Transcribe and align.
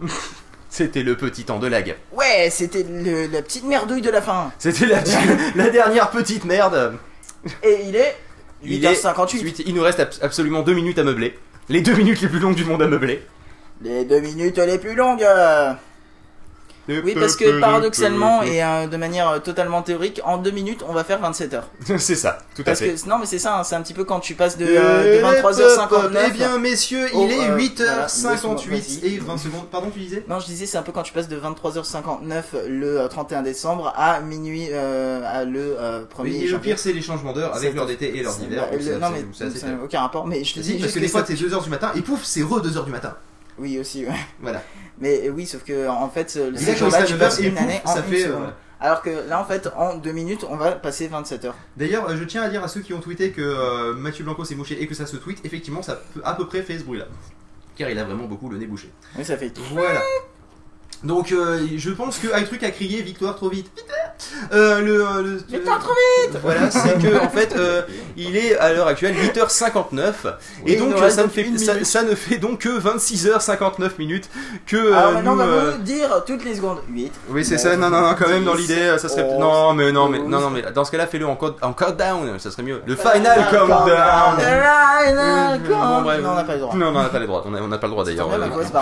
C'était 0.70 1.02
le 1.02 1.16
petit 1.16 1.44
temps 1.44 1.58
de 1.58 1.66
lag. 1.66 1.96
Ouais, 2.12 2.48
c'était 2.50 2.84
le- 2.88 3.26
la 3.26 3.42
petite 3.42 3.64
merdouille 3.64 4.02
de 4.02 4.10
la 4.10 4.22
fin. 4.22 4.52
C'était 4.58 4.86
la, 4.86 5.02
la 5.56 5.68
dernière 5.70 6.10
petite 6.10 6.44
merde. 6.44 6.96
Et 7.64 7.78
il 7.88 7.96
est 7.96 8.16
Il 8.62 8.84
est 8.84 8.92
8h58. 8.92 9.18
Ensuite, 9.20 9.62
il 9.66 9.74
nous 9.74 9.82
reste 9.82 9.98
abs- 10.00 10.22
absolument 10.22 10.62
deux 10.62 10.74
minutes 10.74 10.98
à 10.98 11.02
meubler. 11.04 11.36
Les 11.68 11.80
deux 11.82 11.94
minutes 11.94 12.20
les 12.20 12.28
plus 12.28 12.38
longues 12.38 12.54
du 12.54 12.64
monde 12.64 12.82
à 12.82 12.86
meubler. 12.86 13.26
Les 13.82 14.04
deux 14.04 14.20
minutes 14.20 14.58
les 14.58 14.78
plus 14.78 14.94
longues. 14.94 15.22
euh. 15.24 15.72
Oui, 16.88 17.14
parce 17.14 17.36
que 17.36 17.60
paradoxalement 17.60 18.42
et 18.42 18.62
euh, 18.64 18.88
de 18.88 18.96
manière 18.96 19.28
euh, 19.28 19.38
totalement 19.38 19.82
théorique, 19.82 20.20
en 20.24 20.38
deux 20.38 20.50
minutes, 20.50 20.82
on 20.88 20.92
va 20.92 21.04
faire 21.04 21.20
27 21.20 21.54
heures. 21.54 21.68
C'est 21.98 22.16
ça, 22.16 22.38
tout 22.56 22.62
à 22.62 22.64
Parce 22.64 22.80
fait. 22.80 22.94
que 22.94 23.08
non, 23.08 23.18
mais 23.18 23.26
c'est 23.26 23.38
ça, 23.38 23.58
hein, 23.58 23.64
c'est 23.64 23.76
un 23.76 23.82
petit 23.82 23.94
peu 23.94 24.02
quand 24.04 24.18
tu 24.18 24.34
passes 24.34 24.56
de, 24.58 24.66
euh, 24.68 25.20
de 25.20 25.40
23h59. 25.40 26.18
Eh 26.26 26.30
bien, 26.32 26.58
messieurs, 26.58 27.06
Oh, 27.14 27.26
il 27.28 27.32
est 27.32 27.48
euh, 27.50 27.56
8h58 27.56 28.66
voilà, 28.66 28.82
et 29.04 29.18
20 29.18 29.36
secondes. 29.38 29.66
Pardon, 29.70 29.90
tu 29.92 30.00
disais? 30.00 30.24
Non, 30.28 30.40
je 30.40 30.46
disais, 30.46 30.66
c'est 30.66 30.78
un 30.78 30.82
peu 30.82 30.90
quand 30.92 31.02
tu 31.04 31.12
passes 31.12 31.28
de 31.28 31.38
23h59 31.38 32.42
le 32.68 33.00
euh, 33.00 33.08
31 33.08 33.42
décembre 33.42 33.92
à 33.96 34.20
minuit 34.20 34.72
à 34.72 35.44
le 35.44 35.76
euh, 35.78 36.00
1er 36.04 36.22
Oui, 36.22 36.44
et 36.44 36.48
le 36.48 36.58
pire, 36.58 36.78
c'est 36.78 36.92
les 36.92 37.02
changements 37.02 37.32
d'heure 37.32 37.54
avec 37.54 37.74
l'heure 37.74 37.86
d'été 37.86 38.16
et 38.16 38.22
l'heure 38.22 38.34
d'hiver. 38.36 38.66
non, 39.00 39.10
mais 39.10 39.24
ça 39.32 39.66
n'a 39.68 39.82
aucun 39.84 40.00
rapport. 40.00 40.26
Mais 40.26 40.42
je 40.44 40.54
te 40.54 40.60
dis 40.60 40.74
parce 40.78 40.92
que 40.92 40.98
des 40.98 41.08
fois 41.08 41.24
c'est 41.26 41.34
2h 41.34 41.62
du 41.62 41.70
matin 41.70 41.92
et 41.94 42.00
pouf, 42.00 42.24
c'est 42.24 42.42
re 42.42 42.60
2h 42.60 42.84
du 42.84 42.90
matin. 42.90 43.14
Oui, 43.58 43.78
aussi, 43.78 44.06
ouais. 44.06 44.12
Voilà. 44.40 44.62
Mais 45.00 45.28
oui, 45.30 45.46
sauf 45.46 45.64
que 45.64 45.88
en 45.88 46.08
fait, 46.08 46.30
ces 46.30 46.50
là, 46.50 47.02
tu 47.04 47.14
passes 47.16 47.38
une 47.40 47.56
année 47.58 47.80
en 47.84 47.94
ça 47.94 47.98
une 48.00 48.04
fait. 48.12 48.22
seconde. 48.24 48.42
euh, 48.44 48.50
Alors 48.80 49.02
que 49.02 49.10
là, 49.28 49.40
en 49.40 49.44
fait, 49.44 49.68
en 49.76 49.96
deux 49.96 50.12
minutes, 50.12 50.44
on 50.48 50.56
va 50.56 50.72
passer 50.72 51.08
27 51.08 51.44
heures. 51.46 51.54
D'ailleurs, 51.76 52.08
euh, 52.08 52.16
je 52.16 52.24
tiens 52.24 52.42
à 52.42 52.48
dire 52.48 52.62
à 52.64 52.68
ceux 52.68 52.80
qui 52.80 52.92
ont 52.94 53.00
tweeté 53.00 53.30
que 53.30 53.40
euh, 53.42 53.94
Mathieu 53.94 54.24
Blanco 54.24 54.44
s'est 54.44 54.54
mouché 54.54 54.82
et 54.82 54.86
que 54.86 54.94
ça 54.94 55.06
se 55.06 55.16
tweet, 55.16 55.38
effectivement, 55.44 55.82
ça 55.82 56.00
peut 56.14 56.20
à 56.24 56.34
peu 56.34 56.46
près 56.46 56.62
fait 56.62 56.78
ce 56.78 56.84
bruit-là. 56.84 57.06
Car 57.76 57.88
il 57.90 57.98
a 57.98 58.04
vraiment 58.04 58.24
beaucoup 58.24 58.48
le 58.50 58.58
nez 58.58 58.66
bouché. 58.66 58.90
Oui, 59.16 59.24
ça 59.24 59.36
fait 59.38 59.50
tout. 59.50 59.62
Voilà. 59.70 60.00
Donc, 61.02 61.32
euh, 61.32 61.60
je 61.76 61.90
pense 61.90 62.18
que 62.18 62.28
un 62.34 62.42
truc 62.42 62.62
à 62.62 62.70
crier 62.70 63.00
victoire 63.02 63.34
trop 63.34 63.48
vite. 63.48 63.70
Victoire 63.74 64.00
euh, 64.52 64.80
le, 64.80 65.00
euh, 65.02 65.22
le- 65.22 65.42
Victoire 65.48 65.78
trop 65.78 65.94
vite 65.94 66.38
Voilà, 66.42 66.70
c'est 66.70 66.98
que 67.00 67.18
en 67.24 67.30
fait, 67.30 67.54
euh, 67.56 67.82
il 68.18 68.36
est 68.36 68.58
à 68.58 68.72
l'heure 68.74 68.86
actuelle 68.86 69.14
8h59 69.14 70.12
Oui, 70.64 70.72
et 70.72 70.76
donc 70.76 70.94
euh, 70.96 71.08
ça 71.08 71.22
ne 71.22 71.28
fait 71.28 71.40
une 71.42 71.56
ça, 71.56 71.72
minute. 71.72 71.86
ça 71.86 72.02
ne 72.02 72.14
fait 72.14 72.36
donc 72.36 72.58
que 72.60 72.68
26h59 72.78 73.92
minutes 73.98 74.28
que 74.66 74.76
euh, 74.76 74.94
Alors 74.94 75.12
maintenant, 75.12 75.32
on 75.32 75.36
nous, 75.36 75.40
va 75.42 75.46
euh, 75.48 75.70
vous 75.76 75.82
dire 75.82 76.22
toutes 76.26 76.44
les 76.44 76.54
secondes. 76.54 76.80
8. 76.90 77.12
oui, 77.30 77.44
c'est 77.46 77.56
ça. 77.56 77.76
Non, 77.76 77.88
non, 77.88 78.02
non, 78.02 78.14
quand 78.18 78.28
même, 78.28 78.44
dans 78.44 78.54
l'idée, 78.54 78.94
ça 78.98 79.08
serait. 79.08 79.26
Non, 79.38 79.72
mais 79.72 79.92
non, 79.92 80.08
mais 80.10 80.18
non, 80.18 80.40
non, 80.40 80.50
mais 80.50 80.62
dans 80.74 80.84
ce 80.84 80.90
cas-là, 80.90 81.06
fais-le 81.06 81.26
en, 81.26 81.36
code- 81.36 81.56
en 81.62 81.72
countdown, 81.72 82.38
ça 82.38 82.50
serait 82.50 82.62
mieux. 82.62 82.82
Le 82.86 82.96
Final 82.96 83.14
final 83.22 83.50
countdown. 83.50 84.38
Final 84.38 85.60
countdown. 85.66 86.20
Non, 86.20 86.30
on 86.30 86.34
n'a 86.34 86.44
pas 86.44 86.52
le 86.54 86.58
droit. 86.60 86.74
Non, 86.76 86.92
non, 86.92 86.98
on 86.98 87.02
n'a 87.02 87.08
pas 87.08 87.18
le 87.20 87.26
droit. 87.26 87.42
On 87.46 87.50
n'a 87.68 87.78
pas 87.78 87.86
le 87.86 87.90
droit 87.92 88.04
d'ailleurs. 88.04 88.28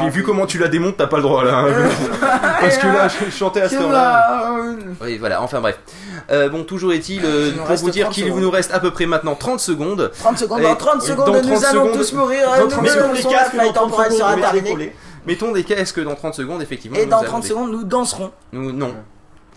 Puis, 0.00 0.10
vu 0.10 0.22
comment 0.24 0.46
tu 0.46 0.58
la 0.58 0.66
démontes, 0.68 0.96
t'as 0.96 1.06
pas 1.06 1.16
le 1.18 1.22
droit 1.22 1.44
là. 1.44 1.64
Parce 2.60 2.76
que 2.78 2.86
là, 2.86 3.08
je 3.08 3.30
chantais 3.30 3.60
à 3.62 3.68
cette 3.68 3.80
heure-là. 3.80 4.52
Oui, 5.00 5.18
voilà. 5.18 5.42
Enfin 5.42 5.60
bref. 5.60 5.78
Euh, 6.30 6.48
bon, 6.48 6.64
toujours 6.64 6.92
est-il 6.92 7.24
euh, 7.24 7.52
pour 7.66 7.76
vous 7.76 7.90
dire 7.90 8.06
30 8.06 8.14
qu'il 8.14 8.34
nous 8.34 8.50
reste 8.50 8.72
à 8.74 8.80
peu 8.80 8.90
près 8.90 9.06
maintenant 9.06 9.34
30 9.34 9.60
secondes. 9.60 10.10
30 10.18 10.38
secondes, 10.38 10.62
dans 10.62 10.74
30 10.76 11.02
et 11.02 11.06
secondes, 11.06 11.26
dans 11.26 11.32
nous 11.34 11.40
30 11.60 11.64
allons 11.64 11.92
tous 11.92 12.12
mourir. 12.12 12.40
dans 12.56 12.64
Nous 12.64 12.70
30 12.70 12.82
mettons 12.82 12.94
secondes, 12.94 13.10
le 13.10 13.16
les 13.16 13.22
casques, 13.22 13.34
la 13.34 13.60
faille 13.62 13.66
dans 13.68 13.72
30 13.72 13.90
temporelle 13.90 14.12
sera 14.12 14.36
terminée. 14.36 14.92
Mettons 15.26 15.52
des 15.52 15.64
casques 15.64 16.02
dans 16.02 16.14
30 16.14 16.34
secondes, 16.34 16.62
effectivement. 16.62 16.96
Et 16.98 17.06
dans 17.06 17.18
allons 17.18 17.26
30 17.28 17.42
des- 17.42 17.48
secondes, 17.48 17.70
nous 17.70 17.84
danserons. 17.84 18.30
Nous, 18.52 18.72
non. 18.72 18.94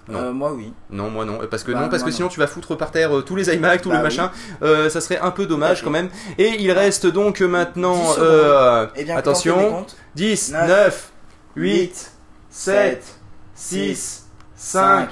Non. 0.09 0.19
Euh, 0.19 0.31
moi, 0.33 0.52
oui. 0.53 0.73
Non, 0.89 1.09
moi 1.09 1.25
non, 1.25 1.39
parce 1.49 1.63
que 1.63 1.71
Bah, 1.71 1.80
non, 1.81 1.88
parce 1.89 2.02
moi, 2.02 2.09
que 2.09 2.15
sinon 2.15 2.27
non. 2.27 2.33
tu 2.33 2.39
vas 2.39 2.47
foutre 2.47 2.75
par 2.75 2.91
terre 2.91 3.15
euh, 3.15 3.21
tous 3.21 3.36
les 3.36 3.53
iMac, 3.53 3.81
tout 3.81 3.89
Bah 3.89 3.95
le 3.95 4.02
oui. 4.02 4.03
machin. 4.05 4.31
Euh, 4.63 4.89
ça 4.89 4.99
serait 4.99 5.19
un 5.19 5.31
peu 5.31 5.45
dommage 5.45 5.83
quand 5.83 5.89
même. 5.91 6.09
Et 6.38 6.55
il 6.59 6.71
reste 6.71 7.05
donc 7.05 7.39
maintenant, 7.41 7.95
10 7.95 8.13
secondes. 8.15 8.89
Eh 8.95 9.03
bien, 9.03 9.15
attention, 9.17 9.53
comptez 9.55 9.65
les 9.67 9.71
comptes. 9.73 9.95
10, 10.15 10.52
Neuf, 10.53 10.67
9, 10.67 11.11
8, 11.55 11.80
8, 11.81 12.11
7, 12.52 13.02
6, 13.55 13.95
6, 13.95 14.25
5, 14.55 15.09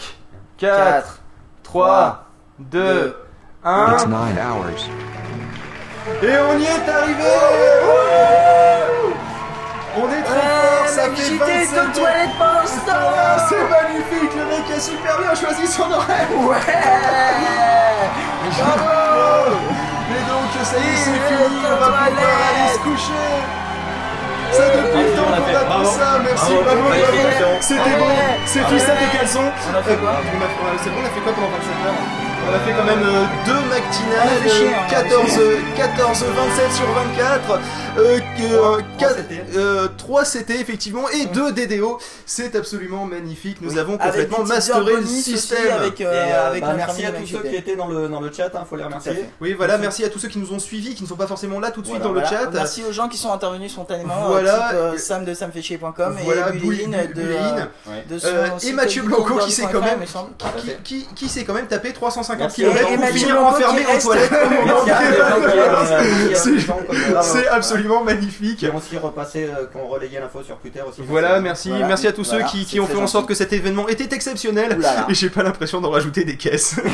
4, 0.58 0.78
4, 0.78 1.22
3, 1.64 2.26
2, 2.60 3.16
1. 3.64 3.94
It's 3.94 4.06
nine 4.08 4.38
hours. 4.38 4.90
Et 6.22 6.38
on 6.38 6.60
y 6.60 6.66
est 6.66 6.90
arrivé. 6.90 7.24
On 9.98 10.08
est 10.08 10.22
très 10.24 10.40
fort, 10.40 10.88
ça 10.88 11.02
fait 11.10 11.16
JT 11.16 11.38
27 11.40 11.72
de 11.72 11.94
toilette 12.00 12.30
pendant 12.38 12.66
ce 12.66 12.80
Ah, 12.88 13.38
temps 13.38 13.46
C'est 13.50 13.64
magnifique, 13.70 14.34
le 14.36 14.46
mec 14.46 14.72
a 14.76 14.80
super 14.80 15.18
bien 15.20 15.36
choisi 15.36 15.68
son 15.68 15.92
horaire. 15.92 16.28
Ouais. 16.38 16.56
Bravo. 18.52 19.56
Mais 20.10 20.22
donc, 20.28 20.66
ça 20.66 20.78
y 20.78 20.80
est, 20.80 20.96
c'est 20.98 21.12
fini, 21.12 21.60
on 21.66 21.70
va 21.70 21.88
pouvoir 21.88 22.04
aller 22.04 22.74
se 22.74 22.80
coucher. 22.80 23.30
Ça 24.52 24.64
depuis 24.70 25.04
le 25.04 25.12
temps 25.16 25.30
qu'on 25.30 25.44
fait, 25.46 25.56
attend 25.56 25.86
ça, 25.86 26.20
merci, 26.24 26.54
Bravo. 26.64 26.90
C'était 27.62 27.98
bon, 28.00 28.06
c'est 28.46 28.60
tout 28.62 28.80
ça 28.80 28.94
des 28.96 29.18
caleçons 29.18 29.40
On 29.72 29.78
a 29.78 29.84
fait 29.84 29.96
quoi 29.96 30.12
Euh, 30.12 30.78
C'est 30.84 30.90
bon, 30.90 30.96
on 31.02 31.06
a 31.06 31.10
fait 31.10 31.20
quoi 31.22 31.34
pendant 31.34 31.48
27 31.50 31.88
heures 31.88 31.94
on 32.52 32.56
a 32.56 32.60
fait 32.62 32.72
quand 32.72 32.86
même 32.86 33.04
euh, 33.06 33.26
deux 33.46 33.52
On 33.52 33.58
a 33.58 33.76
matinales, 33.76 34.40
fait 34.42 34.50
chier, 34.50 34.74
hein, 34.74 34.78
on 34.82 34.88
a 34.88 34.90
14, 34.90 35.30
fait 35.30 35.40
euh, 35.40 35.58
14, 35.78 36.24
27 36.24 36.72
sur 36.72 36.86
24, 36.94 37.60
euh, 38.00 38.20
euh, 38.42 38.78
Trois 38.98 38.98
4, 38.98 39.16
CT. 39.18 39.34
euh, 39.56 39.88
3 39.98 40.24
CT 40.24 40.50
effectivement 40.60 41.10
et 41.10 41.26
2 41.28 41.52
DDO. 41.52 42.00
C'est 42.26 42.56
absolument 42.56 43.06
magnifique. 43.06 43.58
Nous 43.62 43.78
avons 43.78 43.98
complètement 44.00 44.44
masteré 44.46 44.96
le 44.96 45.06
système. 45.06 45.60
Avec, 45.80 46.02
Et, 46.02 46.06
euh, 46.06 46.12
euh, 46.12 46.48
avec 46.50 46.62
bah, 46.64 46.74
merci 46.76 47.06
à 47.06 47.12
tous 47.12 47.28
ceux 47.28 47.44
qui 47.44 47.56
étaient 47.56 47.76
dans 47.76 47.88
le, 47.88 48.08
dans 48.08 48.22
le 48.22 48.32
chat, 48.32 48.50
hein, 48.56 48.66
faut 48.68 48.78
les 48.78 48.84
remercier. 48.86 49.26
Oui, 49.42 49.54
voilà, 49.54 49.78
merci 49.78 50.04
à 50.06 50.10
tous 50.10 50.18
ceux 50.18 50.30
qui 50.30 50.40
nous 50.40 50.52
ont 50.52 50.60
suivis, 50.60 50.96
qui 50.96 51.04
ne 51.04 51.08
sont 51.10 51.18
pas 51.18 51.28
forcément 51.28 51.60
là 51.60 51.70
tout 51.70 51.82
de 51.82 51.88
suite 51.88 52.02
Voilà, 52.02 52.16
dans 52.16 52.20
le 52.22 52.26
chat. 52.26 52.50
Merci 52.52 52.84
aux 52.90 52.94
gens 52.94 53.10
qui 53.10 53.18
sont 53.18 53.32
intervenus 53.32 53.72
spontanément. 53.74 54.16
Voilà. 54.28 54.56
Voilà. 54.56 54.70
Type, 54.70 54.78
euh, 54.80 54.98
Sam 54.98 55.26
de 55.26 55.34
samfetchier.com 55.36 56.18
Voilà, 56.24 56.50
et 56.54 56.58
Bouli- 56.58 56.88
de, 56.88 57.22
Euh, 57.58 58.20
Euh, 58.26 58.48
et 58.64 58.72
Mathieu 58.74 59.02
Blanco 59.04 59.38
qui 59.38 59.52
s'est 59.52 59.68
quand 59.72 59.82
même-. 59.82 60.04
Qui, 60.84 61.04
qui, 61.04 61.08
qui 61.16 61.30
s'est 61.30 61.44
quand 61.44 61.54
même 61.54 61.68
tapé 61.68 61.94
350 61.94 62.40
Merci. 62.40 62.62
km 62.62 62.92
Et 62.92 62.98
pour 62.98 63.08
finir 63.08 63.44
enfermé 63.44 63.82
euh, 63.86 64.00
tous 64.02 64.12
les 64.14 64.20
C'est- 66.36 67.48
euh, 67.48 67.52
absolument 67.52 68.04
magnifique. 68.04 68.66
ont 68.74 68.78
aussi 68.78 68.98
repassé, 68.98 69.44
euh, 69.46 69.66
qui 69.72 69.78
ont 69.78 69.88
relayé 69.88 70.20
l'info 70.20 70.42
sur 70.44 70.58
Twitter 70.58 70.82
aussi. 70.88 71.02
Voilà, 71.08 71.40
merci, 71.40 71.72
merci 71.72 72.08
à 72.08 72.12
tous 72.14 72.24
ceux 72.24 72.42
qui, 72.44 72.80
ont 72.80 72.88
fait 72.88 72.96
en 72.98 73.08
sorte 73.08 73.28
que 73.28 73.34
cet 73.34 73.54
événement 73.54 73.88
était 73.88 74.14
exceptionnel. 74.16 74.78
Et 75.10 75.14
j'ai 75.14 75.30
pas 75.30 75.44
l'impression 75.44 75.82
d'en 75.82 75.92
rajouter 75.92 76.24
des 76.24 76.38
caisses. 76.38 76.76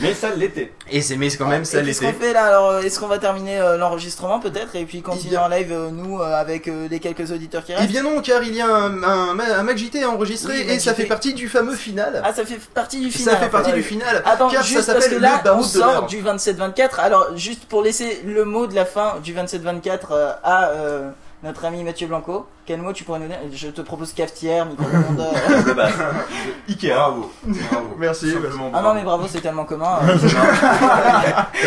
Mais 0.00 0.14
ça 0.14 0.30
l'était. 0.34 0.72
Et 0.90 1.00
c'est 1.02 1.16
mais 1.16 1.30
c'est 1.30 1.36
quand 1.38 1.46
même 1.48 1.64
ça 1.64 1.80
Et 1.80 1.84
qu'est-ce 1.84 2.00
qu'on 2.00 2.06
l'était. 2.08 2.26
fait 2.26 2.32
là 2.32 2.44
alors 2.44 2.70
euh, 2.70 2.80
Est-ce 2.82 2.98
qu'on 3.00 3.06
va 3.06 3.18
terminer 3.18 3.58
euh, 3.60 3.76
l'enregistrement 3.76 4.40
peut-être 4.40 4.74
et 4.76 4.84
puis 4.84 5.02
continuer 5.02 5.36
en 5.36 5.48
live 5.48 5.70
euh, 5.72 5.90
nous 5.90 6.20
euh, 6.20 6.34
avec 6.34 6.68
euh, 6.68 6.88
les 6.90 7.00
quelques 7.00 7.30
auditeurs 7.30 7.64
qui 7.64 7.72
Eh 7.72 7.76
restent 7.76 7.90
bien 7.90 8.02
non, 8.02 8.20
car 8.20 8.42
il 8.42 8.54
y 8.54 8.60
a 8.60 8.66
un, 8.66 9.02
un, 9.02 9.38
un 9.38 9.62
Mac 9.62 9.76
JT 9.78 10.02
à 10.02 10.10
enregistrer 10.10 10.52
Oui, 10.54 10.60
et 10.62 10.66
Mac 10.72 10.80
ça 10.80 10.92
JT. 10.92 11.02
fait 11.02 11.08
partie 11.08 11.34
du 11.34 11.48
fameux 11.48 11.74
final. 11.76 12.20
Ah 12.24 12.32
ça 12.34 12.44
fait 12.44 12.58
partie 12.74 13.00
du 13.00 13.10
final. 13.10 13.34
ça 13.34 13.40
fait 13.40 13.48
partie 13.50 13.72
du 13.72 13.82
final. 13.82 14.22
Attends, 14.24 14.48
car 14.48 14.62
ça 14.62 14.68
juste 14.68 14.86
parce 14.86 14.98
que 14.98 15.02
s'appelle 15.04 15.20
là, 15.20 15.40
le 15.44 15.52
on 15.52 15.62
sort 15.62 16.06
du 16.06 16.22
27-24. 16.22 16.98
Alors, 17.00 17.36
juste 17.36 17.64
pour 17.66 17.82
laisser 17.82 18.22
le 18.24 18.44
mot 18.44 18.66
de 18.66 18.74
la 18.74 18.84
fin 18.84 19.14
du 19.22 19.34
27-24 19.34 19.98
euh, 20.10 20.32
à 20.42 20.68
euh, 20.70 21.10
notre 21.44 21.64
ami 21.66 21.84
Mathieu 21.84 22.06
Blanco, 22.08 22.46
quel 22.66 22.80
mot 22.80 22.92
tu 22.94 23.04
pourrais 23.04 23.18
nous 23.20 23.28
dire 23.28 23.36
Je 23.52 23.68
te 23.68 23.82
propose 23.82 24.12
cafetière, 24.14 24.64
micro-ondes. 24.66 25.20
euh. 25.20 25.62
De. 25.74 26.72
Ikea. 26.72 26.88
Bravo. 26.94 27.30
Bravo. 27.44 27.86
Merci. 27.98 28.32
Simplement 28.32 28.66
Ah 28.72 28.80
bravo. 28.80 28.88
non, 28.88 28.94
mais 28.94 29.02
bravo, 29.04 29.26
c'est 29.30 29.40
tellement 29.42 29.64
commun. 29.66 29.98
euh. 30.08 30.16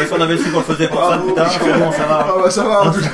Si 0.05 0.13
on 0.13 0.19
avait 0.21 0.37
su 0.37 0.49
qu'on 0.51 0.57
le 0.59 0.63
faisait 0.63 0.87
pour 0.87 1.01
ça, 1.01 1.19
putain, 1.19 1.45
ça 1.47 2.03
va. 2.05 2.25
Ah 2.27 2.33
bah 2.43 2.49
ça 2.51 2.63
va. 2.63 2.81
en 2.87 2.91
tout 2.91 3.01
cas. 3.01 3.07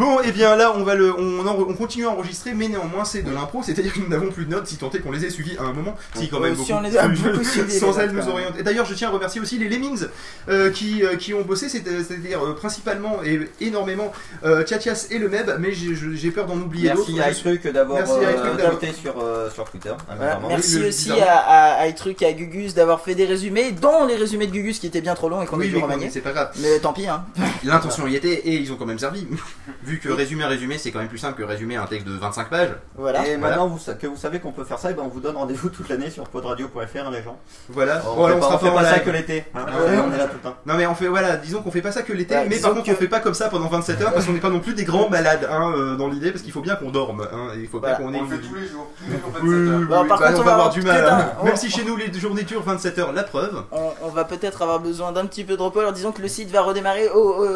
Bon, 0.00 0.20
et 0.20 0.32
bien 0.32 0.56
là, 0.56 0.72
on 0.74 0.82
va 0.82 0.94
le, 0.94 1.12
on, 1.16 1.46
en- 1.46 1.56
on 1.68 1.74
continue 1.74 2.06
à 2.06 2.10
enregistrer, 2.10 2.52
mais 2.54 2.68
néanmoins 2.68 3.04
c'est 3.04 3.22
de 3.22 3.30
l'impro, 3.30 3.62
c'est-à-dire 3.62 3.92
que 3.92 4.00
nous 4.00 4.08
n'avons 4.08 4.30
plus 4.30 4.44
de 4.46 4.50
notes, 4.50 4.66
si 4.66 4.76
tant 4.76 4.90
est 4.90 4.98
qu'on 5.00 5.12
les 5.12 5.24
ait 5.24 5.30
suivies 5.30 5.56
à 5.58 5.62
un 5.64 5.72
moment. 5.72 5.96
Si 6.14 6.28
quand 6.28 6.40
même 6.40 6.52
Euh, 6.52 6.56
si 6.56 6.72
beaucoup. 6.72 6.72
on 6.72 6.80
les 6.88 6.96
a 6.96 7.06
beaucoup 7.08 7.44
suivis, 7.44 7.78
Sans 7.78 7.96
les 7.98 8.04
elles, 8.04 8.12
nous 8.12 8.28
aurions. 8.28 8.48
Et 8.58 8.62
d'ailleurs, 8.62 8.86
je 8.86 8.94
tiens 8.94 9.08
à 9.08 9.12
remercier 9.12 9.40
aussi 9.40 9.58
les 9.58 9.68
Lemmings 9.68 10.06
euh, 10.48 10.70
qui, 10.70 11.04
euh, 11.04 11.16
qui 11.16 11.34
ont 11.34 11.42
bossé, 11.42 11.68
c'est- 11.68 11.84
c'est-à-dire 11.84 12.44
euh, 12.44 12.54
principalement 12.54 13.22
et 13.24 13.48
énormément 13.60 14.12
euh, 14.44 14.64
Tchatias 14.64 15.06
et 15.10 15.18
le 15.18 15.28
Meb, 15.28 15.50
mais 15.60 15.72
j'ai- 15.72 16.30
peur 16.30 16.46
d'en 16.46 16.56
oublier 16.56 16.90
d'autres. 16.90 17.10
Merci 17.12 17.20
à 17.46 17.52
iTruc 17.52 17.72
d'avoir 17.72 17.98
Merci 17.98 18.12
à 18.24 18.30
iTruc 18.32 18.46
euh, 18.52 18.56
d'avoir- 18.56 18.78
tweeté 18.78 18.94
sur, 18.94 19.14
euh, 19.20 19.50
sur 19.50 19.64
Twitter. 19.70 19.92
Voilà, 20.06 20.32
apparemment. 20.32 20.48
merci 20.48 20.82
aussi 20.84 21.10
à, 21.20 21.78
à, 21.80 21.86
iTruc 21.88 22.22
et 22.22 22.26
à 22.26 22.32
Gugus 22.32 22.72
d'avoir 22.74 23.00
fait 23.00 23.14
des 23.14 23.26
résumés, 23.26 23.72
dont 23.72 24.06
les 24.06 24.14
résumés 24.16 24.46
de 24.46 24.52
Gugus 24.52 24.78
qui 24.78 24.86
étaient 24.86 25.00
bien 25.00 25.14
trop 25.14 25.28
longs 25.28 25.42
et 25.42 25.46
qu'on 25.46 25.60
a 25.60 25.64
dû 25.64 25.76
remanier. 25.76 26.04
mais 26.06 26.10
c'est 26.10 26.20
pas 26.20 26.32
grave. 26.32 26.50
Mais 26.60 26.78
tant 26.78 26.92
pis, 26.92 27.06
hein. 27.08 27.24
L'intention 27.64 28.06
y 28.06 28.14
était 28.14 28.32
et 28.32 28.54
ils 28.56 28.72
ont 28.72 28.76
quand 28.76 28.86
même 28.86 28.98
servi. 28.98 29.26
Vu 29.90 29.98
que 29.98 30.08
résumer 30.10 30.44
un 30.44 30.48
résumé, 30.48 30.78
c'est 30.78 30.90
quand 30.92 31.00
même 31.00 31.08
plus 31.08 31.18
simple 31.18 31.38
que 31.40 31.46
résumer 31.46 31.76
un 31.76 31.86
texte 31.86 32.06
de 32.06 32.12
25 32.16 32.48
pages. 32.48 32.68
Voilà. 32.96 33.26
Et 33.26 33.36
Voilà. 33.36 33.56
maintenant 33.56 33.66
vous 33.68 33.78
que 34.00 34.06
vous 34.06 34.16
savez 34.16 34.38
qu'on 34.38 34.52
peut 34.52 34.64
faire 34.64 34.78
ça, 34.78 34.90
et 34.90 34.94
ben 34.94 35.02
on 35.04 35.08
vous 35.08 35.20
donne 35.20 35.36
rendez-vous 35.36 35.68
toute 35.68 35.88
l'année 35.88 36.10
sur 36.10 36.24
podradio.fr 36.28 36.78
hein, 36.78 37.10
les 37.12 37.22
gens. 37.22 37.38
Voilà. 37.68 38.02
On 38.16 38.24
alors, 38.24 38.36
fait 38.36 38.40
pas, 38.40 38.54
on 38.54 38.58
fait 38.58 38.70
pas 38.74 38.84
ça 38.84 38.98
que 39.00 39.10
l'été. 39.10 39.44
hein. 39.54 39.66
Ah, 39.66 39.70
Ouais, 39.82 39.98
on 39.98 40.12
est 40.14 40.18
là 40.18 40.24
tout 40.26 40.36
le 40.42 40.48
temps. 40.48 40.56
Non 40.66 40.74
mais 40.74 40.86
on 40.86 40.94
fait 40.94 41.08
voilà, 41.08 41.36
disons 41.36 41.62
qu'on 41.62 41.70
fait 41.70 41.82
pas 41.82 41.92
ça 41.92 42.02
que 42.02 42.12
l'été, 42.12 42.34
Ouais, 42.34 42.46
mais 42.48 42.58
par 42.58 42.72
contre 42.72 42.86
que- 42.86 42.92
on 42.92 42.94
fait 42.94 43.08
pas 43.08 43.20
comme 43.20 43.34
ça 43.34 43.48
pendant 43.48 43.68
27 43.68 44.00
heures 44.02 44.12
parce 44.12 44.26
qu'on 44.26 44.32
n'est 44.32 44.40
pas 44.40 44.50
non 44.50 44.60
plus 44.60 44.74
des 44.74 44.84
grands 44.84 45.08
malades 45.08 45.48
hein, 45.50 45.72
euh, 45.76 45.96
dans 45.96 46.08
l'idée 46.08 46.30
parce 46.30 46.42
qu'il 46.42 46.52
faut 46.52 46.60
bien 46.60 46.76
qu'on 46.76 46.90
dorme, 46.90 47.26
hein, 47.32 47.48
et 47.56 47.60
il 47.60 47.68
faut 47.68 47.80
bien 47.80 47.90
Voilà. 47.90 48.04
qu'on 48.04 48.14
ait 48.14 48.20
On 48.20 48.24
le 48.24 48.36
fait 48.36 48.46
tous 48.48 48.54
les 48.54 48.66
jours. 48.68 48.86
Tous 48.98 49.10
les 49.10 49.18
jours, 49.18 49.30
27 49.32 49.42
Oui, 49.42 49.68
heures. 49.68 49.78
oui, 49.80 49.84
Bon, 49.86 50.02
oui, 50.02 50.08
par 50.08 50.18
bah, 50.20 50.26
contre, 50.28 50.40
on 50.40 50.44
va 50.44 50.52
avoir 50.52 50.70
du 50.70 50.82
mal. 50.82 51.04
hein. 51.08 51.32
Même 51.44 51.56
si 51.56 51.70
chez 51.70 51.84
nous 51.84 51.96
les 51.96 52.12
journées 52.12 52.42
durent 52.44 52.62
27 52.62 52.98
heures, 52.98 53.12
la 53.12 53.22
preuve. 53.24 53.62
On, 53.72 54.08
va 54.08 54.24
peut-être 54.24 54.62
avoir 54.62 54.78
besoin 54.80 55.12
d'un 55.12 55.26
petit 55.26 55.44
peu 55.44 55.56
de 55.56 55.62
repos. 55.62 55.80
Alors 55.80 55.92
disons 55.92 56.12
que 56.12 56.22
le 56.22 56.28
site 56.28 56.50
va 56.50 56.62
redémarrer 56.62 57.08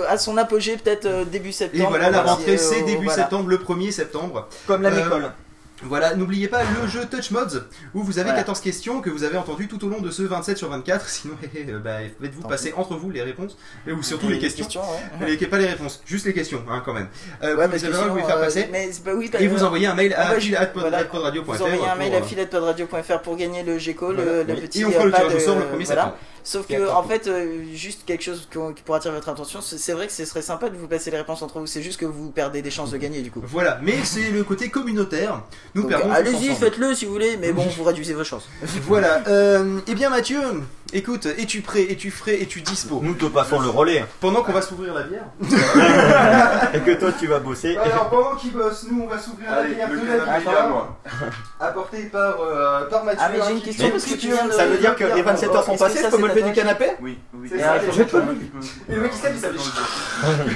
à 0.09 0.19
son 0.19 0.37
apogée 0.37 0.77
peut-être 0.77 1.07
euh, 1.07 1.25
début 1.25 1.49
Et 1.51 1.53
septembre. 1.53 1.89
voilà 1.91 2.11
la 2.25 2.35
rentrée, 2.35 2.55
euh, 2.55 2.59
c'est 2.59 2.83
début 2.83 3.05
voilà. 3.05 3.23
septembre, 3.23 3.49
le 3.49 3.59
1er 3.59 3.91
septembre. 3.91 4.49
Comme 4.67 4.83
la 4.83 4.91
Euh, 4.91 5.05
mécole. 5.05 5.33
Voilà, 5.83 6.15
n'oubliez 6.15 6.49
pas 6.49 6.63
le 6.63 6.87
jeu 6.89 7.05
Touch 7.11 7.31
Mods 7.33 7.65
où 7.95 8.03
vous 8.03 8.19
avez 8.19 8.29
Voilà. 8.29 8.39
14 8.39 8.61
questions 8.61 9.01
que 9.01 9.11
vous 9.11 9.25
avez 9.25 9.37
entendues 9.37 9.67
tout 9.69 9.85
au 9.85 9.89
long 9.89 10.01
de 10.01 10.11
ce 10.11 10.23
27 10.23 10.57
sur 10.57 10.69
24. 10.71 11.09
Sinon, 11.09 11.35
euh, 11.57 11.79
bah, 11.79 11.99
faites-vous 12.23 12.43
passer 12.49 12.73
entre 12.77 12.95
vous 12.97 13.11
les 13.11 13.23
réponses 13.23 13.57
et 13.87 13.93
ou 13.93 14.03
surtout 14.03 14.29
les 14.29 14.39
questions. 14.39 14.67
ouais. 15.21 15.37
Les, 15.41 15.47
pas 15.47 15.59
les 15.59 15.67
réponses, 15.67 16.01
juste 16.07 16.27
les 16.27 16.33
questions, 16.33 16.63
hein, 16.71 16.83
quand 16.85 16.93
même. 16.95 17.09
Euh, 17.43 17.57
Ouais, 17.57 17.67
vous 17.69 17.85
avez 17.85 18.09
vous 18.09 18.17
les 18.17 18.23
faire 18.23 18.37
euh, 18.39 18.45
passer 18.45 18.69
mais 18.73 18.91
c'est- 18.93 19.05
bah 19.05 19.13
oui, 19.15 19.31
et 19.39 19.47
vous 19.49 19.63
euh, 19.63 19.67
envoyez 19.67 19.87
un 19.87 19.95
mail 19.95 20.15
ah 20.17 20.29
à 20.29 20.31
bah, 20.33 20.39
je- 20.39 20.47
fil@pod- 20.47 20.81
voilà. 20.81 21.05
@podradio.fr 21.05 21.53
Vous 21.53 21.63
envoyez 21.63 21.87
un 21.87 21.95
mail 21.97 22.11
pour, 22.11 22.17
à 22.17 22.21
euh, 22.21 23.19
pour 23.23 23.37
gagner 23.37 23.63
le 23.63 23.79
Voilà. 23.79 24.25
le, 24.25 24.43
le 24.45 24.55
Oui. 24.55 24.61
petit 24.63 24.81
Et 24.81 24.85
on 24.85 24.91
fera 24.91 25.03
euh, 25.03 25.07
le 25.07 25.13
tirage 25.13 25.35
au 25.35 25.39
sort 25.41 25.57
le 25.57 25.63
euh, 25.63 25.77
1er 25.77 25.85
voilà. 25.85 26.03
septembre. 26.03 26.17
Sauf 26.47 26.67
Et 26.71 26.77
que, 26.77 26.91
en 26.91 27.03
fait, 27.03 27.27
euh, 27.27 27.65
juste 27.73 28.05
quelque 28.05 28.23
chose 28.23 28.47
qui, 28.51 28.59
qui 28.77 28.83
pourra 28.83 28.99
attirer 28.99 29.15
votre 29.15 29.31
attention, 29.31 29.63
c'est 29.63 29.79
c'est 29.79 29.93
vrai 29.95 30.07
que 30.09 30.13
ce 30.13 30.27
serait 30.27 30.43
sympa 30.43 30.69
de 30.69 30.77
vous 30.77 30.89
passer 30.89 31.11
les 31.11 31.17
réponses 31.17 31.41
entre 31.41 31.59
vous, 31.59 31.67
c'est 31.67 31.81
juste 31.83 31.99
que 31.99 32.05
vous 32.05 32.31
perdez 32.31 32.61
des 32.61 32.71
chances 32.71 32.91
de 32.91 32.99
gagner 32.99 33.23
du 33.23 33.31
coup. 33.31 33.41
Voilà, 33.47 33.79
mais 33.83 33.95
c'est 34.05 34.31
le 34.31 34.45
côté 34.45 34.69
communautaire. 34.69 35.43
Nous 35.75 35.83
Donc, 35.83 35.91
perdons 35.91 36.09
tous 36.09 36.15
Allez-y, 36.15 36.55
faites-le 36.55 36.95
si 36.95 37.05
vous 37.05 37.13
voulez, 37.13 37.37
mais 37.37 37.53
bon, 37.53 37.65
vous 37.77 37.85
réduisez 37.85 38.15
vos 38.15 38.25
chances. 38.25 38.49
Voilà. 38.83 39.23
Euh, 39.27 39.81
eh 39.89 39.95
bien 39.95 40.09
Mathieu, 40.11 40.39
écoute, 40.93 41.27
es-tu 41.27 41.63
prêt, 41.63 41.83
es-tu 41.91 42.11
frais, 42.11 42.41
es-tu 42.41 42.61
dispo? 42.61 43.01
Nous 43.03 43.15
te 43.15 43.25
passons 43.27 43.59
le 43.61 43.69
relais. 43.69 44.05
Pendant 44.21 44.43
qu'on 44.43 44.53
va 44.53 44.63
s'ouvrir 44.63 44.95
la 44.95 45.03
bière. 45.03 45.25
Et 46.75 46.81
que 46.81 46.93
toi 46.99 47.11
tu 47.19 47.27
vas 47.27 47.41
bosser. 47.41 47.77
Alors 47.77 48.09
pendant 48.11 48.37
qu'il 48.37 48.53
bosse, 48.53 48.87
nous 48.91 49.03
on 49.03 49.07
va 49.09 49.19
s'ouvrir 49.19 49.51
la 49.51 49.63
bière 49.65 49.91
le 49.91 50.01
de 50.01 50.07
la 50.07 50.39
bière 50.41 50.87
apportée 51.61 52.05
par, 52.05 52.41
euh, 52.41 52.87
par 52.89 53.05
Mathieu. 53.05 53.21
Ah, 53.25 53.31
mais 53.33 53.39
j'ai 53.47 53.53
une 53.55 53.63
question 53.63 53.91
parce 53.91 54.05
que 54.05 54.15
tu 54.15 54.29
viens 54.29 54.47
de. 54.47 54.53
Ça 54.53 54.67
veut 54.67 54.79
dire 54.79 54.95
que 54.95 55.05
les 55.05 55.23
27 55.23 55.51
heures 55.51 55.65
sont 55.65 55.77
passées, 55.77 55.99
ça, 55.99 56.11
je 56.11 56.17
peux 56.17 56.23
me 56.23 56.29
lever 56.29 56.43
du 56.43 56.53
canapé? 56.53 56.91
Oui, 57.01 57.19
oui. 57.35 57.49
C'est 57.51 57.59
Et 57.59 57.61
ça, 57.61 57.73
alors, 57.73 57.85
les 57.87 57.93
je 57.93 58.03
pas 58.05 58.19
Et 58.89 58.95
le 58.95 59.01
mec 59.01 59.13
il 59.13 59.19
se 59.19 59.25
lève, 59.25 59.35
il 59.35 59.41
s'habille. 59.41 59.61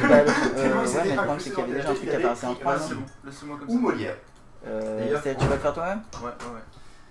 Bah, 0.09 0.17
Tellement 0.57 0.77
ouais, 0.77 0.83
il 0.85 0.89
s'était 0.89 1.09
maintenant, 1.15 1.23
incrusté 1.33 1.51
c'est 1.51 1.55
qu'il 1.65 1.75
y 1.75 1.77
avait 1.77 1.83
dans 1.83 1.83
déjà 1.83 1.85
la 1.85 1.91
un 1.91 1.95
truc 1.95 2.09
à 2.25 2.29
passer 2.29 2.47
en 2.47 2.55
trois. 2.55 2.75
tête, 2.75 2.91
non 2.91 3.03
Laisse-moi 3.25 3.57
comme 3.59 3.69
Ou 3.69 3.73
ça. 3.75 3.81
Molière. 3.81 4.15
Euh, 4.67 5.07
tu 5.23 5.47
vas 5.47 5.55
le 5.55 5.61
faire 5.61 5.73
toi-même 5.73 6.03
Ouais, 6.21 6.27
ouais, 6.27 6.55
ouais. 6.55 6.61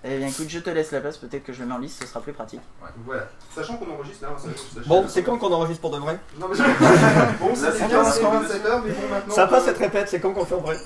Eh 0.03 0.17
bien, 0.19 0.27
écoute, 0.27 0.45
je 0.47 0.59
te 0.59 0.69
laisse 0.69 0.91
la 0.91 1.01
place, 1.01 1.17
peut-être 1.17 1.44
que 1.44 1.51
je 1.53 1.61
le 1.61 1.65
mets 1.67 1.73
en 1.73 1.79
liste, 1.79 2.01
ce 2.01 2.07
sera 2.07 2.21
plus 2.21 2.31
pratique. 2.31 2.61
Voilà. 3.05 3.23
Sachant 3.53 3.77
qu'on 3.77 3.91
enregistre 3.91 4.23
là. 4.25 4.29
ça- 4.38 4.47
ça- 4.49 4.81
Bon, 4.85 5.05
c'est 5.07 5.23
quand 5.23 5.38
qu'on 5.38 5.51
enregistre 5.51 5.81
pour 5.81 5.91
de 5.91 5.97
vrai 5.97 6.19
Non 6.39 6.47
mais 6.49 6.55
je- 6.55 6.63
Bon, 7.39 7.55
ça 7.55 7.71
c'est 7.71 7.79
c'est 7.79 7.88
15 7.89 8.19
quand 8.21 8.31
27 8.39 8.65
heures, 8.65 8.81
mais 8.85 8.91
bon 8.91 9.07
maintenant. 9.09 9.33
Sympa 9.33 9.59
cette 9.61 9.77
répète, 9.79 10.07
c'est 10.09 10.19
quand 10.19 10.33
qu'on 10.33 10.45
fait 10.45 10.55
en 10.55 10.59
vrai 10.61 10.77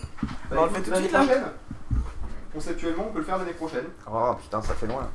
bah, 0.49 0.57
on 0.59 0.63
le 0.63 0.69
fait 0.69 0.81
tout 0.81 0.85
de 0.89 0.91
l'année 0.91 1.01
suite, 1.07 1.13
là 1.13 1.19
prochaine. 1.25 1.43
Conceptuellement, 2.53 3.05
on 3.09 3.13
peut 3.13 3.19
le 3.19 3.25
faire 3.25 3.37
l'année 3.37 3.53
prochaine. 3.53 3.85
Oh 4.11 4.33
putain, 4.41 4.61
ça 4.61 4.73
fait 4.73 4.87
loin. 4.87 5.09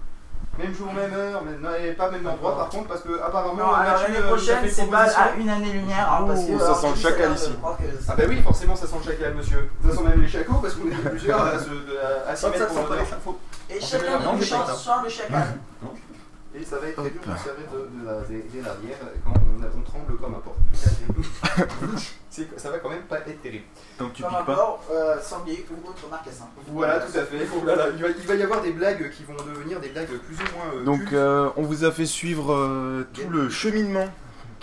Même 0.58 0.74
jour, 0.74 0.92
même 0.92 1.12
heure, 1.12 1.42
mais 1.44 1.58
non, 1.58 1.74
et 1.76 1.92
pas 1.92 2.10
même 2.10 2.26
endroit 2.26 2.56
par 2.56 2.68
contre, 2.70 2.88
parce 2.88 3.02
que 3.02 3.20
apparemment. 3.20 3.56
Non, 3.56 3.72
alors 3.74 4.02
l'année 4.02 4.18
euh, 4.18 4.26
prochaine, 4.28 4.68
c'est 4.70 4.90
pas 4.90 5.04
à 5.04 5.32
une 5.38 5.48
année-lumière, 5.50 6.10
hein, 6.10 6.24
parce 6.26 6.44
que. 6.44 6.52
Ouh, 6.52 6.58
ça 6.58 6.64
alors, 6.66 6.80
sent 6.80 6.86
le 6.94 6.96
chacal 6.96 7.30
de 7.30 7.34
ici. 7.34 7.50
que 7.52 7.84
Ah 8.08 8.14
bah 8.16 8.22
oui, 8.28 8.40
forcément 8.42 8.76
ça 8.76 8.86
sent 8.86 8.96
le 9.04 9.10
chacal, 9.12 9.34
monsieur. 9.34 9.70
Ça 9.86 9.94
sent 9.96 10.02
même 10.02 10.22
les 10.22 10.28
chacos 10.28 10.54
parce 10.62 10.74
qu'on 10.74 10.88
est 10.88 11.10
plusieurs 11.10 11.42
à 11.42 11.58
se 11.58 11.68
à- 11.68 12.30
à 12.30 12.36
s'y 12.36 12.42
Ça, 12.42 12.50
mettre 12.50 12.66
pour 12.68 12.76
sent 12.88 12.94
le. 12.94 13.74
Et 13.76 13.80
chacun 13.80 14.12
Non, 14.12 14.18
de 14.18 14.24
nous 14.24 14.32
mais 14.32 14.38
pas 14.38 14.44
chante 14.46 14.84
chante 14.84 15.04
le 15.04 15.10
chacal. 15.10 15.46
Et 16.58 16.64
ça 16.64 16.78
va 16.78 16.88
être 16.88 16.96
très 17.02 17.10
dur 17.10 17.20
de 17.26 17.36
se 17.38 17.44
servir 17.44 17.66
de, 17.70 17.78
de 18.00 18.06
la, 18.06 18.20
des, 18.22 18.42
des 18.42 18.62
larières 18.62 18.96
quand 19.24 19.32
on, 19.34 19.62
a- 19.62 19.66
on 19.76 19.82
tremble 19.82 20.16
comme 20.16 20.34
un 20.34 20.38
porc. 20.38 20.56
Ça 22.56 22.70
va 22.70 22.78
quand 22.78 22.90
même 22.90 23.02
pas 23.02 23.18
être 23.20 23.40
terrible. 23.40 23.64
Donc 23.98 24.12
tu 24.12 24.22
piques 24.22 24.30
pas. 24.32 24.44
porc, 24.54 24.82
euh, 24.90 25.20
sanglier 25.22 25.64
ou 25.70 25.88
autre 25.88 26.06
marcassin. 26.10 26.44
Voilà, 26.68 27.00
tout 27.00 27.18
à 27.18 27.22
fait. 27.24 27.44
Voilà, 27.62 27.88
il, 27.96 28.02
va, 28.02 28.08
il 28.08 28.26
va 28.26 28.34
y 28.34 28.42
avoir 28.42 28.60
des 28.62 28.72
blagues 28.72 29.10
qui 29.10 29.24
vont 29.24 29.34
devenir 29.34 29.80
des 29.80 29.88
blagues 29.88 30.08
plus 30.08 30.34
ou 30.36 30.56
moins. 30.56 30.74
euh, 30.80 30.84
Donc 30.84 31.12
euh, 31.12 31.48
on 31.56 31.62
vous 31.62 31.84
a 31.84 31.92
fait 31.92 32.04
suivre 32.06 32.52
euh, 32.52 33.06
tout 33.14 33.28
le 33.30 33.48
cheminement. 33.48 34.08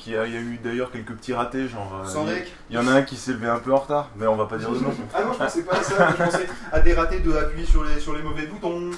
Qui 0.04 0.18
a, 0.18 0.26
il 0.26 0.34
y 0.34 0.38
a 0.38 0.40
eu 0.42 0.60
d'ailleurs 0.62 0.92
quelques 0.92 1.14
petits 1.14 1.34
ratés, 1.34 1.70
genre. 1.70 2.02
euh, 2.04 2.06
Sans 2.06 2.26
il- 2.28 2.34
rec. 2.34 2.54
Il 2.70 2.76
y 2.76 2.80
en 2.80 2.88
a 2.90 2.92
un 2.92 3.02
qui 3.04 3.16
s'est 3.16 3.32
levé 3.32 3.48
un 3.48 3.60
peu 3.60 3.72
en 3.72 3.78
retard, 3.78 4.10
mais 4.18 4.28
on 4.28 4.36
va 4.36 4.48
pas 4.48 4.58
dire 4.58 4.70
de 4.70 4.80
nom. 4.80 4.94
Ah 5.14 5.22
non, 5.24 5.32
je 5.32 5.38
pensais 5.38 5.62
pas 5.64 5.78
à 5.78 5.82
ça. 5.84 6.08
Je 6.18 6.24
pensais 6.26 6.48
à 6.74 6.80
des 6.82 6.94
ratés 6.94 7.20
de 7.20 7.34
appuyer 7.34 7.66
sur 7.66 7.86
les, 7.86 8.00
sur 8.02 8.14
les 8.14 8.22
mauvais 8.22 8.46
boutons. 8.48 8.92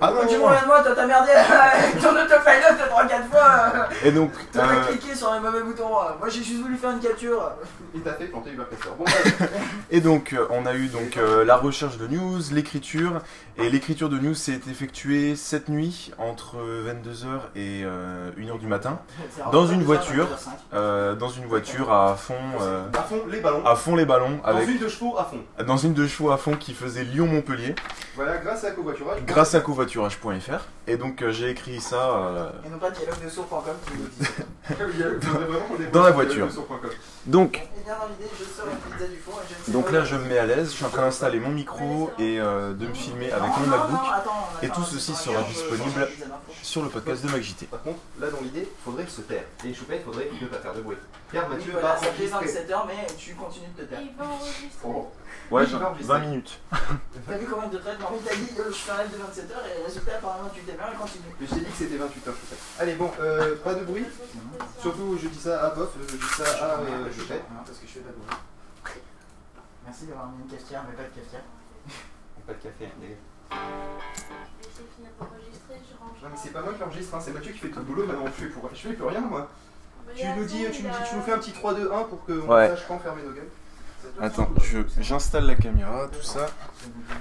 Ah 0.00 0.12
Quand 0.14 0.22
non, 0.22 0.28
tu 0.28 0.36
vois 0.36 0.56
moi, 0.66 0.82
toi 0.82 0.92
t'as 0.94 1.06
merdé 1.06 1.30
ton 2.00 2.10
autopilot 2.10 2.76
3-4 2.90 3.30
fois. 3.30 3.72
euh, 3.74 4.06
Et 4.08 4.10
donc, 4.12 4.30
T'as 4.52 4.66
euh, 4.68 4.84
cliqué 4.86 5.14
sur 5.14 5.32
les 5.34 5.40
mauvais 5.40 5.62
boutons. 5.62 5.88
Moi 5.90 6.28
j'ai 6.28 6.42
juste 6.42 6.62
voulu 6.62 6.76
faire 6.76 6.90
une 6.92 7.00
capture. 7.00 7.50
Et 7.94 7.98
t'as 8.00 8.12
fait 8.14 8.24
planter 8.26 8.50
Uber. 8.52 8.62
Bon, 8.98 9.04
et 9.90 10.00
donc 10.00 10.32
euh, 10.32 10.46
on 10.50 10.64
a 10.66 10.74
eu 10.74 10.86
donc 10.86 11.16
euh, 11.16 11.44
la 11.44 11.56
recherche 11.56 11.98
de 11.98 12.06
news, 12.06 12.40
l'écriture, 12.52 13.20
et 13.58 13.68
l'écriture 13.70 14.08
de 14.08 14.18
news 14.18 14.34
s'est 14.34 14.60
effectuée 14.70 15.36
cette 15.36 15.68
nuit 15.68 16.10
entre 16.18 16.56
22h 16.56 17.40
et 17.56 17.84
1h 18.38 18.58
du 18.58 18.66
matin, 18.66 19.00
Dans 19.52 19.66
une 19.66 19.82
voiture. 19.82 20.26
euh, 20.74 21.14
dans 21.14 21.28
une 21.28 21.44
voiture 21.46 21.92
à 21.92 22.14
fond, 22.16 22.34
euh, 22.60 22.86
à 22.96 23.02
fond 23.02 23.20
les 23.30 23.40
ballons. 23.40 23.64
à 23.66 23.76
fond 23.76 23.96
les 23.96 24.04
ballons, 24.06 24.38
Dans 24.42 24.48
avec 24.48 24.68
une 24.68 24.78
de 24.78 24.88
chevaux 24.88 25.16
à 25.18 25.24
fond. 25.24 25.40
dans 25.66 25.76
une 25.76 25.94
de 25.94 26.06
chevaux 26.06 26.30
à 26.30 26.36
fond 26.38 26.54
qui 26.56 26.72
faisait 26.74 27.04
Lyon-Montpellier, 27.04 27.74
Voilà, 28.16 28.38
grâce 28.38 28.64
à 28.64 28.70
covoiturage. 28.72 29.18
grâce 29.26 29.54
à 29.54 29.60
covoiturage.fr. 29.60 30.66
Et 30.88 30.96
donc 30.96 31.22
euh, 31.22 31.30
j'ai 31.30 31.50
écrit 31.50 31.80
ça 31.80 32.16
euh, 32.18 32.50
Et 32.66 32.68
non 32.68 32.78
pas 32.78 32.90
dialogue 32.90 33.22
de 33.24 33.28
sourd.com 33.28 33.74
qui 33.86 33.92
nous 33.98 34.08
dit. 34.18 35.88
Dans 35.92 36.02
la 36.02 36.10
voiture. 36.10 36.48
donc 37.26 37.60
dans 37.86 37.94
sais 39.64 39.70
Donc 39.72 39.92
là 39.92 40.04
je 40.04 40.16
me 40.16 40.24
mets 40.24 40.38
à 40.38 40.46
l'aise, 40.46 40.70
je 40.70 40.76
suis 40.76 40.84
en 40.84 40.88
train 40.88 41.02
d'installer 41.02 41.38
mon 41.38 41.50
micro 41.50 42.10
et 42.18 42.40
euh, 42.40 42.72
de 42.74 42.86
me 42.86 42.94
filmer 42.94 43.30
avec 43.30 43.41
Non, 43.42 43.48
mon 43.58 43.66
MacBook 43.66 44.00
et 44.62 44.68
tout 44.68 44.84
ceci 44.84 45.14
sera 45.14 45.42
disponible 45.42 46.08
sur 46.62 46.82
le 46.82 46.88
podcast 46.88 47.24
de 47.24 47.30
MacJT. 47.30 47.66
Par 47.66 47.82
contre, 47.82 47.98
là 48.20 48.30
dans 48.30 48.40
l'idée, 48.40 48.68
faudrait 48.84 49.06
se 49.06 49.22
taire. 49.22 49.44
Et 49.64 49.74
Choupet, 49.74 49.96
il 49.96 50.02
faudrait 50.04 50.28
ne 50.40 50.46
pas 50.46 50.58
faire 50.58 50.74
de 50.74 50.82
bruit. 50.82 50.96
Car 51.32 51.48
Mathieu 51.48 51.72
va 51.72 51.96
ça 51.96 52.06
fait 52.12 52.32
enregistrer. 52.32 52.62
27 52.62 52.70
heures, 52.70 52.86
mais 52.86 53.06
tu 53.16 53.34
continues 53.34 53.68
de 53.76 53.82
te 53.82 53.88
taire. 53.88 54.00
Il 54.02 54.14
va 54.16 54.24
enregistrer. 54.24 54.68
Oh. 54.84 55.10
Ouais, 55.50 55.62
Oui, 55.62 55.68
il 55.72 55.78
va 55.78 55.88
enregistrer. 55.88 56.18
20 56.18 56.24
minutes. 56.26 56.60
T'as 57.26 57.38
vu 57.38 57.46
combien 57.50 57.68
de 57.68 57.78
traitements 57.78 58.08
Oui, 58.12 58.18
t'as 58.24 58.34
dit 58.36 58.48
euh, 58.58 58.64
je 58.68 58.74
fais 58.74 58.92
un 58.92 59.02
live 59.02 59.12
de 59.12 59.16
27 59.16 59.50
heures 59.50 59.64
et 59.66 59.84
résultat, 59.84 60.12
apparemment, 60.16 60.50
tu 60.54 60.60
t'es 60.62 60.72
bien 60.72 60.92
et 60.92 60.96
continue. 60.96 61.24
Mais 61.40 61.46
je 61.46 61.54
t'ai 61.54 61.60
dit 61.60 61.66
que 61.70 61.76
c'était 61.76 61.96
28 61.96 62.28
heures, 62.28 62.34
Choupet. 62.34 62.56
Allez, 62.78 62.94
bon, 62.94 63.10
euh, 63.20 63.56
pas 63.56 63.74
de 63.74 63.84
bruit. 63.84 64.06
Surtout, 64.80 65.18
je 65.20 65.28
dis 65.28 65.38
ça 65.40 65.66
à 65.66 65.70
Bof, 65.70 65.90
je 66.08 66.16
dis 66.16 66.22
ça 66.36 66.44
à 66.64 66.80
euh, 66.80 67.10
Choupet. 67.12 67.42
Non, 67.50 67.62
parce 67.66 67.78
que 67.78 67.86
je 67.86 67.92
fais 67.92 68.00
pas 68.00 68.10
de 68.10 68.16
bruit. 68.16 68.36
Merci 69.84 70.06
d'avoir 70.06 70.28
mis 70.28 70.42
une 70.44 70.50
cafetière, 70.50 70.84
mais 70.88 70.94
pas 70.96 71.02
de 71.02 71.14
cafetière. 71.14 71.42
Pas 72.46 72.52
de 72.54 72.58
café, 72.58 72.88
d'ailleurs. 73.00 73.18
Et 73.18 73.31
Non, 75.20 76.28
mais 76.30 76.36
c'est 76.40 76.52
pas 76.52 76.60
moi 76.62 76.72
qui 76.74 76.82
enregistre, 76.82 77.14
hein, 77.14 77.18
c'est 77.20 77.32
Mathieu 77.32 77.52
qui 77.52 77.58
fait 77.58 77.68
tout 77.68 77.78
le 77.80 77.84
boulot. 77.84 78.06
Maintenant, 78.06 78.26
je 78.26 78.44
fais, 78.44 78.46
pour... 78.50 78.68
je 78.72 78.78
fais 78.88 78.92
plus 78.94 79.04
rien, 79.04 79.20
moi. 79.20 79.48
Tu 80.14 80.26
nous 80.36 80.44
dis, 80.44 80.64
tu, 80.72 80.82
nous 80.82 80.90
dis, 80.90 80.96
tu 81.08 81.16
nous 81.16 81.22
fais 81.22 81.32
un 81.32 81.38
petit 81.38 81.52
3-2-1 81.52 82.08
pour 82.08 82.24
qu'on 82.24 82.32
Ouais. 82.52 82.68
sache 82.68 82.84
quand 82.86 82.98
fermer 82.98 83.22
nos 83.22 83.30
gueules. 83.32 83.48
Attends, 84.20 84.48
je- 84.62 84.78
j'installe 85.00 85.46
la 85.46 85.54
caméra, 85.54 86.06
tout 86.08 86.22
ça. 86.22 86.46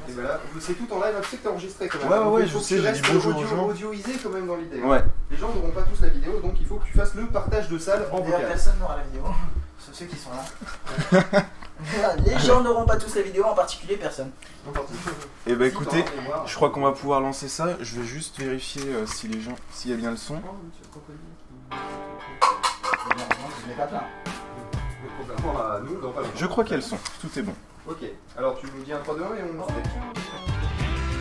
Et 0.10 0.12
voilà, 0.14 0.40
c'est 0.60 0.74
tout 0.74 0.92
en 0.92 0.98
live, 0.98 1.16
tu 1.22 1.30
sais 1.30 1.38
que 1.38 1.44
t'es 1.44 1.48
enregistré 1.50 1.88
quand 1.88 2.00
même. 2.00 2.08
Ouais, 2.10 2.18
ouais, 2.18 2.24
Donc, 2.26 2.34
ouais, 2.36 2.42
il 2.42 2.48
je 2.48 2.52
faut 2.54 2.60
que 2.60 2.66
sais, 2.66 2.76
tu 2.76 2.82
j'ai 2.82 2.88
restes 2.90 3.04
dit 3.06 3.12
bonjour 3.14 3.32
aux 3.32 3.40
audio, 3.40 3.48
gens. 3.56 3.68
audioisé 3.68 4.14
quand 4.22 4.30
même 4.30 4.48
dans 4.48 4.56
l'idée. 4.56 4.82
hein. 4.84 4.88
Ouais. 4.88 5.04
Les 5.30 5.38
gens 5.38 5.54
n'auront 5.54 5.70
pas 5.72 5.84
tous 5.84 6.02
la 6.02 6.10
vidéo, 6.10 6.40
donc 6.42 6.56
il 6.60 6.66
faut 6.66 6.76
que 6.78 6.86
tu 6.86 6.94
fasses 6.98 7.14
le 7.16 7.28
partage 7.28 7.70
de 7.70 7.78
salle 7.78 8.06
en 8.12 8.20
vocal. 8.22 8.48
personne 8.48 8.78
n'aura 8.80 8.98
la 8.98 9.04
vidéo. 9.04 9.24
Ceux 9.92 10.06
qui 10.06 10.16
sont 10.18 10.30
là. 10.32 11.22
Les 12.26 12.38
gens 12.40 12.62
n'auront 12.62 12.86
pas 12.86 12.96
tous 12.98 13.16
la 13.16 13.24
vidéo, 13.24 13.44
en 13.44 13.56
particulier 13.56 13.98
personne. 13.98 14.32
Et 15.48 15.56
bah 15.56 15.66
Si 15.66 15.72
écoutez, 15.72 16.06
je 16.46 16.56
crois 16.56 16.70
qu'on 16.70 16.82
va 16.82 16.92
pouvoir 16.92 17.22
lancer 17.22 17.48
ça. 17.48 17.76
Je 17.82 18.00
vais 18.00 18.06
juste 18.06 18.38
vérifier 18.40 18.84
euh, 18.88 19.06
si 19.08 19.28
les 19.28 19.42
gens, 19.42 19.56
s'il 19.72 19.90
y 19.92 19.94
a 19.94 19.98
bien 19.98 20.12
le 20.12 20.18
son. 20.18 20.40
Je 26.36 26.46
crois 26.46 26.64
qu'il 26.64 26.72
y 26.72 26.74
a 26.76 26.78
le 26.78 26.84
son. 26.84 26.98
Tout 27.20 27.40
est 27.40 27.42
bon. 27.42 27.54
Ok, 27.88 28.04
alors 28.38 28.58
tu 28.60 28.68
nous 28.76 28.84
dis 28.84 28.94
un 28.94 29.00
3-2-1 29.00 29.02
et 29.02 29.04
on 29.58 29.64
Oh, 29.64 29.68
se 29.68 29.74
fait. 29.74 29.82
tiens. 29.84 30.02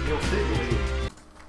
Et 0.08 0.12
on 0.12 0.20
se 0.20 0.26
fait. 0.26 0.36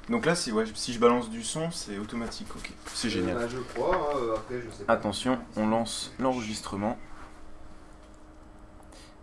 et- 0.08 0.12
Donc 0.12 0.26
là, 0.26 0.36
si, 0.36 0.52
ouais, 0.54 0.64
si 0.74 0.94
je 0.94 1.00
balance 1.00 1.30
du 1.30 1.44
son, 1.44 1.70
c'est 1.72 1.98
automatique. 1.98 2.48
Ok, 2.56 2.72
c'est 2.94 3.10
génial. 3.10 3.36
Bah, 3.38 3.44
hein, 3.46 4.16
euh. 4.16 4.62
Attention, 4.88 5.38
on 5.58 5.68
lance 5.68 6.12
l'enregistrement. 6.20 6.98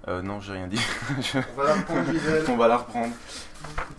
Euh, 0.06 0.22
non, 0.22 0.40
j'ai 0.40 0.52
rien 0.52 0.68
dit. 0.68 0.80
Je- 1.20 1.38
On 1.38 1.56
va 1.60 1.64
la 1.66 1.74
reprendre 1.74 2.12
Gisèle. 2.12 2.44
on 2.48 2.56
va 2.56 2.68
la 2.68 2.76
reprendre. 2.78 3.14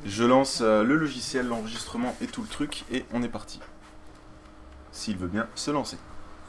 Je 0.05 0.23
lance 0.23 0.59
euh, 0.61 0.83
le 0.83 0.95
logiciel, 0.95 1.47
l'enregistrement 1.47 2.15
et 2.21 2.27
tout 2.27 2.41
le 2.41 2.47
truc, 2.47 2.85
et 2.91 3.05
on 3.13 3.21
est 3.21 3.29
parti. 3.29 3.59
S'il 4.91 5.17
veut 5.17 5.27
bien 5.27 5.47
se 5.55 5.71
lancer. 5.71 5.97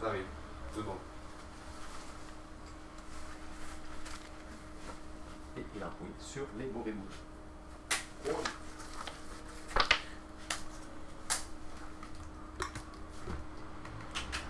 Ça 0.01 0.09
arrive, 0.09 0.23
c'est 0.75 0.83
bon. 0.85 0.95
Et 5.59 5.65
il 5.77 5.83
appuie 5.83 6.07
sur 6.21 6.45
les 6.59 6.67
mauvais 6.67 6.93
bouches. 6.93 7.19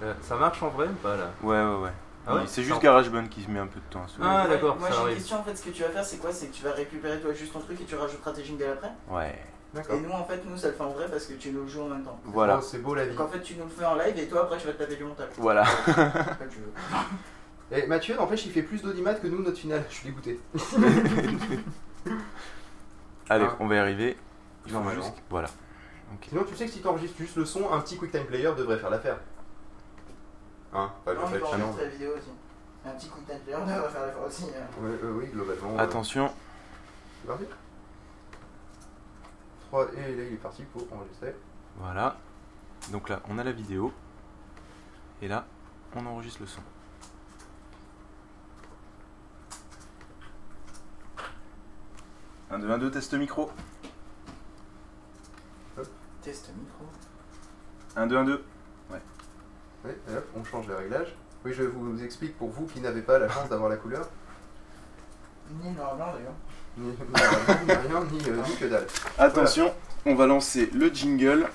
Euh, 0.03 0.15
ça 0.23 0.37
marche 0.37 0.63
en 0.63 0.69
vrai 0.69 0.87
ou 0.89 0.95
pas 0.95 1.17
là? 1.17 1.31
Ouais, 1.43 1.63
ouais, 1.63 1.83
ouais. 1.85 1.93
Ah 2.27 2.35
ouais 2.37 2.43
c'est 2.47 2.63
juste 2.63 2.81
GarageBand 2.83 3.27
qui 3.29 3.43
se 3.43 3.51
met 3.51 3.59
un 3.61 3.67
peu 3.67 3.81
de 3.81 3.85
temps 3.91 4.03
à 4.05 4.09
se 4.09 4.17
Ah, 4.23 4.45
Ouais, 4.45 4.51
d'accord, 4.51 4.77
Moi 4.79 4.89
j'ai 4.91 5.11
une 5.11 5.15
question 5.17 5.39
en 5.39 5.43
fait, 5.43 5.57
ce 5.57 5.65
que 5.65 5.71
tu 5.71 5.83
vas 5.83 5.89
faire 5.89 6.05
c'est 6.05 6.19
quoi? 6.19 6.33
C'est 6.33 6.47
que 6.49 6.55
tu 6.55 6.63
vas 6.65 6.73
récupérer 6.73 7.19
toi 7.21 7.33
juste 7.33 7.53
ton 7.53 7.61
truc 7.61 7.81
et 7.81 7.85
tu 7.85 7.95
rajouteras 7.97 8.33
tes 8.33 8.45
jingles 8.45 8.65
après? 8.73 8.91
Ouais. 9.09 9.39
D'accord. 9.73 9.95
Et 9.97 10.01
nous 10.01 10.11
en 10.11 10.25
fait, 10.25 10.43
nous 10.45 10.57
ça 10.57 10.69
le 10.69 10.75
fait 10.75 10.83
en 10.83 10.91
vrai 10.91 11.07
parce 11.09 11.27
que 11.27 11.33
tu 11.35 11.51
nous 11.53 11.63
le 11.63 11.69
joues 11.69 11.83
en 11.83 11.89
même 11.89 12.03
temps. 12.03 12.19
Voilà. 12.25 12.59
Oh, 12.59 12.63
c'est 12.63 12.79
beau 12.83 12.95
la 12.95 13.05
vie. 13.07 13.15
Donc 13.17 13.27
en 13.27 13.31
fait 13.31 13.41
tu 13.41 13.55
nous 13.55 13.65
le 13.65 13.71
fais 13.71 13.85
en 13.85 13.95
live 13.95 14.19
et 14.19 14.27
toi 14.29 14.43
après 14.43 14.59
tu 14.59 14.67
vas 14.67 14.73
te 14.73 14.79
taper 14.79 14.97
du 14.97 15.05
montage. 15.05 15.29
Voilà. 15.39 15.65
Comme 15.85 16.49
tu 16.51 16.59
veux. 16.59 16.73
Et 17.77 17.87
Mathieu, 17.87 18.17
n'empêche, 18.17 18.45
il 18.47 18.53
fait 18.53 18.63
plus 18.65 18.83
d'audimat 18.83 19.15
que 19.15 19.29
nous, 19.29 19.43
notre 19.45 19.59
finale. 19.59 19.85
Je 19.89 19.95
suis 19.95 20.09
dégoûté. 20.09 20.41
Allez, 23.29 23.47
Ah. 23.49 23.57
on 23.61 23.67
va 23.69 23.75
y 23.77 23.79
arriver. 23.79 24.17
Il 24.67 24.73
faut 24.73 24.79
Normalement. 24.79 25.03
juste- 25.03 25.15
Voilà. 25.31 25.49
Sinon, 26.29 26.43
tu 26.43 26.57
sais 26.57 26.67
que 26.67 26.73
si 26.73 26.81
tu 26.81 26.87
enregistres 26.89 27.17
juste 27.19 27.37
le 27.37 27.45
son, 27.45 27.73
un 27.73 27.79
petit 27.81 27.97
QuickTime 27.97 28.25
Player 28.27 28.51
devrait 28.59 28.79
faire 28.79 28.91
l'affaire. 28.91 29.19
Hein 30.73 30.93
Pas 31.05 31.13
le 31.15 31.21
fait. 31.27 31.41
non. 31.59 31.77
la 31.77 31.89
vidéo 31.89 32.11
aussi. 32.17 32.31
Un 32.85 32.91
petit 32.93 33.09
coup 33.09 33.21
de 33.21 33.27
tête, 33.27 33.43
on 33.55 33.67
devrait 33.67 33.89
faire 33.91 34.07
l'effort 34.07 34.27
aussi. 34.27 34.45
hein. 34.45 34.67
Euh, 34.83 35.13
oui, 35.19 35.27
globalement. 35.29 35.75
euh, 35.75 35.79
Attention. 35.79 36.33
C'est 37.23 37.29
parti 37.29 37.45
3 39.69 39.87
et 39.95 39.97
là 40.17 40.25
il 40.25 40.33
est 40.35 40.37
parti 40.37 40.63
pour 40.65 40.87
enregistrer. 40.93 41.35
Voilà. 41.77 42.17
Donc 42.91 43.09
là, 43.09 43.21
on 43.29 43.39
a 43.39 43.45
la 43.45 43.53
vidéo. 43.53 43.93
Et 45.23 45.29
là, 45.29 45.45
on 45.95 46.07
enregistre 46.07 46.41
le 46.41 46.47
son. 46.47 46.63
Un 52.51 52.59
2 52.59 52.71
1 52.71 52.79
2 52.79 52.91
test 52.91 53.15
micro. 53.15 53.51
Test 56.23 56.51
micro. 56.59 56.85
1 57.97 58.07
2 58.07 58.17
1 58.17 58.25
2. 58.25 58.45
Et 59.87 60.15
hop, 60.17 60.27
on 60.37 60.45
change 60.45 60.69
les 60.69 60.75
réglages. 60.75 61.15
Oui, 61.45 61.53
je 61.55 61.63
vous 61.63 62.03
explique 62.05 62.37
pour 62.37 62.51
vous 62.51 62.67
qui 62.67 62.81
n'avez 62.81 63.01
pas 63.03 63.19
la 63.19 63.29
chance 63.29 63.49
d'avoir 63.49 63.71
la 63.71 63.77
couleur. 63.77 64.09
Ni 65.63 65.71
noir 65.73 65.97
blanc 65.97 66.13
d'ailleurs. 66.15 66.35
Ni, 66.79 66.93
rien, 67.73 68.05
ni, 68.13 68.29
euh, 68.29 68.43
ni 68.47 68.57
que 68.57 68.67
dalle. 68.67 68.87
Attention, 69.19 69.75
on 70.07 70.15
va 70.15 70.27
lancer 70.27 70.71
le 70.73 70.89
jingle. 70.89 71.47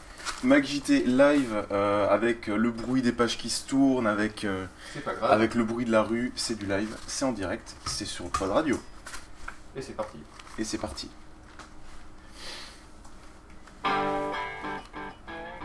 MacJT 0.43 1.05
live 1.05 1.65
euh, 1.71 2.09
avec 2.09 2.47
le 2.47 2.71
bruit 2.71 3.01
des 3.03 3.11
pages 3.11 3.37
qui 3.37 3.49
se 3.49 3.65
tournent, 3.67 4.07
avec, 4.07 4.43
euh, 4.43 4.65
C'est 4.93 5.03
pas 5.03 5.13
grave. 5.13 5.31
avec 5.31 5.53
le 5.55 5.63
bruit 5.63 5.85
de 5.85 5.91
la 5.91 6.01
rue, 6.01 6.33
c'est 6.35 6.57
du 6.57 6.65
live, 6.65 6.95
c'est 7.07 7.25
en 7.25 7.31
direct, 7.31 7.75
c'est 7.85 8.05
sur 8.05 8.25
Pod 8.31 8.49
Radio. 8.49 8.79
Et 9.75 9.81
c'est 9.81 9.93
parti. 9.95 10.17
Et 10.57 10.63
c'est 10.63 10.79
parti. 10.79 11.09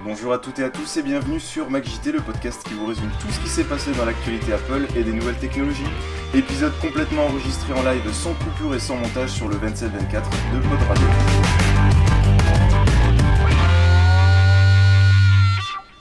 Bonjour 0.02 0.32
à 0.32 0.38
toutes 0.38 0.58
et 0.58 0.64
à 0.64 0.70
tous 0.70 0.96
et 0.96 1.02
bienvenue 1.02 1.38
sur 1.38 1.68
MacJT, 1.68 2.12
le 2.12 2.20
podcast 2.20 2.66
qui 2.66 2.72
vous 2.72 2.86
résume 2.86 3.10
tout 3.20 3.30
ce 3.30 3.38
qui 3.38 3.48
s'est 3.50 3.64
passé 3.64 3.92
dans 3.92 4.06
l'actualité 4.06 4.54
Apple 4.54 4.86
et 4.96 5.04
des 5.04 5.12
nouvelles 5.12 5.36
technologies. 5.36 5.84
Épisode 6.32 6.72
complètement 6.80 7.26
enregistré 7.26 7.74
en 7.74 7.82
live 7.82 8.10
sans 8.10 8.32
coupure 8.32 8.74
et 8.74 8.78
sans 8.78 8.96
montage 8.96 9.28
sur 9.28 9.46
le 9.46 9.56
27-24 9.56 10.22
de 10.54 10.60
Pod 10.60 10.78
Radio. 10.88 11.06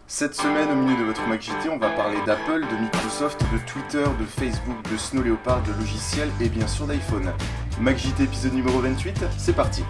Cette 0.07 0.35
semaine, 0.35 0.71
au 0.71 0.75
milieu 0.75 0.97
de 0.97 1.03
votre 1.03 1.27
MacJT, 1.27 1.67
on 1.69 1.77
va 1.77 1.89
parler 1.89 2.19
d'Apple, 2.25 2.61
de 2.71 2.81
Microsoft, 2.81 3.41
de 3.51 3.57
Twitter, 3.65 4.05
de 4.17 4.25
Facebook, 4.25 4.77
de 4.89 4.95
Snow 4.95 5.23
Leopard, 5.23 5.61
de 5.63 5.73
logiciels 5.73 6.31
et 6.39 6.47
bien 6.47 6.67
sûr 6.67 6.87
d'iPhone. 6.87 7.33
MacJT 7.81 8.23
épisode 8.23 8.53
numéro 8.53 8.79
28, 8.79 9.25
c'est 9.37 9.55
parti. 9.55 9.83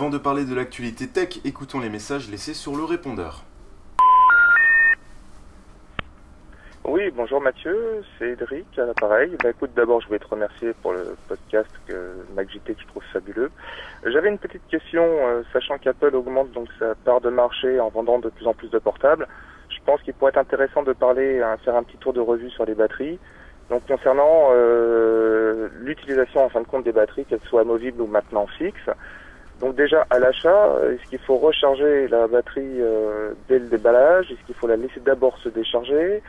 Avant 0.00 0.08
de 0.08 0.16
parler 0.16 0.46
de 0.46 0.54
l'actualité 0.54 1.08
tech, 1.08 1.40
écoutons 1.44 1.78
les 1.78 1.90
messages 1.90 2.30
laissés 2.30 2.54
sur 2.54 2.74
le 2.74 2.84
répondeur. 2.84 3.44
Oui, 6.84 7.10
bonjour 7.14 7.42
Mathieu, 7.42 8.02
c'est 8.18 8.30
Edric 8.30 8.66
à 8.78 8.86
l'appareil. 8.86 9.36
Bah, 9.42 9.50
écoute, 9.50 9.72
d'abord 9.76 10.00
je 10.00 10.06
voulais 10.06 10.18
te 10.18 10.26
remercier 10.26 10.72
pour 10.80 10.94
le 10.94 11.14
podcast 11.28 11.68
que 11.86 12.14
MacJT 12.34 12.76
que 12.76 12.80
je 12.80 12.86
trouve 12.86 13.02
fabuleux. 13.12 13.50
J'avais 14.06 14.30
une 14.30 14.38
petite 14.38 14.66
question, 14.70 15.04
euh, 15.04 15.42
sachant 15.52 15.76
qu'Apple 15.76 16.14
augmente 16.14 16.50
donc 16.52 16.68
sa 16.78 16.94
part 16.94 17.20
de 17.20 17.28
marché 17.28 17.78
en 17.78 17.90
vendant 17.90 18.20
de 18.20 18.30
plus 18.30 18.46
en 18.46 18.54
plus 18.54 18.70
de 18.70 18.78
portables. 18.78 19.28
Je 19.68 19.80
pense 19.84 20.00
qu'il 20.00 20.14
pourrait 20.14 20.30
être 20.30 20.38
intéressant 20.38 20.82
de 20.82 20.94
parler, 20.94 21.42
hein, 21.42 21.58
faire 21.62 21.76
un 21.76 21.82
petit 21.82 21.98
tour 21.98 22.14
de 22.14 22.20
revue 22.20 22.48
sur 22.48 22.64
les 22.64 22.74
batteries. 22.74 23.18
Donc 23.68 23.86
concernant 23.86 24.48
euh, 24.52 25.68
l'utilisation 25.80 26.42
en 26.42 26.48
fin 26.48 26.62
de 26.62 26.66
compte 26.66 26.84
des 26.84 26.92
batteries, 26.92 27.26
qu'elles 27.26 27.46
soient 27.50 27.60
amovibles 27.60 28.00
ou 28.00 28.06
maintenant 28.06 28.46
fixes. 28.46 28.88
Donc 29.60 29.74
déjà 29.76 30.06
à 30.08 30.18
l'achat, 30.18 30.74
est-ce 30.90 31.06
qu'il 31.10 31.18
faut 31.18 31.36
recharger 31.36 32.08
la 32.08 32.26
batterie 32.26 32.80
euh, 32.80 33.34
dès 33.48 33.58
le 33.58 33.66
déballage? 33.68 34.30
Est-ce 34.30 34.42
qu'il 34.46 34.54
faut 34.54 34.66
la 34.66 34.76
laisser 34.76 35.00
d'abord 35.00 35.36
se 35.38 35.50
décharger? 35.50 36.22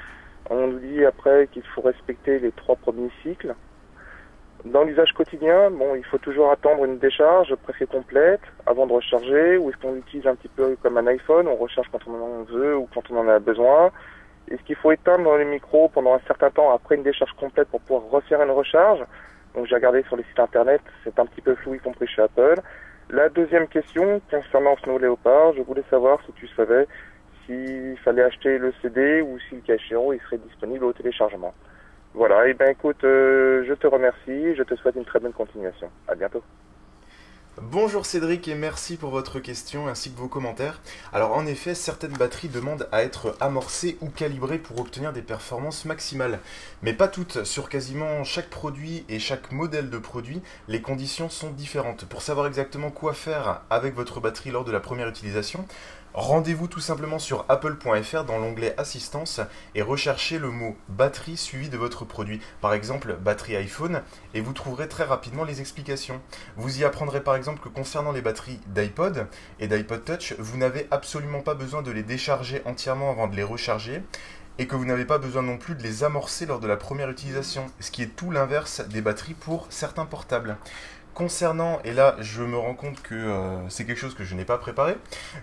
On 0.50 0.68
nous 0.68 0.80
dit 0.80 1.06
après 1.06 1.48
qu'il 1.48 1.64
faut 1.64 1.82
respecter 1.82 2.40
les 2.40 2.52
trois 2.52 2.76
premiers 2.76 3.12
cycles. 3.24 3.56
Dans 4.66 4.84
l'usage 4.84 5.14
quotidien, 5.14 5.72
bon, 5.72 5.96
il 5.96 6.04
faut 6.04 6.18
toujours 6.18 6.52
attendre 6.52 6.84
une 6.84 7.00
décharge 7.00 7.56
presque 7.64 7.86
complète 7.86 8.42
avant 8.68 8.86
de 8.86 8.92
recharger, 8.92 9.58
ou 9.58 9.70
est-ce 9.70 9.78
qu'on 9.78 9.94
l'utilise 9.94 10.28
un 10.28 10.36
petit 10.36 10.50
peu 10.50 10.76
comme 10.84 10.98
un 10.98 11.08
iPhone, 11.08 11.48
on 11.48 11.56
recharge 11.56 11.88
quand 11.92 12.06
on 12.08 12.14
en 12.14 12.44
veut 12.44 12.76
ou 12.76 12.88
quand 12.94 13.10
on 13.12 13.18
en 13.18 13.28
a 13.30 13.40
besoin? 13.40 13.92
Est-ce 14.50 14.62
qu'il 14.64 14.76
faut 14.76 14.92
éteindre 14.92 15.38
les 15.38 15.46
micros 15.46 15.88
pendant 15.88 16.14
un 16.14 16.22
certain 16.28 16.52
temps 16.52 16.72
après 16.72 16.96
une 16.96 17.04
décharge 17.04 17.32
complète 17.40 17.70
pour 17.70 17.80
pouvoir 17.80 18.04
refaire 18.12 18.42
une 18.42 18.52
recharge? 18.52 19.00
Donc 19.56 19.68
j'ai 19.68 19.76
regardé 19.76 20.04
sur 20.04 20.18
les 20.18 20.24
sites 20.24 20.40
internet, 20.40 20.82
c'est 21.04 21.18
un 21.18 21.26
petit 21.26 21.42
peu 21.42 21.56
flou 21.56 21.76
y 21.76 21.80
compris 21.80 22.08
chez 22.08 22.22
Apple. 22.22 22.62
La 23.12 23.28
deuxième 23.28 23.68
question 23.68 24.22
concernant 24.32 24.78
Snow 24.78 24.98
Leopard, 24.98 25.52
je 25.58 25.62
voulais 25.64 25.84
savoir 25.90 26.20
si 26.26 26.32
tu 26.32 26.48
savais 26.56 26.88
s'il 27.46 27.98
fallait 28.06 28.24
acheter 28.24 28.58
le 28.58 28.74
CD 28.82 29.22
ou 29.22 29.38
si 29.50 29.56
le 29.56 29.62
serait 30.22 30.38
disponible 30.38 30.86
au 30.86 30.94
téléchargement. 30.94 31.54
Voilà, 32.14 32.48
et 32.48 32.54
ben 32.54 32.70
écoute, 32.70 33.04
euh, 33.04 33.66
je 33.68 33.74
te 33.74 33.86
remercie, 33.86 34.56
je 34.56 34.64
te 34.64 34.76
souhaite 34.76 34.96
une 34.96 35.04
très 35.04 35.20
bonne 35.20 35.34
continuation. 35.34 35.90
À 36.08 36.16
bientôt. 36.16 36.42
Bonjour 37.60 38.06
Cédric 38.06 38.48
et 38.48 38.56
merci 38.56 38.96
pour 38.96 39.10
votre 39.10 39.42
question 39.42 39.90
ainsi 39.90 40.10
que 40.10 40.18
vos 40.18 40.30
commentaires. 40.30 40.80
Alors 41.12 41.34
en 41.34 41.46
effet, 41.46 41.76
certaines 41.76 42.14
batteries 42.14 42.48
demandent 42.48 42.88
à 42.94 43.04
être 43.04 43.36
amorcées 43.42 43.98
ou 44.00 44.08
calibrées 44.08 44.58
pour 44.58 44.80
obtenir 44.80 45.12
des 45.12 45.22
performances 45.22 45.84
maximales. 45.84 46.40
Mais 46.82 46.94
pas 46.94 47.10
toutes, 47.10 47.44
sur 47.44 47.68
quasiment 47.68 48.24
chaque 48.24 48.50
produit 48.50 49.04
et 49.10 49.20
chaque 49.20 49.52
modèle 49.52 49.90
de 49.90 49.98
produit, 49.98 50.42
les 50.70 50.82
conditions 50.82 51.28
sont 51.28 51.50
différentes. 51.50 52.06
Pour 52.06 52.22
savoir 52.22 52.48
exactement 52.48 52.90
quoi 52.90 53.14
faire 53.14 53.64
avec 53.70 53.96
votre 53.96 54.22
batterie 54.22 54.52
lors 54.52 54.64
de 54.64 54.72
la 54.72 54.80
première 54.80 55.10
utilisation, 55.10 55.66
Rendez-vous 56.14 56.68
tout 56.68 56.82
simplement 56.82 57.20
sur 57.20 57.46
apple.fr 57.48 58.26
dans 58.26 58.38
l'onglet 58.38 58.74
Assistance 58.78 59.40
et 59.76 59.82
recherchez 59.82 60.40
le 60.40 60.50
mot 60.50 60.76
batterie 60.90 61.38
suivi 61.38 61.70
de 61.70 61.78
votre 61.78 62.04
produit, 62.04 62.42
par 62.60 62.74
exemple 62.74 63.16
batterie 63.16 63.56
iPhone, 63.56 64.02
et 64.34 64.42
vous 64.42 64.52
trouverez 64.52 64.90
très 64.90 65.06
rapidement 65.06 65.46
les 65.46 65.62
explications. 65.62 66.20
Vous 66.58 66.82
y 66.82 66.84
apprendrez 66.84 67.24
par 67.24 67.38
exemple 67.38 67.62
que 67.62 67.70
concernant 67.70 68.12
les 68.12 68.22
batteries 68.22 68.60
d'iPod 68.68 69.28
et 69.62 69.70
d'iPod 69.70 70.04
Touch, 70.04 70.36
vous 70.38 70.58
n'avez 70.58 70.86
absolument 70.92 71.44
pas 71.44 71.54
besoin 71.54 71.82
de 71.82 71.92
les 71.92 72.04
décharger 72.04 72.62
entièrement 72.66 73.12
avant 73.12 73.28
de 73.28 73.38
les 73.38 73.44
recharger 73.44 74.04
et 74.58 74.68
que 74.68 74.76
vous 74.76 74.86
n'avez 74.86 75.06
pas 75.06 75.18
besoin 75.18 75.42
non 75.42 75.58
plus 75.58 75.76
de 75.76 75.82
les 75.82 76.04
amorcer 76.04 76.46
lors 76.46 76.60
de 76.60 76.68
la 76.68 76.76
première 76.76 77.10
utilisation, 77.10 77.68
ce 77.80 77.90
qui 77.90 78.04
est 78.04 78.16
tout 78.18 78.32
l'inverse 78.32 78.82
des 78.90 79.02
batteries 79.02 79.34
pour 79.34 79.66
certains 79.70 80.06
portables. 80.06 80.58
Concernant, 81.22 81.80
et 81.84 81.94
là 81.94 82.16
je 82.20 82.42
me 82.42 82.58
rends 82.58 82.74
compte 82.74 83.00
que 83.04 83.14
euh, 83.14 83.70
c'est 83.70 83.86
quelque 83.86 84.00
chose 84.00 84.16
que 84.16 84.24
je 84.24 84.34
n'ai 84.34 84.44
pas 84.44 84.58
préparé, 84.58 84.98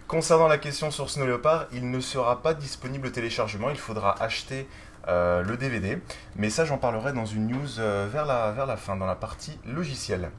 concernant 0.09 0.49
la 0.49 0.59
question 0.59 0.91
sur 0.91 1.09
Snow 1.09 1.25
Leopard, 1.25 1.67
il 1.73 1.89
ne 1.89 2.01
sera 2.01 2.43
pas 2.43 2.53
disponible 2.53 3.07
au 3.07 3.11
téléchargement, 3.11 3.71
il 3.71 3.79
faudra 3.79 4.21
acheter 4.21 4.67
euh, 5.07 5.41
le 5.45 5.57
DVD, 5.57 6.03
mais 6.35 6.51
ça 6.51 6.65
j'en 6.65 6.79
parlerai 6.79 7.13
dans 7.13 7.27
une 7.27 7.47
news 7.47 7.79
euh, 7.79 8.09
vers, 8.11 8.27
la, 8.27 8.51
vers 8.51 8.67
la 8.67 8.77
fin, 8.77 8.97
dans 8.97 9.07
la 9.07 9.15
partie 9.15 9.57
logicielle. 9.65 10.33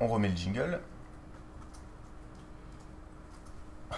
On 0.00 0.08
remet 0.08 0.30
le 0.30 0.36
jingle. 0.36 0.80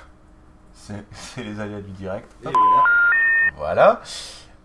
C'est 0.75 1.02
c'est 1.12 1.45
les 1.45 1.59
aléas 1.59 1.81
du 1.81 1.93
direct. 1.93 2.31
Et 2.43 2.49
voilà. 2.52 2.85
Voilà. 3.57 4.02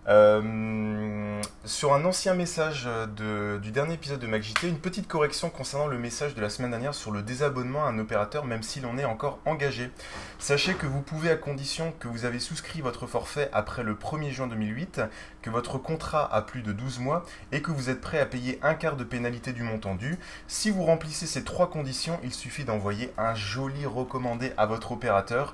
Euh, 0.07 1.41
sur 1.65 1.93
un 1.93 2.05
ancien 2.05 2.33
message 2.33 2.87
de- 3.17 3.59
du 3.61 3.71
dernier 3.71 3.95
épisode 3.95 4.21
de 4.21 4.27
MacJT, 4.27 4.69
une 4.69 4.79
petite 4.79 5.05
correction 5.05 5.49
concernant 5.49 5.87
le 5.87 5.97
message 5.97 6.33
de 6.33 6.41
la 6.41 6.49
semaine 6.49 6.71
dernière 6.71 6.93
sur 6.95 7.11
le 7.11 7.21
désabonnement 7.21 7.85
à 7.85 7.89
un 7.89 7.99
opérateur 7.99 8.45
même 8.45 8.63
s'il 8.63 8.85
en 8.85 8.97
est 8.97 9.03
encore 9.03 9.39
engagé. 9.45 9.91
Sachez 10.39 10.75
que 10.75 10.85
vous 10.85 11.01
pouvez 11.01 11.29
à 11.29 11.35
condition 11.35 11.93
que 11.99 12.07
vous 12.07 12.23
avez 12.23 12.39
souscrit 12.39 12.79
votre 12.79 13.05
forfait 13.05 13.49
après 13.51 13.83
le 13.83 13.95
1er 13.95 14.31
juin 14.31 14.47
2008, 14.47 15.01
que 15.41 15.49
votre 15.49 15.77
contrat 15.77 16.33
a 16.33 16.41
plus 16.41 16.61
de 16.61 16.71
12 16.71 16.99
mois 16.99 17.25
et 17.51 17.61
que 17.61 17.71
vous 17.71 17.89
êtes 17.89 17.99
prêt 17.99 18.19
à 18.21 18.25
payer 18.25 18.59
un 18.63 18.75
quart 18.75 18.95
de 18.95 19.03
pénalité 19.03 19.51
du 19.51 19.63
montant 19.63 19.95
dû. 19.95 20.17
Si 20.47 20.69
vous 20.69 20.83
remplissez 20.85 21.27
ces 21.27 21.43
trois 21.43 21.69
conditions, 21.69 22.17
il 22.23 22.33
suffit 22.33 22.63
d'envoyer 22.63 23.11
un 23.17 23.35
joli 23.35 23.85
recommandé 23.85 24.53
à 24.57 24.67
votre 24.67 24.93
opérateur 24.93 25.53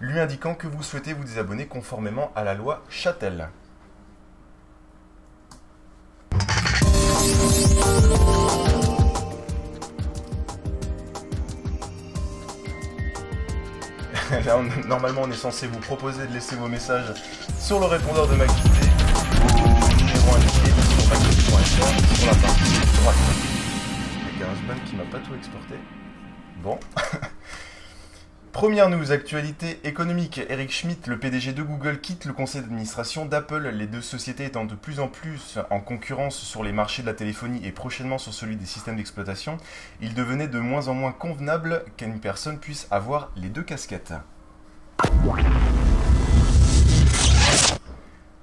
lui 0.00 0.18
indiquant 0.18 0.56
que 0.56 0.66
vous 0.66 0.82
souhaitez 0.82 1.12
vous 1.12 1.22
désabonner 1.22 1.66
conformément 1.66 2.32
à 2.34 2.42
la 2.42 2.54
loi 2.54 2.82
Châtel. 2.90 3.48
Là, 14.44 14.58
normalement, 14.86 15.22
on 15.24 15.30
est 15.30 15.36
censé 15.36 15.66
vous 15.66 15.78
proposer 15.78 16.26
de 16.26 16.32
laisser 16.32 16.56
vos 16.56 16.68
messages 16.68 17.12
sur 17.60 17.78
le 17.80 17.86
répondeur 17.86 18.26
de 18.26 18.34
MacGuider 18.34 18.88
numéro 19.98 20.34
indiqué 20.36 20.70
sur 20.98 21.08
MacGuider.fr 21.08 22.16
sur 22.16 22.26
la 22.26 22.34
partie 22.34 22.80
droite. 22.96 23.16
Il 24.16 24.24
y 24.26 24.42
a 24.42 24.46
GarageBand 24.46 24.80
qui 24.86 24.96
m'a 24.96 25.04
pas 25.04 25.18
tout 25.18 25.34
exporté. 25.34 25.74
Bon. 26.62 26.78
Première 28.52 28.90
news, 28.90 29.12
actualité 29.12 29.80
économique. 29.82 30.42
Eric 30.50 30.70
Schmidt, 30.70 31.08
le 31.08 31.18
PDG 31.18 31.54
de 31.54 31.62
Google, 31.62 32.00
quitte 32.00 32.26
le 32.26 32.34
conseil 32.34 32.60
d'administration 32.60 33.24
d'Apple, 33.24 33.70
les 33.70 33.86
deux 33.86 34.02
sociétés 34.02 34.44
étant 34.44 34.66
de 34.66 34.74
plus 34.74 35.00
en 35.00 35.08
plus 35.08 35.58
en 35.70 35.80
concurrence 35.80 36.36
sur 36.36 36.62
les 36.62 36.72
marchés 36.72 37.00
de 37.00 37.06
la 37.06 37.14
téléphonie 37.14 37.66
et 37.66 37.72
prochainement 37.72 38.18
sur 38.18 38.34
celui 38.34 38.56
des 38.56 38.66
systèmes 38.66 38.96
d'exploitation. 38.96 39.56
Il 40.02 40.12
devenait 40.12 40.48
de 40.48 40.60
moins 40.60 40.88
en 40.88 40.94
moins 40.94 41.12
convenable 41.12 41.82
qu'une 41.96 42.20
personne 42.20 42.58
puisse 42.58 42.86
avoir 42.90 43.30
les 43.36 43.48
deux 43.48 43.62
casquettes. 43.62 44.12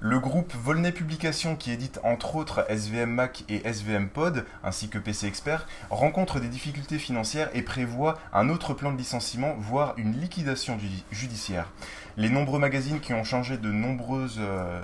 Le 0.02 0.18
groupe 0.18 0.54
Volney 0.54 0.92
Publications, 0.92 1.56
qui 1.56 1.72
édite 1.72 2.00
entre 2.04 2.36
autres 2.36 2.64
SVM 2.70 3.10
Mac 3.10 3.44
et 3.50 3.66
SVM 3.68 4.08
Pod, 4.08 4.46
ainsi 4.64 4.88
que 4.88 4.96
PC 4.98 5.26
Expert, 5.26 5.66
rencontre 5.90 6.40
des 6.40 6.48
difficultés 6.48 6.98
financières 6.98 7.50
et 7.52 7.60
prévoit 7.60 8.18
un 8.32 8.48
autre 8.48 8.72
plan 8.72 8.92
de 8.92 8.96
licenciement, 8.96 9.54
voire 9.58 9.92
une 9.98 10.18
liquidation 10.18 10.78
judi- 10.78 11.04
judiciaire. 11.10 11.70
Les 12.16 12.30
nombreux 12.30 12.58
magazines 12.58 13.00
qui 13.00 13.12
ont 13.12 13.24
changé 13.24 13.58
de 13.58 13.70
nombreuses, 13.70 14.38
euh, 14.38 14.80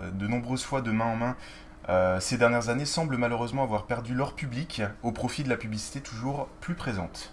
fois 0.59 0.83
de 0.83 0.91
main 0.91 1.07
en 1.07 1.17
main 1.17 1.37
euh, 1.89 2.19
ces 2.21 2.37
dernières 2.37 2.69
années 2.69 2.85
semblent 2.85 3.17
malheureusement 3.17 3.63
avoir 3.63 3.87
perdu 3.87 4.13
leur 4.13 4.35
public 4.35 4.83
au 5.03 5.13
profit 5.13 5.45
de 5.45 5.49
la 5.49 5.57
publicité 5.57 6.01
toujours 6.01 6.49
plus 6.61 6.75
présente. 6.75 7.33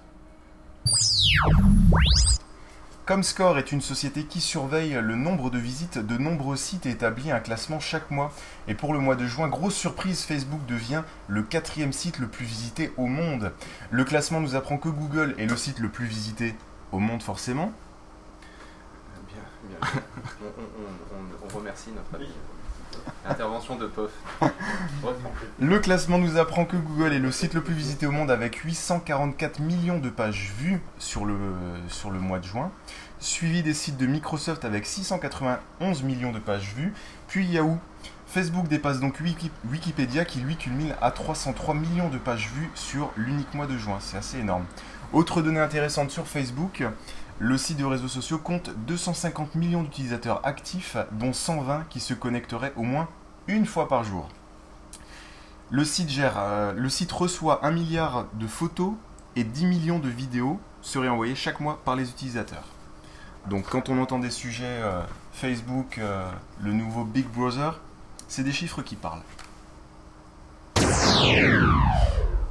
Comscore 3.05 3.57
est 3.57 3.74
une 3.74 3.81
société 3.81 4.24
qui 4.24 4.39
surveille 4.39 4.93
le 4.93 5.15
nombre 5.17 5.50
de 5.50 5.57
visites 5.57 5.98
de 5.98 6.17
nombreux 6.17 6.55
sites 6.55 6.86
et 6.86 6.91
établit 6.91 7.31
un 7.31 7.41
classement 7.41 7.81
chaque 7.81 8.10
mois. 8.12 8.31
Et 8.69 8.75
pour 8.75 8.93
le 8.93 9.00
mois 9.00 9.17
de 9.17 9.27
juin, 9.27 9.50
grosse 9.50 9.75
surprise, 9.75 10.24
Facebook 10.24 10.65
devient 10.67 11.03
le 11.27 11.43
quatrième 11.43 11.91
site 11.91 12.19
le 12.19 12.27
plus 12.27 12.45
visité 12.45 12.93
au 12.95 13.07
monde. 13.07 13.51
Le 13.91 14.05
classement 14.05 14.39
nous 14.39 14.55
apprend 14.55 14.77
que 14.77 14.88
Google 14.88 15.36
est 15.38 15.48
le 15.48 15.57
site 15.57 15.79
le 15.79 15.89
plus 15.89 16.05
visité 16.05 16.55
au 16.93 17.00
monde 17.00 17.22
forcément. 17.22 17.74
Bien, 19.27 19.79
bien. 19.81 20.01
On, 21.43 21.57
remercie 21.57 21.91
notre 21.91 22.15
ami. 22.15 22.29
Intervention 23.25 23.75
de 23.77 23.88
POF. 23.88 24.12
Le 25.60 25.80
classement 25.80 26.18
nous 26.18 26.38
apprend 26.38 26.65
que 26.65 26.75
Google 26.75 27.13
est 27.13 27.20
le 27.20 27.32
site 27.32 27.53
le 27.53 27.62
plus 27.63 27.74
visité 27.74 28.06
au 28.06 28.12
monde 28.12 28.30
avec 28.32 28.56
844 28.58 29.60
millions 29.60 30.00
de 30.00 30.10
pages 30.10 30.51
vues 30.58 30.82
sur 31.00 31.25
le, 31.25 31.38
sur 31.88 32.12
le 32.12 32.20
mois 32.20 32.39
de 32.39 32.46
juin, 32.46 32.72
suivi 33.20 33.63
des 33.63 33.74
sites 33.74 33.98
de 33.98 34.06
Microsoft 34.08 34.65
avec 34.65 34.86
691 34.86 36.03
millions 36.03 36.32
de 36.32 36.39
pages 36.39 36.74
vues, 36.75 36.94
puis 37.27 37.46
Yahoo. 37.46 37.77
Facebook 38.27 38.68
dépasse 38.68 39.00
donc 39.00 39.20
Wiki- 39.22 39.51
Wikipédia 39.72 40.25
qui 40.25 40.39
lui 40.39 40.56
culmine 40.56 40.96
à 41.01 41.12
303 41.12 41.75
millions 41.75 42.10
de 42.10 42.18
pages 42.18 42.50
vues 42.56 42.70
sur 42.74 43.12
l'unique 43.15 43.53
mois 43.53 43.68
de 43.68 43.77
juin. 43.77 43.98
C'est 44.00 44.18
assez 44.18 44.39
énorme. 44.39 44.65
Autre 45.13 45.42
donnée 45.44 45.60
intéressante 45.60 46.10
sur 46.10 46.27
Facebook, 46.27 46.84
le 47.39 47.57
site 47.57 47.77
de 47.77 47.85
réseaux 47.85 48.07
sociaux 48.07 48.37
compte 48.37 48.69
250 48.87 49.55
millions 49.55 49.83
d'utilisateurs 49.83 50.45
actifs, 50.45 50.97
dont 51.11 51.33
120 51.33 51.85
qui 51.89 51.99
se 51.99 52.13
connecteraient 52.13 52.73
au 52.75 52.83
moins 52.83 53.07
une 53.47 53.65
fois 53.65 53.87
par 53.87 54.03
jour. 54.03 54.29
Le 55.69 55.83
site, 55.83 56.09
gère, 56.09 56.35
euh, 56.37 56.73
le 56.73 56.89
site 56.89 57.11
reçoit 57.11 57.65
1 57.65 57.71
milliard 57.71 58.27
de 58.35 58.47
photos 58.47 58.93
et 59.35 59.43
10 59.43 59.65
millions 59.65 59.99
de 59.99 60.09
vidéos 60.09 60.59
seraient 60.81 61.09
envoyées 61.09 61.35
chaque 61.35 61.59
mois 61.59 61.79
par 61.83 61.95
les 61.95 62.09
utilisateurs. 62.09 62.67
Donc 63.49 63.67
quand 63.67 63.89
on 63.89 64.00
entend 64.00 64.19
des 64.19 64.29
sujets 64.29 64.63
euh, 64.65 65.01
Facebook, 65.33 65.98
euh, 65.98 66.29
le 66.61 66.74
nouveau 66.74 67.03
Big 67.03 67.25
Brother, 67.25 67.79
c'est 68.27 68.43
des 68.43 68.51
chiffres 68.51 68.81
qui 68.83 68.96
parlent. 68.96 69.24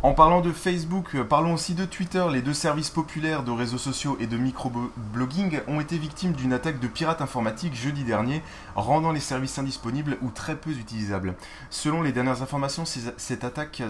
En 0.04 0.14
parlant 0.14 0.40
de 0.40 0.50
Facebook, 0.50 1.14
euh, 1.14 1.22
parlons 1.22 1.54
aussi 1.54 1.74
de 1.74 1.84
Twitter. 1.84 2.24
Les 2.32 2.42
deux 2.42 2.54
services 2.54 2.90
populaires 2.90 3.44
de 3.44 3.52
réseaux 3.52 3.78
sociaux 3.78 4.16
et 4.18 4.26
de 4.26 4.36
microblogging 4.36 5.60
ont 5.68 5.78
été 5.78 5.96
victimes 5.96 6.32
d'une 6.32 6.52
attaque 6.52 6.80
de 6.80 6.88
pirates 6.88 7.22
informatiques 7.22 7.76
jeudi 7.76 8.02
dernier, 8.02 8.42
rendant 8.74 9.12
les 9.12 9.20
services 9.20 9.60
indisponibles 9.60 10.18
ou 10.20 10.30
très 10.30 10.56
peu 10.56 10.70
utilisables. 10.70 11.36
Selon 11.70 12.02
les 12.02 12.10
dernières 12.10 12.42
informations, 12.42 12.82
cette 12.84 13.44
attaque 13.44 13.80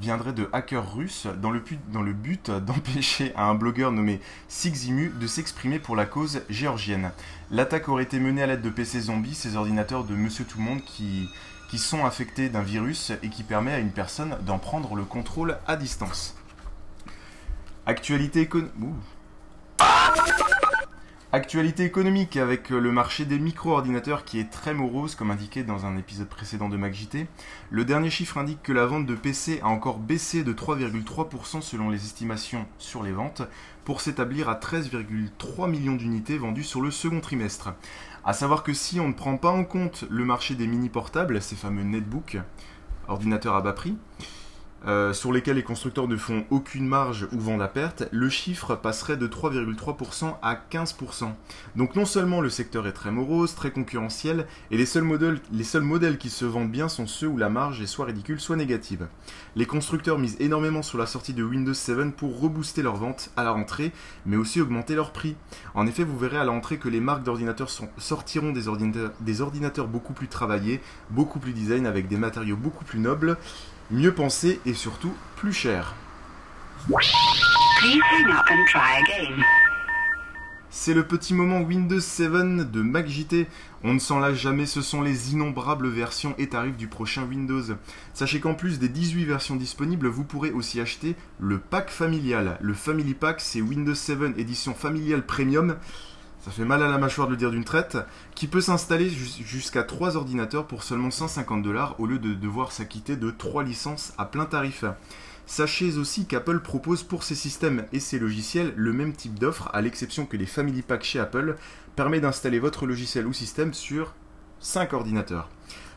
viendrait 0.00 0.32
de 0.32 0.48
hackers 0.54 0.90
russes 0.94 1.26
dans 1.36 1.50
le 1.50 1.60
but, 1.60 1.78
dans 1.92 2.02
le 2.02 2.14
but 2.14 2.50
d'empêcher 2.66 3.34
à 3.36 3.44
un 3.44 3.54
blogueur 3.54 3.92
nommé 3.92 4.22
Siximu 4.48 5.12
de 5.20 5.26
s'exprimer 5.26 5.78
pour 5.78 5.96
la 5.96 6.06
cause 6.06 6.40
géorgienne. 6.48 7.10
L'attaque 7.50 7.90
aurait 7.90 8.04
été 8.04 8.20
menée 8.20 8.42
à 8.42 8.46
l'aide 8.46 8.62
de 8.62 8.70
PC 8.70 9.00
zombies, 9.00 9.34
ces 9.34 9.54
ordinateurs 9.56 10.04
de 10.04 10.14
Monsieur 10.14 10.46
Tout 10.46 10.58
le 10.58 10.64
Monde 10.64 10.80
qui, 10.86 11.28
qui 11.68 11.78
sont 11.78 12.04
infectés 12.04 12.48
d'un 12.48 12.62
virus 12.62 13.12
et 13.22 13.28
qui 13.28 13.42
permet 13.42 13.72
à 13.72 13.78
une 13.78 13.92
personne 13.92 14.36
d'en 14.44 14.58
prendre 14.58 14.94
le 14.94 15.04
contrôle 15.04 15.58
à 15.66 15.76
distance. 15.76 16.34
Actualité 17.86 18.40
économique. 18.40 18.72
Avec 22.38 22.70
le 22.70 22.90
marché 22.90 23.26
des 23.26 23.38
micro-ordinateurs 23.38 24.24
qui 24.24 24.40
est 24.40 24.50
très 24.50 24.72
morose 24.72 25.14
comme 25.14 25.30
indiqué 25.30 25.62
dans 25.62 25.84
un 25.84 25.98
épisode 25.98 26.28
précédent 26.28 26.70
de 26.70 26.78
MacJT. 26.78 27.26
Le 27.70 27.84
dernier 27.84 28.08
chiffre 28.08 28.38
indique 28.38 28.62
que 28.62 28.72
la 28.72 28.86
vente 28.86 29.04
de 29.04 29.14
PC 29.14 29.60
a 29.62 29.68
encore 29.68 29.98
baissé 29.98 30.42
de 30.42 30.54
3,3% 30.54 31.60
selon 31.60 31.90
les 31.90 32.02
estimations 32.02 32.66
sur 32.78 33.02
les 33.02 33.12
ventes 33.12 33.42
pour 33.84 34.00
s'établir 34.00 34.48
à 34.48 34.54
13,3 34.54 35.68
millions 35.68 35.96
d'unités 35.96 36.38
vendues 36.38 36.64
sur 36.64 36.80
le 36.80 36.90
second 36.90 37.20
trimestre. 37.20 37.74
A 38.24 38.32
savoir 38.32 38.62
que 38.62 38.72
si 38.74 39.00
on 39.00 39.08
ne 39.08 39.12
prend 39.12 39.36
pas 39.36 39.50
en 39.50 39.64
compte 39.64 40.04
le 40.10 40.24
marché 40.24 40.54
des 40.54 40.66
mini 40.66 40.88
portables, 40.88 41.40
ces 41.40 41.56
fameux 41.56 41.84
netbooks, 41.84 42.38
ordinateurs 43.08 43.54
à 43.54 43.62
bas 43.62 43.72
prix, 43.72 43.96
euh, 44.86 45.12
sur 45.12 45.32
lesquels 45.32 45.56
les 45.56 45.62
constructeurs 45.62 46.06
ne 46.06 46.16
font 46.16 46.44
aucune 46.50 46.86
marge 46.86 47.26
ou 47.32 47.40
vendent 47.40 47.62
à 47.62 47.68
perte, 47.68 48.04
le 48.12 48.28
chiffre 48.28 48.76
passerait 48.76 49.16
de 49.16 49.26
3,3% 49.26 50.36
à 50.40 50.54
15%. 50.70 51.32
Donc 51.74 51.96
non 51.96 52.04
seulement 52.04 52.40
le 52.40 52.48
secteur 52.48 52.86
est 52.86 52.92
très 52.92 53.10
morose, 53.10 53.54
très 53.54 53.72
concurrentiel, 53.72 54.46
et 54.70 54.76
les 54.76 54.86
seuls, 54.86 55.02
modèles, 55.02 56.18
qui 56.18 56.30
se 56.30 56.44
vendent 56.44 56.70
bien 56.70 56.88
sont 56.88 57.06
ceux 57.06 57.26
où 57.26 57.36
la 57.36 57.48
marge 57.48 57.80
est 57.80 57.86
soit 57.86 58.06
ridicule, 58.06 58.40
soit 58.40 58.56
négative. 58.56 59.08
Les 59.56 59.66
constructeurs 59.66 60.18
misent 60.18 60.36
énormément 60.38 60.82
sur 60.82 60.98
la 60.98 61.06
sortie 61.06 61.34
de 61.34 61.42
Windows 61.42 61.74
7 61.74 62.14
pour 62.14 62.40
rebooster 62.40 62.82
leurs 62.82 62.96
ventes 62.96 63.30
à 63.36 63.42
la 63.42 63.50
rentrée, 63.50 63.92
mais 64.26 64.36
aussi 64.36 64.60
augmenter 64.60 64.94
leur 64.94 65.12
prix. 65.12 65.36
En 65.74 65.86
effet, 65.86 66.04
vous 66.04 66.18
verrez 66.18 66.38
à 66.38 66.44
la 66.44 66.52
rentrée 66.52 66.78
que 66.78 66.88
les 66.88 67.00
marques 67.00 67.24
d'ordinateurs 67.24 67.70
sortiront 67.98 68.52
des 68.52 69.40
ordinateurs 69.40 69.88
beaucoup 69.88 70.12
plus 70.12 70.28
travaillés, 70.28 70.80
beaucoup 71.10 71.40
plus 71.40 71.52
design, 71.52 71.86
avec 71.86 72.08
des 72.08 72.16
matériaux 72.16 72.56
beaucoup 72.56 72.84
plus 72.84 73.00
nobles, 73.00 73.36
mieux 73.90 74.14
pensés 74.14 74.60
et 74.66 74.74
surtout 74.74 75.14
plus 75.36 75.66
again. 78.74 79.42
C'est 80.70 80.94
le 80.94 81.06
petit 81.06 81.32
moment 81.32 81.62
Windows 81.62 82.00
7 82.00 82.30
de 82.70 82.82
MacJT. 82.82 83.46
On 83.82 83.94
ne 83.94 83.98
s'en 83.98 84.18
lasse 84.18 84.36
jamais, 84.36 84.66
ce 84.66 84.82
sont 84.82 85.00
les 85.00 85.32
innombrables 85.32 85.88
versions 85.88 86.34
et 86.38 86.48
tarifs 86.48 86.76
du 86.76 86.88
prochain 86.88 87.24
Windows. 87.24 87.62
Sachez 88.12 88.40
qu'en 88.40 88.54
plus 88.54 88.78
des 88.78 88.88
18 88.88 89.24
versions 89.24 89.56
disponibles, 89.56 90.08
vous 90.08 90.24
pourrez 90.24 90.50
aussi 90.50 90.80
acheter 90.80 91.16
le 91.40 91.58
pack 91.58 91.90
familial. 91.90 92.58
Le 92.60 92.74
Family 92.74 93.14
Pack, 93.14 93.40
c'est 93.40 93.62
Windows 93.62 93.94
7 93.94 94.38
édition 94.38 94.74
familiale 94.74 95.24
premium. 95.24 95.76
Ça 96.40 96.50
fait 96.52 96.64
mal 96.64 96.82
à 96.82 96.88
la 96.88 96.98
mâchoire 96.98 97.26
de 97.26 97.32
le 97.32 97.36
dire 97.36 97.50
d'une 97.50 97.64
traite, 97.64 97.98
qui 98.34 98.46
peut 98.46 98.60
s'installer 98.60 99.10
jus- 99.10 99.42
jusqu'à 99.44 99.82
3 99.82 100.16
ordinateurs 100.16 100.66
pour 100.66 100.82
seulement 100.82 101.10
150 101.10 101.62
dollars 101.62 101.98
au 101.98 102.06
lieu 102.06 102.18
de 102.18 102.32
devoir 102.32 102.72
s'acquitter 102.72 103.16
de 103.16 103.30
3 103.30 103.64
licences 103.64 104.12
à 104.18 104.24
plein 104.24 104.46
tarif. 104.46 104.84
Sachez 105.46 105.96
aussi 105.96 106.26
qu'Apple 106.26 106.60
propose 106.60 107.02
pour 107.02 107.22
ses 107.22 107.34
systèmes 107.34 107.86
et 107.92 108.00
ses 108.00 108.18
logiciels 108.18 108.72
le 108.76 108.92
même 108.92 109.14
type 109.14 109.38
d'offre, 109.38 109.68
à 109.72 109.80
l'exception 109.80 110.26
que 110.26 110.36
les 110.36 110.46
Family 110.46 110.82
Pack 110.82 111.02
chez 111.04 111.18
Apple 111.18 111.56
permet 111.96 112.20
d'installer 112.20 112.58
votre 112.60 112.86
logiciel 112.86 113.26
ou 113.26 113.32
système 113.32 113.74
sur 113.74 114.14
5 114.60 114.92
ordinateurs. 114.92 115.48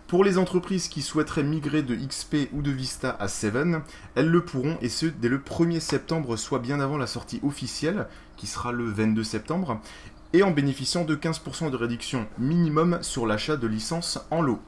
Pour 0.07 0.23
les 0.25 0.37
entreprises 0.37 0.89
qui 0.89 1.01
souhaiteraient 1.01 1.43
migrer 1.43 1.83
de 1.83 1.95
XP 1.95 2.49
ou 2.51 2.61
de 2.61 2.71
Vista 2.71 3.15
à 3.19 3.29
7, 3.29 3.55
elles 4.15 4.29
le 4.29 4.43
pourront 4.43 4.77
et 4.81 4.89
ce 4.89 5.05
dès 5.05 5.29
le 5.29 5.37
1er 5.39 5.79
septembre, 5.79 6.35
soit 6.35 6.59
bien 6.59 6.81
avant 6.81 6.97
la 6.97 7.07
sortie 7.07 7.39
officielle, 7.43 8.07
qui 8.35 8.45
sera 8.47 8.71
le 8.73 8.85
22 8.85 9.23
septembre, 9.23 9.79
et 10.33 10.43
en 10.43 10.51
bénéficiant 10.51 11.03
de 11.05 11.15
15% 11.15 11.71
de 11.71 11.75
réduction 11.75 12.27
minimum 12.37 12.99
sur 13.01 13.25
l'achat 13.25 13.57
de 13.57 13.67
licences 13.67 14.19
en 14.31 14.41
lot. 14.41 14.59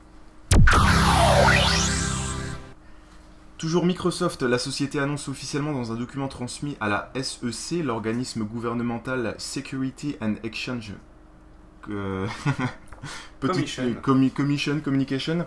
Toujours 3.57 3.85
Microsoft, 3.85 4.41
la 4.41 4.57
société 4.59 4.99
annonce 4.99 5.29
officiellement 5.29 5.71
dans 5.71 5.91
un 5.93 5.95
document 5.95 6.27
transmis 6.27 6.75
à 6.81 6.89
la 6.89 7.11
SEC, 7.21 7.81
l'organisme 7.83 8.43
gouvernemental 8.43 9.35
Security 9.37 10.17
and 10.21 10.35
Exchange 10.43 10.93
euh, 11.89 12.27
Commission. 13.39 13.95
commi- 14.03 14.31
Commission 14.31 14.79
Communication, 14.81 15.45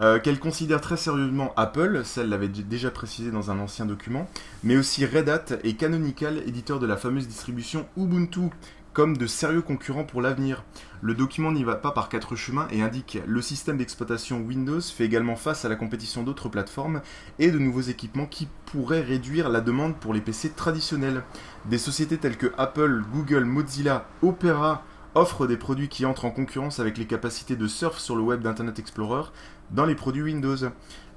euh, 0.00 0.18
qu'elle 0.18 0.40
considère 0.40 0.80
très 0.80 0.96
sérieusement 0.96 1.52
Apple, 1.56 2.00
celle 2.04 2.28
l'avait 2.28 2.48
déjà 2.48 2.90
précisé 2.90 3.30
dans 3.30 3.52
un 3.52 3.60
ancien 3.60 3.86
document, 3.86 4.28
mais 4.64 4.76
aussi 4.76 5.06
Red 5.06 5.28
Hat 5.28 5.44
et 5.62 5.74
Canonical, 5.74 6.38
éditeur 6.46 6.80
de 6.80 6.86
la 6.86 6.96
fameuse 6.96 7.28
distribution 7.28 7.86
Ubuntu, 7.96 8.50
comme 8.94 9.16
de 9.16 9.26
sérieux 9.26 9.60
concurrents 9.60 10.04
pour 10.04 10.22
l'avenir. 10.22 10.64
Le 11.02 11.14
document 11.14 11.50
n'y 11.50 11.64
va 11.64 11.74
pas 11.74 11.90
par 11.90 12.08
quatre 12.08 12.36
chemins 12.36 12.68
et 12.70 12.80
indique 12.80 13.18
le 13.26 13.42
système 13.42 13.76
d'exploitation 13.76 14.40
Windows 14.40 14.80
fait 14.80 15.04
également 15.04 15.34
face 15.36 15.64
à 15.64 15.68
la 15.68 15.74
compétition 15.74 16.22
d'autres 16.22 16.48
plateformes 16.48 17.02
et 17.40 17.50
de 17.50 17.58
nouveaux 17.58 17.80
équipements 17.82 18.26
qui 18.26 18.48
pourraient 18.66 19.02
réduire 19.02 19.48
la 19.48 19.60
demande 19.60 19.96
pour 19.96 20.14
les 20.14 20.20
PC 20.20 20.50
traditionnels. 20.50 21.24
Des 21.66 21.78
sociétés 21.78 22.18
telles 22.18 22.38
que 22.38 22.52
Apple, 22.56 23.02
Google, 23.12 23.44
Mozilla, 23.44 24.06
Opera 24.22 24.84
offrent 25.16 25.46
des 25.46 25.56
produits 25.56 25.88
qui 25.88 26.06
entrent 26.06 26.24
en 26.24 26.30
concurrence 26.30 26.80
avec 26.80 26.96
les 26.96 27.06
capacités 27.06 27.56
de 27.56 27.66
surf 27.66 27.98
sur 27.98 28.16
le 28.16 28.22
web 28.22 28.42
d'Internet 28.42 28.78
Explorer 28.78 29.30
dans 29.70 29.86
les 29.86 29.94
produits 29.94 30.22
Windows. 30.22 30.56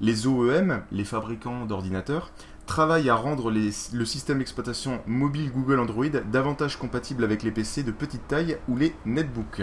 Les 0.00 0.26
OEM, 0.26 0.82
les 0.90 1.04
fabricants 1.04 1.64
d'ordinateurs, 1.64 2.32
travaillent 2.68 3.08
à 3.08 3.16
rendre 3.16 3.50
le 3.50 4.04
système 4.04 4.38
d'exploitation 4.38 5.00
mobile 5.06 5.50
Google 5.50 5.80
Android 5.80 6.04
davantage 6.30 6.76
compatible 6.76 7.24
avec 7.24 7.42
les 7.42 7.50
PC 7.50 7.82
de 7.82 7.90
petite 7.90 8.28
taille 8.28 8.58
ou 8.68 8.76
les 8.76 8.94
netbooks. 9.06 9.62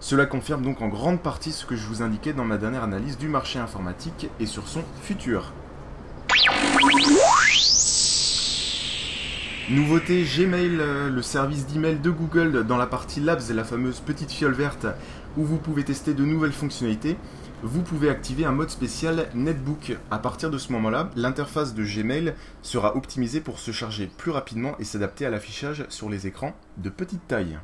Cela 0.00 0.24
confirme 0.24 0.62
donc 0.62 0.80
en 0.80 0.88
grande 0.88 1.20
partie 1.20 1.52
ce 1.52 1.66
que 1.66 1.76
je 1.76 1.86
vous 1.86 2.02
indiquais 2.02 2.32
dans 2.32 2.46
ma 2.46 2.56
dernière 2.56 2.82
analyse 2.82 3.18
du 3.18 3.28
marché 3.28 3.58
informatique 3.58 4.30
et 4.40 4.46
sur 4.46 4.66
son 4.66 4.82
futur. 5.02 5.52
Nouveauté 9.68 10.24
Gmail, 10.24 10.78
euh, 10.80 11.10
le 11.10 11.22
service 11.22 11.66
d'email 11.66 12.00
de 12.00 12.10
Google 12.10 12.64
dans 12.64 12.78
la 12.78 12.86
partie 12.86 13.20
Labs, 13.20 13.42
la 13.54 13.64
fameuse 13.64 14.00
petite 14.00 14.32
fiole 14.32 14.54
verte 14.54 14.86
où 15.36 15.44
vous 15.44 15.58
pouvez 15.58 15.84
tester 15.84 16.14
de 16.14 16.24
nouvelles 16.24 16.52
fonctionnalités. 16.52 17.16
Vous 17.62 17.82
pouvez 17.82 18.08
activer 18.08 18.46
un 18.46 18.52
mode 18.52 18.70
spécial 18.70 19.28
Netbook. 19.34 19.94
À 20.10 20.18
partir 20.18 20.50
de 20.50 20.56
ce 20.56 20.72
moment-là, 20.72 21.10
l'interface 21.14 21.74
de 21.74 21.84
Gmail 21.84 22.32
sera 22.62 22.96
optimisée 22.96 23.42
pour 23.42 23.58
se 23.58 23.70
charger 23.70 24.10
plus 24.16 24.30
rapidement 24.30 24.78
et 24.78 24.84
s'adapter 24.84 25.26
à 25.26 25.30
l'affichage 25.30 25.84
sur 25.90 26.08
les 26.08 26.26
écrans 26.26 26.54
de 26.78 26.88
petite 26.88 27.28
taille. 27.28 27.58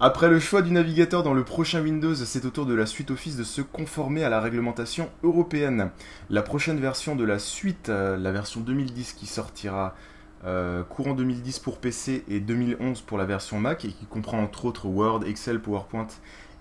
Après 0.00 0.28
le 0.28 0.38
choix 0.38 0.60
du 0.60 0.70
navigateur 0.72 1.22
dans 1.22 1.34
le 1.34 1.42
prochain 1.42 1.82
Windows, 1.82 2.14
c'est 2.14 2.44
au 2.44 2.50
tour 2.50 2.66
de 2.66 2.74
la 2.74 2.84
suite 2.84 3.10
Office 3.10 3.36
de 3.36 3.44
se 3.44 3.62
conformer 3.62 4.24
à 4.24 4.28
la 4.28 4.40
réglementation 4.40 5.08
européenne. 5.24 5.90
La 6.28 6.42
prochaine 6.42 6.78
version 6.78 7.16
de 7.16 7.24
la 7.24 7.38
suite, 7.38 7.88
euh, 7.88 8.16
la 8.18 8.30
version 8.30 8.60
2010 8.60 9.14
qui 9.14 9.26
sortira 9.26 9.96
euh, 10.44 10.84
courant 10.84 11.14
2010 11.14 11.58
pour 11.58 11.78
PC 11.78 12.24
et 12.28 12.40
2011 12.40 13.00
pour 13.02 13.18
la 13.18 13.24
version 13.24 13.58
Mac 13.58 13.84
et 13.84 13.88
qui 13.88 14.06
comprend 14.06 14.40
entre 14.40 14.64
autres 14.66 14.86
Word, 14.86 15.24
Excel, 15.24 15.60
PowerPoint 15.60 16.06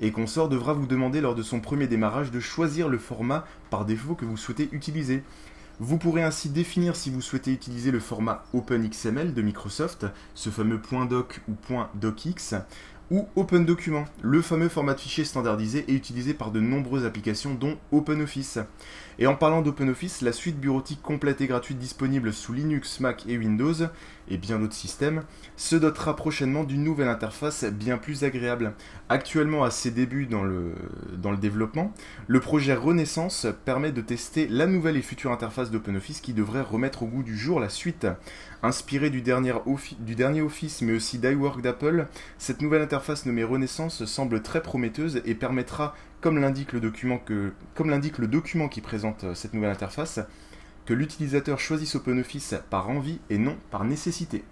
et 0.02 0.12
consorts, 0.12 0.50
devra 0.50 0.74
vous 0.74 0.88
demander 0.88 1.22
lors 1.22 1.36
de 1.36 1.44
son 1.44 1.60
premier 1.60 1.88
démarrage 1.88 2.32
de 2.32 2.40
choisir 2.40 2.90
le 2.90 2.98
format 2.98 3.46
par 3.70 3.86
défaut 3.86 4.16
que 4.16 4.26
vous 4.26 4.38
souhaitez 4.38 4.70
utiliser. 4.72 5.24
Vous 5.80 6.00
pourrez 6.00 6.24
ainsi 6.24 6.50
définir 6.50 6.96
si 6.96 7.12
vous 7.12 7.22
souhaitez 7.22 7.52
utiliser 7.52 7.92
le 7.92 8.00
format 8.00 8.46
OpenXML 8.54 9.36
de 9.36 9.42
Microsoft, 9.44 10.08
ce 10.34 10.50
fameux 10.50 10.82
.doc 11.08 11.42
ou 11.48 11.54
.docx, 11.94 12.56
ou 13.10 13.28
Open 13.36 13.66
Document, 13.66 14.06
le 14.22 14.42
fameux 14.42 14.68
format 14.68 14.94
de 14.94 15.00
fichier 15.00 15.24
standardisé 15.24 15.86
et 15.88 15.94
utilisé 15.94 16.34
par 16.34 16.52
de 16.52 16.60
nombreuses 16.60 17.06
applications 17.06 17.54
dont 17.54 17.78
OpenOffice. 17.92 18.60
Et 19.20 19.28
en 19.28 19.36
parlant 19.36 19.62
d'OpenOffice, 19.62 20.22
la 20.22 20.34
suite 20.34 20.60
bureautique 20.60 21.02
complète 21.02 21.42
et 21.42 21.48
gratuite 21.48 21.80
disponible 21.80 22.34
sous 22.34 22.54
Linux, 22.54 23.00
Mac 23.00 23.24
et 23.28 23.38
Windows, 23.38 23.74
et 24.30 24.38
bien 24.38 24.60
d'autres 24.60 24.74
systèmes, 24.74 25.24
se 25.56 25.76
dotera 25.76 26.16
prochainement 26.16 26.64
d'une 26.64 26.84
nouvelle 26.84 27.08
interface 27.08 27.64
bien 27.66 27.98
plus 27.98 28.24
agréable. 28.24 28.74
Actuellement 29.10 29.64
à 29.64 29.72
ses 29.72 29.92
débuts 29.92 30.26
dans 30.26 30.44
le, 30.44 30.74
dans 31.18 31.32
le 31.32 31.38
développement, 31.38 31.94
le 32.28 32.40
projet 32.40 32.76
Renaissance 32.76 33.48
permet 33.66 33.92
de 33.92 34.02
tester 34.02 34.48
la 34.48 34.68
nouvelle 34.68 34.98
et 34.98 35.02
future 35.02 35.32
interface 35.32 35.72
d'OpenOffice 35.72 36.22
qui 36.22 36.34
devrait 36.34 36.62
remettre 36.62 37.04
au 37.04 37.08
goût 37.08 37.24
du 37.24 37.38
jour 37.38 37.60
la 37.60 37.70
suite. 37.70 38.08
Inspirée 38.64 39.10
du 39.10 39.22
dernier, 39.22 39.54
du 40.00 40.16
dernier 40.16 40.42
Office 40.42 40.82
mais 40.82 40.94
aussi 40.94 41.20
d'iWork 41.20 41.62
d'Apple, 41.62 42.08
cette 42.38 42.62
nouvelle 42.62 42.82
interface 42.82 43.26
nommée 43.26 43.44
Renaissance 43.44 44.06
semble 44.06 44.42
très 44.42 44.62
prometteuse 44.62 45.22
et 45.26 45.36
permettra, 45.36 45.96
comme 46.22 46.40
l'indique 46.40 46.74
le 46.74 46.80
document, 46.80 47.20
que, 47.20 47.52
comme 47.76 47.90
l'indique 47.90 48.18
le 48.18 48.28
document 48.28 48.68
qui 48.68 48.82
présente 48.82 49.24
euh, 49.24 49.36
cette 49.36 49.54
nouvelle 49.54 49.70
interface, 49.70 50.20
que 50.88 50.94
l'utilisateur 50.96 51.60
choisisse 51.60 51.94
OpenOffice 51.96 52.56
par 52.72 52.90
envie 52.90 53.20
et 53.30 53.38
non 53.38 53.58
par 53.70 53.84
nécessité. 53.84 54.44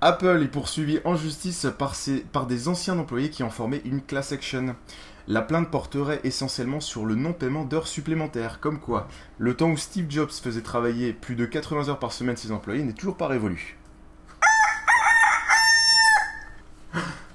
Apple 0.00 0.42
est 0.42 0.48
poursuivi 0.48 1.00
en 1.04 1.16
justice 1.16 1.66
par, 1.78 1.94
ses- 1.94 2.20
par 2.20 2.46
des 2.46 2.68
anciens 2.68 2.98
employés 2.98 3.30
qui 3.30 3.42
ont 3.42 3.50
formé 3.50 3.80
une 3.84 4.02
class 4.02 4.32
action. 4.32 4.76
La 5.28 5.40
plainte 5.42 5.70
porterait 5.70 6.20
essentiellement 6.24 6.80
sur 6.80 7.06
le 7.06 7.14
non-paiement 7.14 7.64
d'heures 7.64 7.86
supplémentaires, 7.86 8.58
comme 8.60 8.80
quoi 8.80 9.08
le 9.38 9.54
temps 9.54 9.70
où 9.70 9.76
Steve 9.76 10.06
Jobs 10.10 10.30
faisait 10.32 10.60
travailler 10.62 11.12
plus 11.12 11.36
de 11.36 11.46
80 11.46 11.88
heures 11.88 12.00
par 12.00 12.12
semaine 12.12 12.36
ses 12.36 12.50
employés 12.52 12.82
n'est 12.82 12.92
toujours 12.92 13.16
pas 13.16 13.28
révolu. 13.28 13.78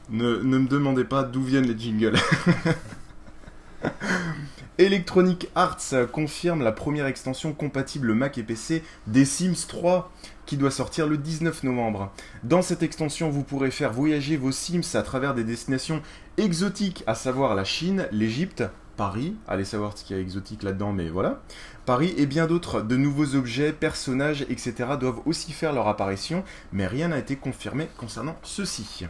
Ne, 0.09 0.37
ne 0.43 0.57
me 0.57 0.67
demandez 0.67 1.03
pas 1.05 1.23
d'où 1.23 1.41
viennent 1.43 1.67
les 1.67 1.77
jingles. 1.79 2.17
Electronic 4.79 5.49
Arts 5.55 6.11
confirme 6.11 6.61
la 6.61 6.71
première 6.71 7.07
extension 7.07 7.51
compatible 7.51 8.13
Mac 8.13 8.37
et 8.37 8.43
PC 8.43 8.83
des 9.07 9.25
Sims 9.25 9.65
3 9.67 10.11
qui 10.45 10.55
doit 10.55 10.69
sortir 10.69 11.07
le 11.07 11.17
19 11.17 11.63
novembre. 11.63 12.11
Dans 12.43 12.61
cette 12.61 12.83
extension, 12.83 13.31
vous 13.31 13.41
pourrez 13.41 13.71
faire 13.71 13.91
voyager 13.91 14.37
vos 14.37 14.51
Sims 14.51 14.83
à 14.93 15.01
travers 15.01 15.33
des 15.33 15.43
destinations 15.43 16.03
exotiques, 16.37 17.03
à 17.07 17.15
savoir 17.15 17.55
la 17.55 17.63
Chine, 17.63 18.07
l'Égypte, 18.11 18.63
Paris, 18.97 19.35
allez 19.47 19.65
savoir 19.65 19.97
ce 19.97 20.03
qu'il 20.03 20.15
y 20.15 20.19
a 20.19 20.21
exotique 20.21 20.61
là-dedans, 20.61 20.93
mais 20.93 21.09
voilà. 21.09 21.41
Paris 21.87 22.13
et 22.15 22.27
bien 22.27 22.45
d'autres, 22.45 22.81
de 22.81 22.97
nouveaux 22.97 23.33
objets, 23.33 23.73
personnages, 23.73 24.43
etc. 24.43 24.73
doivent 24.99 25.21
aussi 25.25 25.53
faire 25.53 25.73
leur 25.73 25.87
apparition, 25.87 26.43
mais 26.71 26.85
rien 26.85 27.07
n'a 27.07 27.17
été 27.17 27.35
confirmé 27.35 27.87
concernant 27.97 28.35
ceux-ci. 28.43 29.07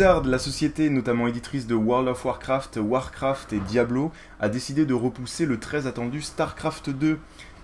Blizzard, 0.00 0.24
la 0.24 0.38
société 0.38 0.88
notamment 0.88 1.26
éditrice 1.26 1.66
de 1.66 1.74
World 1.74 2.08
of 2.08 2.24
Warcraft, 2.24 2.78
Warcraft 2.82 3.52
et 3.52 3.58
Diablo, 3.58 4.12
a 4.40 4.48
décidé 4.48 4.86
de 4.86 4.94
repousser 4.94 5.44
le 5.44 5.60
très 5.60 5.86
attendu 5.86 6.22
StarCraft 6.22 6.88
2. 6.88 7.18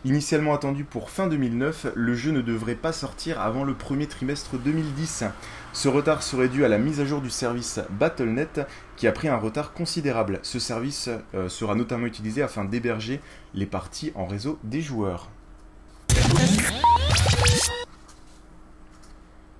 Initialement 0.04 0.52
attendu 0.52 0.84
pour 0.84 1.08
fin 1.08 1.28
2009, 1.28 1.86
le 1.94 2.14
jeu 2.14 2.32
ne 2.32 2.42
devrait 2.42 2.74
pas 2.74 2.92
sortir 2.92 3.40
avant 3.40 3.64
le 3.64 3.72
premier 3.72 4.06
trimestre 4.06 4.58
2010. 4.58 5.24
Ce 5.72 5.88
retard 5.88 6.22
serait 6.22 6.50
dû 6.50 6.62
à 6.62 6.68
la 6.68 6.76
mise 6.76 7.00
à 7.00 7.06
jour 7.06 7.22
du 7.22 7.30
service 7.30 7.80
Battle.net 7.98 8.60
qui 8.98 9.06
a 9.06 9.12
pris 9.12 9.28
un 9.28 9.38
retard 9.38 9.72
considérable. 9.72 10.38
Ce 10.42 10.58
service 10.58 11.08
euh, 11.34 11.48
sera 11.48 11.74
notamment 11.74 12.04
utilisé 12.04 12.42
afin 12.42 12.66
d'héberger 12.66 13.22
les 13.54 13.64
parties 13.64 14.12
en 14.14 14.26
réseau 14.26 14.58
des 14.62 14.82
joueurs. 14.82 15.30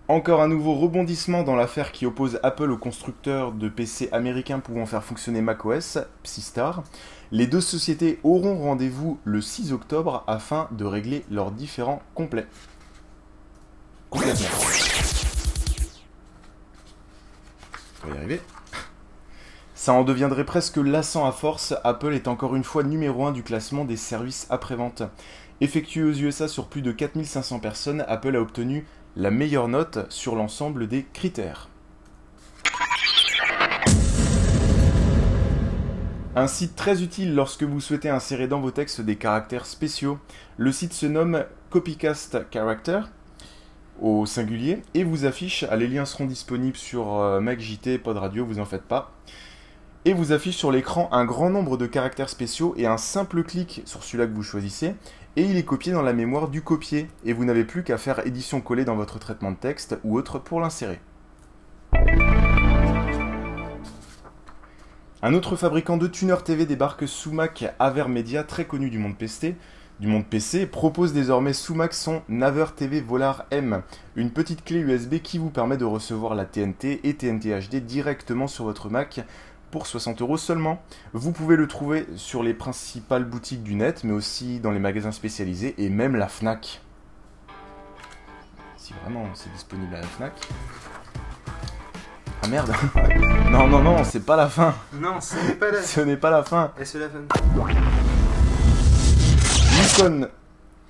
Encore 0.09 0.40
un 0.40 0.47
nouveau 0.47 0.77
rebondissement 0.77 1.42
dans 1.42 1.57
l'affaire 1.57 1.90
qui 1.90 2.07
oppose 2.07 2.38
Apple 2.45 2.71
au 2.71 2.77
constructeur 2.77 3.51
de 3.51 3.69
PC 3.69 4.09
américain 4.12 4.61
pouvant 4.61 4.87
faire 4.87 5.03
fonctionner 5.03 5.40
macOS, 5.40 5.99
Psystar. 6.23 6.85
Les 7.33 7.49
deux 7.49 7.61
sociétés 7.61 8.21
auront 8.23 8.57
rendez-vous 8.57 9.19
le 9.25 9.40
6 9.40 9.73
octobre 9.73 10.23
afin 10.29 10.69
de 10.71 10.85
régler 10.85 11.25
leurs 11.29 11.51
différends 11.51 12.01
complets. 12.14 12.47
Complètement. 14.09 14.47
On 18.05 18.09
va 18.09 18.14
y 18.14 18.19
arriver. 18.19 18.40
Ça 19.75 19.92
en 19.92 20.05
deviendrait 20.05 20.47
presque 20.47 20.77
lassant 20.77 21.27
à 21.27 21.33
force. 21.33 21.75
Apple 21.83 22.14
est 22.14 22.29
encore 22.29 22.55
une 22.55 22.62
fois 22.62 22.85
numéro 22.85 23.27
1 23.27 23.33
du 23.33 23.42
classement 23.42 23.85
des 23.85 23.97
services 23.97 24.47
après-vente. 24.51 25.03
Effectué 25.61 26.05
aux 26.05 26.12
USA 26.12 26.47
sur 26.47 26.69
plus 26.69 26.83
de 26.83 26.92
4500 26.92 27.59
personnes, 27.59 28.05
Apple 28.07 28.37
a 28.37 28.40
obtenu 28.40 28.87
la 29.16 29.31
meilleure 29.31 29.68
note 29.68 30.05
sur 30.11 30.37
l'ensemble 30.37 30.88
des 30.88 31.07
critères. 31.14 31.68
Un 36.35 36.46
site 36.46 36.76
très 36.76 37.02
utile 37.02 37.35
lorsque 37.35 37.62
vous 37.62 37.81
souhaitez 37.81 38.11
insérer 38.11 38.46
dans 38.46 38.61
vos 38.61 38.70
textes 38.70 39.00
des 39.00 39.16
caractères 39.16 39.64
spéciaux. 39.64 40.18
Le 40.59 40.70
site 40.70 40.92
se 40.92 41.07
nomme 41.07 41.46
Copycast 41.70 42.38
Character 42.52 43.00
au 44.02 44.26
singulier 44.26 44.83
et 44.92 45.02
vous 45.02 45.24
affiche, 45.24 45.64
ah, 45.70 45.76
les 45.76 45.88
liens 45.88 46.05
seront 46.05 46.26
disponibles 46.26 46.76
sur 46.76 47.14
euh, 47.14 47.40
MacJT, 47.40 47.96
Pod 47.96 48.18
Radio, 48.18 48.44
vous 48.44 48.59
en 48.59 48.66
faites 48.66 48.83
pas, 48.83 49.12
et 50.05 50.12
vous 50.12 50.33
affiche 50.33 50.57
sur 50.57 50.70
l'écran 50.70 51.09
un 51.12 51.24
grand 51.24 51.48
nombre 51.48 51.79
de 51.79 51.87
caractères 51.87 52.29
spéciaux 52.29 52.74
et 52.76 52.87
un 52.87 52.98
simple 52.98 53.42
clic 53.42 53.81
sur 53.87 54.05
celui-là 54.05 54.26
que 54.26 54.35
vous 54.35 54.42
choisissez 54.42 54.94
et 55.37 55.42
il 55.42 55.57
est 55.57 55.64
copié 55.64 55.92
dans 55.92 56.03
la 56.03 56.14
mémoire 56.14 56.49
du 56.49 56.62
copier 56.62 57.09
et 57.25 57.35
vous 57.35 57.44
n'avez 57.44 57.64
plus 57.64 57.85
qu'à 57.85 57.99
faire 57.99 58.27
édition-coller 58.27 58.85
dans 58.87 58.96
votre 58.96 59.18
traitement 59.18 59.53
de 59.53 59.57
texte 59.57 59.99
ou 60.03 60.16
autre 60.18 60.38
pour 60.38 60.61
l'insérer. 60.61 60.99
Un 65.22 65.35
autre 65.35 65.57
fabricant 65.57 65.96
de 65.96 66.07
tuner 66.07 66.37
TV 66.44 66.66
débarque 66.66 67.07
sous 67.07 67.33
Mac 67.33 67.66
Avermedia, 67.79 68.44
très 68.44 68.64
connu 68.64 68.90
du 68.90 68.99
monde 68.99 69.16
PC. 69.16 69.57
du 70.01 70.07
monde 70.07 70.27
PC 70.27 70.66
propose 70.66 71.12
désormais 71.12 71.53
sous 71.53 71.75
Mac 71.75 71.94
son 71.94 72.22
Naver 72.29 72.66
TV 72.75 73.01
Volar 73.01 73.44
M, 73.51 73.83
une 74.14 74.31
petite 74.31 74.64
clé 74.64 74.79
USB 74.79 75.16
qui 75.16 75.38
vous 75.38 75.51
permet 75.51 75.77
de 75.77 75.85
recevoir 75.85 76.35
la 76.35 76.44
TNT 76.44 77.01
et 77.05 77.14
TNT 77.14 77.59
HD 77.61 77.77
directement 77.77 78.46
sur 78.46 78.64
votre 78.64 78.88
Mac 78.88 79.20
pour 79.77 79.87
60 79.87 80.23
euros 80.23 80.39
seulement. 80.39 80.83
Vous 81.12 81.33
pouvez 81.33 81.55
le 81.55 81.69
trouver 81.69 82.07
sur 82.17 82.43
les 82.43 82.55
principales 82.55 83.27
boutiques 83.27 83.62
du 83.62 83.75
net, 83.75 84.05
mais 84.05 84.15
aussi 84.15 84.59
dans 84.59 84.71
les 84.71 84.79
magasins 84.79 85.12
spécialisés 85.12 85.75
et 85.77 85.91
même 85.91 86.17
la 86.17 86.29
FNAC. 86.29 86.81
Si 88.79 88.95
vraiment 89.03 89.27
c'est 89.35 89.53
disponible 89.53 89.95
à 89.95 90.01
la 90.01 90.07
FNAC. 90.07 90.33
Ah 92.43 92.49
merde 92.49 92.73
Non, 93.51 93.67
non, 93.67 93.83
non, 93.83 94.03
c'est 94.03 94.25
pas 94.25 94.37
la 94.37 94.49
fin 94.49 94.75
Non, 94.95 95.21
ce 95.21 95.37
n'est 95.47 95.57
pas 95.57 95.71
la. 95.71 95.83
Ce 95.83 96.01
n'est 96.01 96.17
pas 96.17 96.31
la 96.31 96.43
fin 96.43 96.73
Et 96.81 96.87
c'est 96.87 96.99
la 96.99 97.11
fin. 97.11 97.19
Nikon, 99.77 100.29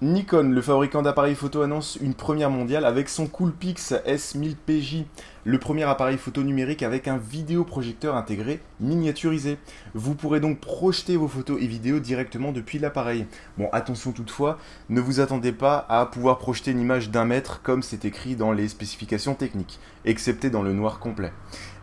Nikon, 0.02 0.50
le 0.50 0.60
fabricant 0.60 1.00
d'appareils 1.00 1.34
photo, 1.34 1.62
annonce 1.62 1.96
une 2.02 2.12
première 2.12 2.50
mondiale 2.50 2.84
avec 2.84 3.08
son 3.08 3.26
Coolpix 3.26 3.94
S1000PJ, 4.06 5.06
le 5.44 5.58
premier 5.58 5.84
appareil 5.84 6.18
photo 6.18 6.42
numérique 6.42 6.82
avec 6.82 7.08
un 7.08 7.16
vidéoprojecteur 7.16 8.14
intégré 8.14 8.60
miniaturisé. 8.78 9.56
Vous 9.94 10.14
pourrez 10.14 10.40
donc 10.40 10.60
projeter 10.60 11.16
vos 11.16 11.28
photos 11.28 11.62
et 11.62 11.66
vidéos 11.66 11.98
directement 11.98 12.52
depuis 12.52 12.78
l'appareil. 12.78 13.24
Bon, 13.56 13.70
attention 13.72 14.12
toutefois, 14.12 14.58
ne 14.90 15.00
vous 15.00 15.20
attendez 15.20 15.52
pas 15.52 15.86
à 15.88 16.04
pouvoir 16.04 16.36
projeter 16.36 16.72
une 16.72 16.80
image 16.80 17.08
d'un 17.08 17.24
mètre 17.24 17.62
comme 17.62 17.82
c'est 17.82 18.04
écrit 18.04 18.36
dans 18.36 18.52
les 18.52 18.68
spécifications 18.68 19.34
techniques, 19.34 19.80
excepté 20.04 20.50
dans 20.50 20.62
le 20.62 20.74
noir 20.74 20.98
complet. 20.98 21.32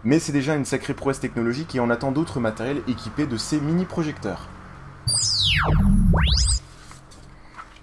Mais 0.03 0.19
c'est 0.19 0.33
déjà 0.33 0.53
une 0.53 0.65
sacrée 0.65 0.93
prouesse 0.93 1.19
technologique 1.19 1.73
et 1.73 1.79
on 1.79 1.89
attend 1.89 2.11
d'autres 2.11 2.39
matériels 2.39 2.83
équipés 2.87 3.25
de 3.25 3.37
ces 3.37 3.59
mini-projecteurs. 3.59 4.49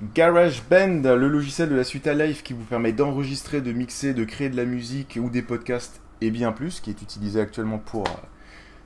GarageBand, 0.02 1.02
le 1.02 1.28
logiciel 1.28 1.68
de 1.68 1.74
la 1.74 1.84
suite 1.84 2.06
à 2.06 2.14
Live 2.14 2.42
qui 2.42 2.54
vous 2.54 2.64
permet 2.64 2.92
d'enregistrer, 2.92 3.60
de 3.60 3.72
mixer, 3.72 4.14
de 4.14 4.24
créer 4.24 4.48
de 4.48 4.56
la 4.56 4.64
musique 4.64 5.18
ou 5.20 5.28
des 5.28 5.42
podcasts 5.42 6.00
et 6.22 6.30
bien 6.30 6.52
plus, 6.52 6.80
qui 6.80 6.90
est 6.90 7.02
utilisé 7.02 7.40
actuellement 7.40 7.78
pour, 7.78 8.06
euh, 8.06 8.26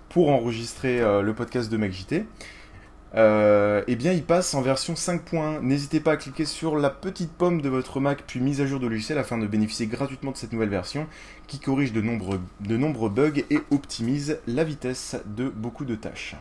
pour 0.08 0.30
enregistrer 0.30 1.00
euh, 1.00 1.22
le 1.22 1.32
podcast 1.32 1.70
de 1.70 1.76
MacJT. 1.76 2.26
Euh, 3.14 3.84
eh 3.86 3.94
bien, 3.94 4.12
il 4.12 4.24
passe 4.24 4.54
en 4.54 4.62
version 4.62 4.94
5.1. 4.94 5.60
N'hésitez 5.60 6.00
pas 6.00 6.12
à 6.12 6.16
cliquer 6.16 6.44
sur 6.44 6.76
la 6.76 6.90
petite 6.90 7.32
pomme 7.32 7.60
de 7.60 7.68
votre 7.68 8.00
Mac 8.00 8.24
puis 8.26 8.40
mise 8.40 8.60
à 8.60 8.66
jour 8.66 8.80
de 8.80 8.88
logiciel 8.88 9.18
afin 9.18 9.38
de 9.38 9.46
bénéficier 9.46 9.86
gratuitement 9.86 10.32
de 10.32 10.36
cette 10.36 10.52
nouvelle 10.52 10.68
version 10.68 11.06
qui 11.46 11.60
corrige 11.60 11.92
de 11.92 12.00
nombreux, 12.00 12.40
de 12.60 12.76
nombreux 12.76 13.10
bugs 13.10 13.40
et 13.50 13.60
optimise 13.70 14.40
la 14.48 14.64
vitesse 14.64 15.16
de 15.26 15.48
beaucoup 15.48 15.84
de 15.84 15.94
tâches. 15.94 16.34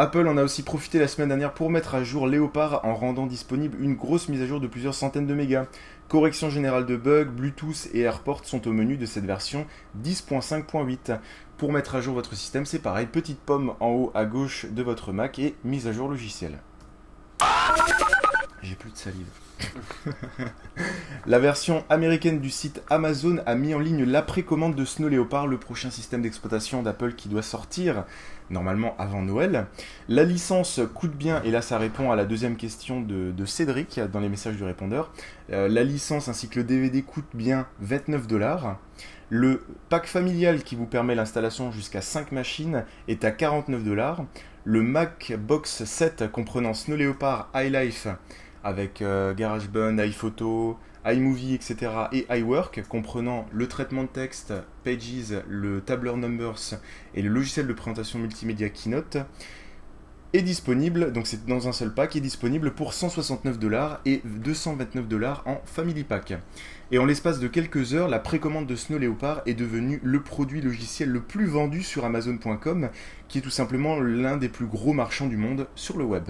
Apple 0.00 0.28
en 0.28 0.36
a 0.36 0.44
aussi 0.44 0.62
profité 0.62 1.00
la 1.00 1.08
semaine 1.08 1.26
dernière 1.26 1.52
pour 1.52 1.70
mettre 1.70 1.96
à 1.96 2.04
jour 2.04 2.28
Léopard 2.28 2.84
en 2.84 2.94
rendant 2.94 3.26
disponible 3.26 3.76
une 3.82 3.96
grosse 3.96 4.28
mise 4.28 4.40
à 4.40 4.46
jour 4.46 4.60
de 4.60 4.68
plusieurs 4.68 4.94
centaines 4.94 5.26
de 5.26 5.34
mégas. 5.34 5.66
Correction 6.06 6.50
générale 6.50 6.86
de 6.86 6.96
bugs, 6.96 7.24
Bluetooth 7.24 7.88
et 7.92 8.02
AirPort 8.02 8.44
sont 8.44 8.68
au 8.68 8.72
menu 8.72 8.96
de 8.96 9.06
cette 9.06 9.24
version 9.24 9.66
10.5.8. 10.00 11.18
Pour 11.56 11.72
mettre 11.72 11.96
à 11.96 12.00
jour 12.00 12.14
votre 12.14 12.36
système, 12.36 12.64
c'est 12.64 12.78
pareil, 12.78 13.06
petite 13.06 13.40
pomme 13.40 13.74
en 13.80 13.88
haut 13.88 14.12
à 14.14 14.24
gauche 14.24 14.66
de 14.70 14.84
votre 14.84 15.10
Mac 15.10 15.40
et 15.40 15.56
mise 15.64 15.88
à 15.88 15.92
jour 15.92 16.08
logiciel. 16.08 16.60
J'ai 18.62 18.74
plus 18.74 18.90
de 18.90 18.96
salive. 18.96 19.26
la 21.26 21.38
version 21.38 21.84
américaine 21.88 22.40
du 22.40 22.50
site 22.50 22.82
Amazon 22.90 23.38
a 23.46 23.54
mis 23.54 23.74
en 23.74 23.78
ligne 23.78 24.04
la 24.04 24.22
précommande 24.22 24.74
de 24.74 24.84
Snow 24.84 25.08
Leopard, 25.08 25.46
le 25.46 25.58
prochain 25.58 25.90
système 25.90 26.22
d'exploitation 26.22 26.82
d'Apple 26.82 27.14
qui 27.14 27.28
doit 27.28 27.42
sortir 27.42 28.04
normalement 28.50 28.96
avant 28.98 29.22
Noël. 29.22 29.66
La 30.08 30.24
licence 30.24 30.80
coûte 30.94 31.16
bien, 31.16 31.42
et 31.42 31.50
là 31.50 31.62
ça 31.62 31.78
répond 31.78 32.10
à 32.10 32.16
la 32.16 32.24
deuxième 32.24 32.56
question 32.56 33.00
de, 33.00 33.44
Cédric 33.44 34.00
dans 34.12 34.20
les 34.20 34.28
messages 34.28 34.56
du 34.56 34.64
répondeur. 34.64 35.12
Euh, 35.52 35.68
la 35.68 35.84
licence 35.84 36.28
ainsi 36.28 36.48
que 36.48 36.58
le 36.58 36.64
DVD 36.64 37.02
coûtent 37.02 37.34
bien 37.34 37.66
29 37.80 38.26
dollars. 38.26 38.78
Le 39.30 39.62
pack 39.88 40.06
familial 40.06 40.62
qui 40.62 40.74
vous 40.74 40.86
permet 40.86 41.14
l'installation 41.14 41.70
jusqu'à 41.70 42.00
5 42.00 42.32
machines 42.32 42.84
est 43.06 43.24
à 43.24 43.30
49 43.30 43.84
dollars. 43.84 44.24
Le 44.64 44.82
Mac 44.82 45.32
Box 45.38 45.84
7 45.84 46.30
comprenant 46.32 46.74
Snow 46.74 46.96
Leopard 46.96 47.50
iLife 47.54 48.08
avec 48.64 49.02
euh, 49.02 49.34
GarageBand, 49.34 49.98
iPhoto, 49.98 50.78
iMovie, 51.04 51.54
etc. 51.54 51.76
et 52.12 52.26
iWork, 52.30 52.82
comprenant 52.88 53.46
le 53.52 53.66
traitement 53.66 54.02
de 54.02 54.08
texte, 54.08 54.52
Pages, 54.84 55.42
le 55.48 55.80
tableur 55.80 56.16
Numbers 56.16 56.74
et 57.14 57.22
le 57.22 57.28
logiciel 57.28 57.66
de 57.66 57.72
présentation 57.72 58.18
multimédia 58.18 58.68
Keynote, 58.68 59.18
est 60.34 60.42
disponible, 60.42 61.12
donc 61.12 61.26
c'est 61.26 61.46
dans 61.46 61.68
un 61.68 61.72
seul 61.72 61.94
pack, 61.94 62.14
est 62.14 62.20
disponible 62.20 62.72
pour 62.72 62.92
169 62.92 63.58
dollars 63.58 64.00
et 64.04 64.20
229 64.24 65.08
dollars 65.08 65.42
en 65.46 65.62
Family 65.64 66.04
Pack. 66.04 66.34
Et 66.90 66.98
en 66.98 67.06
l'espace 67.06 67.40
de 67.40 67.48
quelques 67.48 67.94
heures, 67.94 68.08
la 68.08 68.18
précommande 68.18 68.66
de 68.66 68.76
Snow 68.76 68.98
Leopard 68.98 69.40
est 69.46 69.54
devenue 69.54 70.00
le 70.02 70.22
produit 70.22 70.60
logiciel 70.60 71.08
le 71.08 71.20
plus 71.20 71.46
vendu 71.46 71.82
sur 71.82 72.04
Amazon.com, 72.04 72.90
qui 73.28 73.38
est 73.38 73.42
tout 73.42 73.50
simplement 73.50 74.00
l'un 74.00 74.36
des 74.36 74.50
plus 74.50 74.66
gros 74.66 74.92
marchands 74.92 75.28
du 75.28 75.38
monde 75.38 75.66
sur 75.74 75.96
le 75.96 76.04
web. 76.04 76.28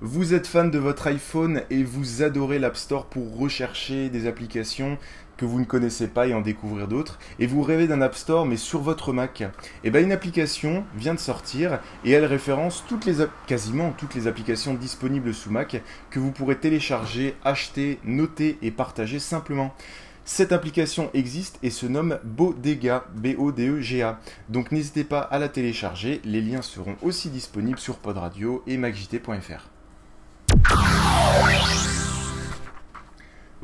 Vous 0.00 0.32
êtes 0.34 0.46
fan 0.46 0.70
de 0.70 0.78
votre 0.78 1.08
iPhone 1.08 1.62
et 1.70 1.82
vous 1.82 2.22
adorez 2.22 2.60
l'App 2.60 2.76
Store 2.76 3.06
pour 3.06 3.36
rechercher 3.36 4.08
des 4.08 4.28
applications 4.28 4.96
que 5.36 5.44
vous 5.44 5.58
ne 5.58 5.64
connaissez 5.64 6.06
pas 6.06 6.28
et 6.28 6.34
en 6.34 6.40
découvrir 6.40 6.86
d'autres, 6.86 7.18
et 7.40 7.48
vous 7.48 7.62
rêvez 7.62 7.88
d'un 7.88 8.00
App 8.00 8.14
Store 8.14 8.46
mais 8.46 8.56
sur 8.56 8.80
votre 8.80 9.12
Mac. 9.12 9.42
Et 9.82 9.90
bien 9.90 10.02
une 10.02 10.12
application 10.12 10.84
vient 10.94 11.14
de 11.14 11.20
sortir 11.20 11.80
et 12.04 12.12
elle 12.12 12.26
référence 12.26 12.84
quasiment 13.48 13.90
toutes 13.90 14.14
les 14.14 14.26
applications 14.28 14.74
disponibles 14.74 15.34
sous 15.34 15.50
Mac 15.50 15.82
que 16.10 16.20
vous 16.20 16.30
pourrez 16.30 16.58
télécharger, 16.58 17.34
acheter, 17.44 17.98
noter 18.04 18.56
et 18.62 18.70
partager 18.70 19.18
simplement. 19.18 19.74
Cette 20.24 20.52
application 20.52 21.10
existe 21.14 21.58
et 21.64 21.70
se 21.70 21.84
nomme 21.86 22.18
Bodega, 22.22 23.04
B-O-D-E-G-A. 23.16 24.20
Donc 24.48 24.70
n'hésitez 24.70 25.02
pas 25.02 25.20
à 25.20 25.40
la 25.40 25.48
télécharger, 25.48 26.20
les 26.24 26.40
liens 26.40 26.62
seront 26.62 26.96
aussi 27.02 27.28
disponibles 27.28 27.80
sur 27.80 27.96
Pod 27.96 28.16
Radio 28.16 28.62
et 28.68 28.76
macjt.fr. 28.76 29.68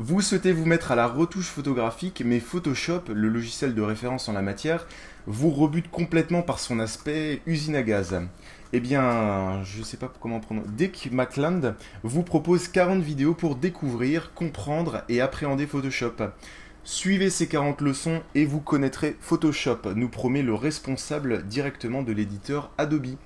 Vous 0.01 0.21
souhaitez 0.21 0.53
vous 0.53 0.65
mettre 0.65 0.93
à 0.93 0.97
la 0.97 1.07
retouche 1.07 1.49
photographique, 1.49 2.23
mais 2.25 2.41
Photoshop, 2.41 3.03
le 3.09 3.29
logiciel 3.29 3.75
de 3.75 3.83
référence 3.83 4.29
en 4.29 4.33
la 4.33 4.43
matière, 4.43 4.87
vous 5.27 5.51
rebute 5.51 5.91
complètement 5.91 6.43
par 6.43 6.59
son 6.59 6.81
aspect 6.81 7.43
usine 7.47 7.77
à 7.77 7.83
gaz. 7.83 8.21
Eh 8.73 8.81
bien, 8.81 9.63
je 9.65 9.79
ne 9.79 9.85
sais 9.85 9.97
pas 9.97 10.13
comment 10.21 10.41
prononcer. 10.41 10.69
Dick 10.77 11.09
McLand 11.11 11.75
vous 12.03 12.23
propose 12.23 12.69
40 12.69 13.01
vidéos 13.01 13.33
pour 13.35 13.57
découvrir, 13.57 14.35
comprendre 14.35 15.05
et 15.09 15.23
appréhender 15.23 15.67
Photoshop. 15.67 16.17
Suivez 16.85 17.31
ces 17.31 17.49
40 17.49 17.81
leçons 17.81 18.21
et 18.35 18.45
vous 18.45 18.61
connaîtrez 18.61 19.17
Photoshop, 19.21 19.95
nous 19.95 20.09
promet 20.09 20.43
le 20.43 20.55
responsable 20.55 21.47
directement 21.47 22.03
de 22.03 22.13
l'éditeur 22.13 22.71
Adobe. 22.79 23.17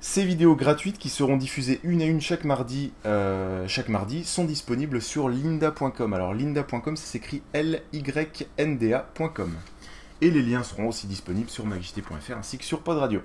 Ces 0.00 0.24
vidéos 0.24 0.56
gratuites 0.56 0.98
qui 0.98 1.08
seront 1.08 1.36
diffusées 1.36 1.78
une 1.84 2.02
à 2.02 2.06
une 2.06 2.20
chaque 2.20 2.42
mardi, 2.42 2.92
euh, 3.06 3.68
chaque 3.68 3.88
mardi 3.88 4.24
sont 4.24 4.44
disponibles 4.44 5.00
sur 5.00 5.28
linda.com. 5.28 6.12
Alors 6.12 6.34
linda.com, 6.34 6.96
ça 6.96 7.06
s'écrit 7.06 7.42
L-Y-N-D-A.com. 7.52 9.54
Et 10.20 10.30
les 10.30 10.42
liens 10.42 10.64
seront 10.64 10.88
aussi 10.88 11.06
disponibles 11.06 11.50
sur 11.50 11.66
magist.fr 11.66 12.36
ainsi 12.36 12.58
que 12.58 12.64
sur 12.64 12.82
Pod 12.82 12.98
Radio. 12.98 13.20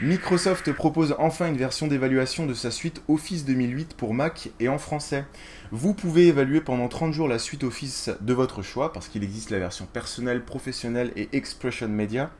Microsoft 0.00 0.70
propose 0.72 1.16
enfin 1.18 1.48
une 1.48 1.56
version 1.56 1.86
d'évaluation 1.86 2.44
de 2.44 2.52
sa 2.52 2.70
suite 2.70 3.02
Office 3.08 3.46
2008 3.46 3.94
pour 3.94 4.12
Mac 4.12 4.50
et 4.60 4.68
en 4.68 4.76
français. 4.76 5.24
Vous 5.72 5.94
pouvez 5.94 6.26
évaluer 6.28 6.60
pendant 6.60 6.88
30 6.88 7.12
jours 7.12 7.28
la 7.28 7.38
suite 7.38 7.64
Office 7.64 8.10
de 8.20 8.34
votre 8.34 8.60
choix, 8.60 8.92
parce 8.92 9.08
qu'il 9.08 9.24
existe 9.24 9.50
la 9.50 9.58
version 9.58 9.86
personnelle, 9.86 10.44
professionnelle 10.44 11.12
et 11.16 11.30
Expression 11.32 11.88
Media, 11.88 12.30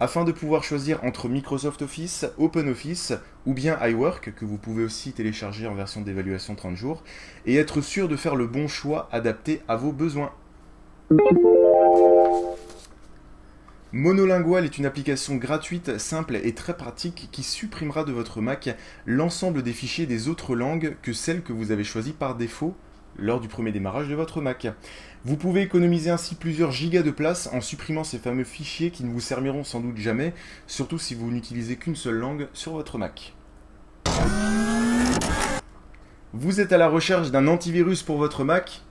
afin 0.00 0.24
de 0.24 0.32
pouvoir 0.32 0.64
choisir 0.64 1.04
entre 1.04 1.28
Microsoft 1.28 1.82
Office, 1.82 2.24
OpenOffice 2.38 3.12
ou 3.44 3.52
bien 3.52 3.78
iWork, 3.86 4.34
que 4.34 4.44
vous 4.46 4.58
pouvez 4.58 4.82
aussi 4.82 5.12
télécharger 5.12 5.66
en 5.66 5.74
version 5.74 6.00
d'évaluation 6.00 6.54
30 6.54 6.76
jours, 6.76 7.02
et 7.44 7.56
être 7.56 7.82
sûr 7.82 8.08
de 8.08 8.16
faire 8.16 8.36
le 8.36 8.46
bon 8.46 8.68
choix 8.68 9.08
adapté 9.12 9.60
à 9.68 9.76
vos 9.76 9.92
besoins. 9.92 10.32
Monolingual 13.92 14.64
est 14.64 14.78
une 14.78 14.86
application 14.86 15.36
gratuite, 15.36 15.98
simple 15.98 16.34
et 16.42 16.54
très 16.54 16.76
pratique 16.76 17.28
qui 17.30 17.44
supprimera 17.44 18.02
de 18.02 18.10
votre 18.10 18.40
Mac 18.40 18.76
l'ensemble 19.06 19.62
des 19.62 19.72
fichiers 19.72 20.06
des 20.06 20.26
autres 20.26 20.56
langues 20.56 20.96
que 21.02 21.12
celles 21.12 21.42
que 21.42 21.52
vous 21.52 21.70
avez 21.70 21.84
choisies 21.84 22.12
par 22.12 22.34
défaut 22.34 22.74
lors 23.16 23.40
du 23.40 23.46
premier 23.46 23.70
démarrage 23.70 24.08
de 24.08 24.16
votre 24.16 24.40
Mac. 24.40 24.66
Vous 25.24 25.36
pouvez 25.36 25.62
économiser 25.62 26.10
ainsi 26.10 26.34
plusieurs 26.34 26.72
gigas 26.72 27.02
de 27.02 27.12
place 27.12 27.48
en 27.52 27.60
supprimant 27.60 28.02
ces 28.02 28.18
fameux 28.18 28.44
fichiers 28.44 28.90
qui 28.90 29.04
ne 29.04 29.10
vous 29.10 29.20
serviront 29.20 29.62
sans 29.62 29.80
doute 29.80 29.98
jamais, 29.98 30.34
surtout 30.66 30.98
si 30.98 31.14
vous 31.14 31.30
n'utilisez 31.30 31.76
qu'une 31.76 31.96
seule 31.96 32.16
langue 32.16 32.48
sur 32.52 32.72
votre 32.72 32.98
Mac. 32.98 33.34
Vous 36.32 36.60
êtes 36.60 36.72
à 36.72 36.78
la 36.78 36.88
recherche 36.88 37.30
d'un 37.30 37.46
antivirus 37.46 38.02
pour 38.02 38.18
votre 38.18 38.42
Mac? 38.42 38.82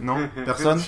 Non 0.00 0.28
Personne 0.44 0.80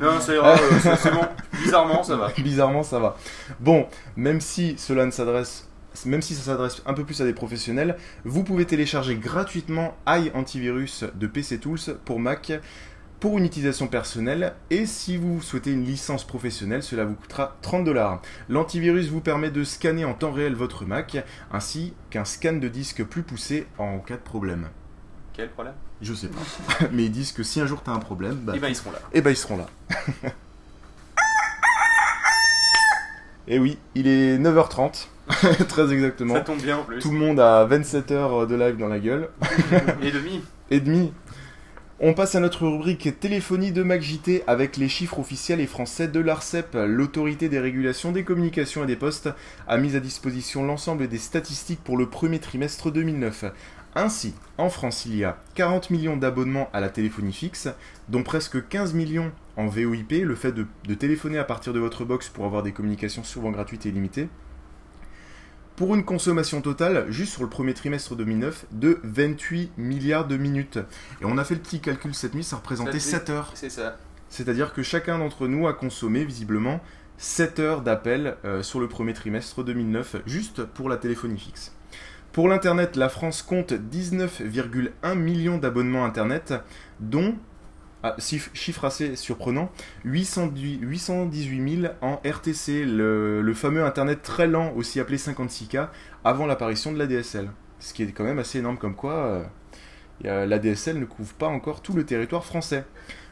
Non, 0.00 0.20
ça 0.20 0.34
ira, 0.34 0.54
euh, 0.54 0.96
c'est 0.96 1.10
bon. 1.12 1.26
Bizarrement, 1.62 2.02
ça 2.02 2.16
va. 2.16 2.32
Bizarrement, 2.38 2.82
ça 2.82 2.98
va. 2.98 3.16
Bon, 3.60 3.86
même 4.16 4.40
si 4.40 4.76
cela 4.78 5.06
ne 5.06 5.10
s'adresse, 5.10 5.68
même 6.04 6.22
si 6.22 6.34
ça 6.34 6.42
s'adresse 6.42 6.82
un 6.86 6.94
peu 6.94 7.04
plus 7.04 7.20
à 7.20 7.24
des 7.24 7.32
professionnels, 7.32 7.96
vous 8.24 8.44
pouvez 8.44 8.66
télécharger 8.66 9.16
gratuitement 9.16 9.96
i 10.06 10.30
Antivirus 10.34 11.04
de 11.14 11.26
PC 11.26 11.58
Tools 11.58 11.96
pour 12.04 12.20
Mac 12.20 12.52
pour 13.20 13.38
une 13.38 13.44
utilisation 13.44 13.88
personnelle. 13.88 14.54
Et 14.70 14.86
si 14.86 15.16
vous 15.16 15.40
souhaitez 15.40 15.72
une 15.72 15.84
licence 15.84 16.26
professionnelle, 16.26 16.82
cela 16.82 17.04
vous 17.04 17.14
coûtera 17.14 17.56
30 17.62 17.84
dollars. 17.84 18.20
L'antivirus 18.48 19.08
vous 19.08 19.20
permet 19.20 19.50
de 19.50 19.64
scanner 19.64 20.04
en 20.04 20.14
temps 20.14 20.32
réel 20.32 20.54
votre 20.54 20.84
Mac, 20.84 21.24
ainsi 21.52 21.94
qu'un 22.10 22.24
scan 22.24 22.54
de 22.54 22.68
disque 22.68 23.04
plus 23.04 23.22
poussé 23.22 23.66
en 23.78 23.98
cas 23.98 24.16
de 24.16 24.20
problème. 24.20 24.68
Quel 25.32 25.50
problème? 25.50 25.74
Je 26.02 26.12
sais 26.14 26.28
pas. 26.28 26.86
Mais 26.92 27.04
ils 27.04 27.10
disent 27.10 27.32
que 27.32 27.42
si 27.42 27.60
un 27.60 27.66
jour 27.66 27.82
tu 27.82 27.90
as 27.90 27.94
un 27.94 27.98
problème, 27.98 28.34
bah, 28.36 28.52
Eh 28.56 28.58
ben, 28.58 28.68
ils 28.68 28.76
seront 28.76 28.90
là. 28.92 28.98
eh 29.12 29.20
ben 29.20 29.30
ils 29.30 29.36
seront 29.36 29.56
là. 29.56 29.66
Et 33.48 33.58
oui, 33.60 33.78
il 33.94 34.08
est 34.08 34.38
9h30, 34.38 35.06
très 35.68 35.92
exactement. 35.92 36.34
Ça 36.34 36.40
tombe 36.40 36.60
bien 36.60 36.78
en 36.78 36.82
plus. 36.84 36.98
Tout 36.98 37.12
le 37.12 37.18
monde 37.18 37.38
a 37.38 37.64
27 37.64 38.10
heures 38.10 38.46
de 38.46 38.56
live 38.56 38.76
dans 38.76 38.88
la 38.88 38.98
gueule. 38.98 39.28
Et 40.02 40.10
demi. 40.10 40.42
Et 40.70 40.80
demi. 40.80 41.12
On 41.98 42.12
passe 42.12 42.34
à 42.34 42.40
notre 42.40 42.66
rubrique 42.66 43.18
téléphonie 43.20 43.72
de 43.72 43.82
MacJT 43.82 44.42
avec 44.46 44.76
les 44.76 44.88
chiffres 44.88 45.18
officiels 45.18 45.60
et 45.60 45.66
français 45.66 46.08
de 46.08 46.20
l'ARCEP. 46.20 46.74
L'autorité 46.74 47.48
des 47.48 47.58
régulations 47.58 48.12
des 48.12 48.22
communications 48.22 48.84
et 48.84 48.86
des 48.86 48.96
postes 48.96 49.30
a 49.66 49.78
mis 49.78 49.96
à 49.96 50.00
disposition 50.00 50.62
l'ensemble 50.66 51.08
des 51.08 51.16
statistiques 51.16 51.82
pour 51.82 51.96
le 51.96 52.06
premier 52.06 52.38
trimestre 52.38 52.90
2009. 52.90 53.46
Ainsi, 53.98 54.34
en 54.58 54.68
France, 54.68 55.06
il 55.06 55.16
y 55.16 55.24
a 55.24 55.38
40 55.54 55.88
millions 55.88 56.18
d'abonnements 56.18 56.68
à 56.74 56.80
la 56.80 56.90
téléphonie 56.90 57.32
fixe, 57.32 57.68
dont 58.10 58.22
presque 58.22 58.68
15 58.68 58.92
millions 58.92 59.32
en 59.56 59.68
VoIP, 59.68 60.22
le 60.22 60.34
fait 60.34 60.52
de, 60.52 60.66
de 60.86 60.94
téléphoner 60.94 61.38
à 61.38 61.44
partir 61.44 61.72
de 61.72 61.80
votre 61.80 62.04
box 62.04 62.28
pour 62.28 62.44
avoir 62.44 62.62
des 62.62 62.72
communications 62.72 63.24
souvent 63.24 63.50
gratuites 63.50 63.86
et 63.86 63.90
limitées. 63.90 64.28
Pour 65.76 65.94
une 65.94 66.04
consommation 66.04 66.60
totale, 66.60 67.06
juste 67.10 67.32
sur 67.32 67.42
le 67.42 67.48
premier 67.48 67.72
trimestre 67.72 68.16
2009, 68.16 68.66
de 68.70 69.00
28 69.02 69.72
milliards 69.78 70.26
de 70.26 70.36
minutes. 70.36 70.78
Et 71.22 71.24
on 71.24 71.38
a 71.38 71.44
fait 71.44 71.54
le 71.54 71.60
petit 71.60 71.80
calcul 71.80 72.14
cette 72.14 72.34
nuit, 72.34 72.44
ça 72.44 72.56
représentait 72.56 73.00
Ça 73.00 73.18
7 73.18 73.30
heures. 73.30 73.50
C'est 73.54 73.70
ça. 73.70 73.96
C'est-à-dire 74.28 74.74
que 74.74 74.82
chacun 74.82 75.18
d'entre 75.18 75.48
nous 75.48 75.66
a 75.68 75.72
consommé 75.72 76.22
visiblement 76.26 76.80
7 77.16 77.60
heures 77.60 77.80
d'appel 77.80 78.36
euh, 78.44 78.62
sur 78.62 78.78
le 78.78 78.88
premier 78.88 79.14
trimestre 79.14 79.64
2009, 79.64 80.16
juste 80.26 80.64
pour 80.64 80.90
la 80.90 80.98
téléphonie 80.98 81.38
fixe. 81.38 81.75
Pour 82.36 82.50
l'Internet, 82.50 82.96
la 82.96 83.08
France 83.08 83.40
compte 83.40 83.72
19,1 83.72 85.14
millions 85.14 85.56
d'abonnements 85.56 86.04
Internet, 86.04 86.52
dont, 87.00 87.34
ah, 88.02 88.14
chiffre 88.20 88.84
assez 88.84 89.16
surprenant, 89.16 89.72
818 90.04 90.80
818 90.82 91.80
000 91.80 91.92
en 92.02 92.20
RTC, 92.26 92.84
le, 92.84 93.54
fameux 93.54 93.82
Internet 93.82 94.20
très 94.20 94.46
lent, 94.46 94.74
aussi 94.76 95.00
appelé 95.00 95.16
56K, 95.16 95.88
avant 96.24 96.44
l'apparition 96.44 96.92
de 96.92 96.98
l'ADSL. 96.98 97.48
Ce 97.78 97.94
qui 97.94 98.02
est 98.02 98.12
quand 98.12 98.24
même 98.24 98.38
assez 98.38 98.58
énorme 98.58 98.76
comme 98.76 98.96
quoi 98.96 99.14
euh, 99.14 99.42
y 100.22 100.28
a- 100.28 100.44
l'ADSL 100.44 101.00
ne 101.00 101.06
couvre 101.06 101.32
pas 101.32 101.46
encore 101.46 101.80
tout 101.80 101.94
le 101.94 102.04
territoire 102.04 102.44
français. 102.44 102.84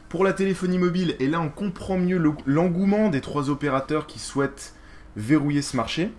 Pour 0.09 0.23
la 0.23 0.33
téléphonie 0.33 0.79
mobile, 0.79 1.15
et 1.19 1.27
là 1.27 1.39
on 1.41 1.49
comprend 1.49 1.99
mieux 1.99 2.17
le- 2.17 2.33
l'engouement 2.47 3.09
des 3.09 3.21
trois 3.21 3.51
opérateurs 3.51 4.07
qui 4.07 4.17
souhaitent 4.17 4.73
verrouiller 5.15 5.61
ce 5.61 5.77
marché, 5.77 6.11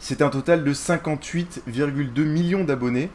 c'est 0.00 0.22
un 0.22 0.30
total 0.30 0.64
de 0.64 0.72
58,2 0.72 2.24
millions 2.24 2.64
d'abonnés 2.64 3.10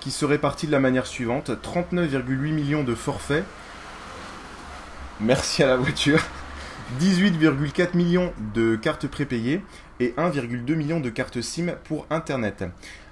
qui 0.00 0.10
se 0.10 0.24
répartit 0.24 0.66
de 0.66 0.72
la 0.72 0.80
manière 0.80 1.06
suivante 1.06 1.50
39,8 1.50 2.52
millions 2.52 2.84
de 2.84 2.94
forfaits. 2.94 3.44
Merci 5.20 5.62
à 5.62 5.68
la 5.68 5.76
voiture. 5.76 6.20
18,4 7.00 7.96
millions 7.96 8.32
de 8.54 8.76
cartes 8.76 9.06
prépayées 9.06 9.62
et 10.00 10.14
1,2 10.16 10.74
million 10.74 11.00
de 11.00 11.10
cartes 11.10 11.40
SIM 11.40 11.74
pour 11.84 12.06
Internet. 12.10 12.64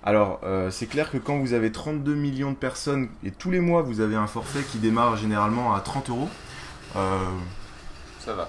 Alors, 0.03 0.41
euh, 0.45 0.71
c'est 0.71 0.87
clair 0.87 1.11
que 1.11 1.19
quand 1.19 1.39
vous 1.39 1.53
avez 1.53 1.73
32 1.73 2.15
millions 2.15 2.53
de 2.53 2.57
personnes 2.57 3.09
et 3.25 3.31
tous 3.31 3.51
les 3.51 3.61
mois 3.61 3.83
vous 3.83 4.01
avez 4.01 4.17
un 4.17 4.27
forfait 4.29 4.63
qui 4.63 4.79
démarre 4.79 5.17
généralement 5.17 5.75
à 5.75 5.81
30 5.81 6.11
euros, 6.11 6.29
euh, 6.97 7.19
Ça 8.21 8.35
va. 8.35 8.49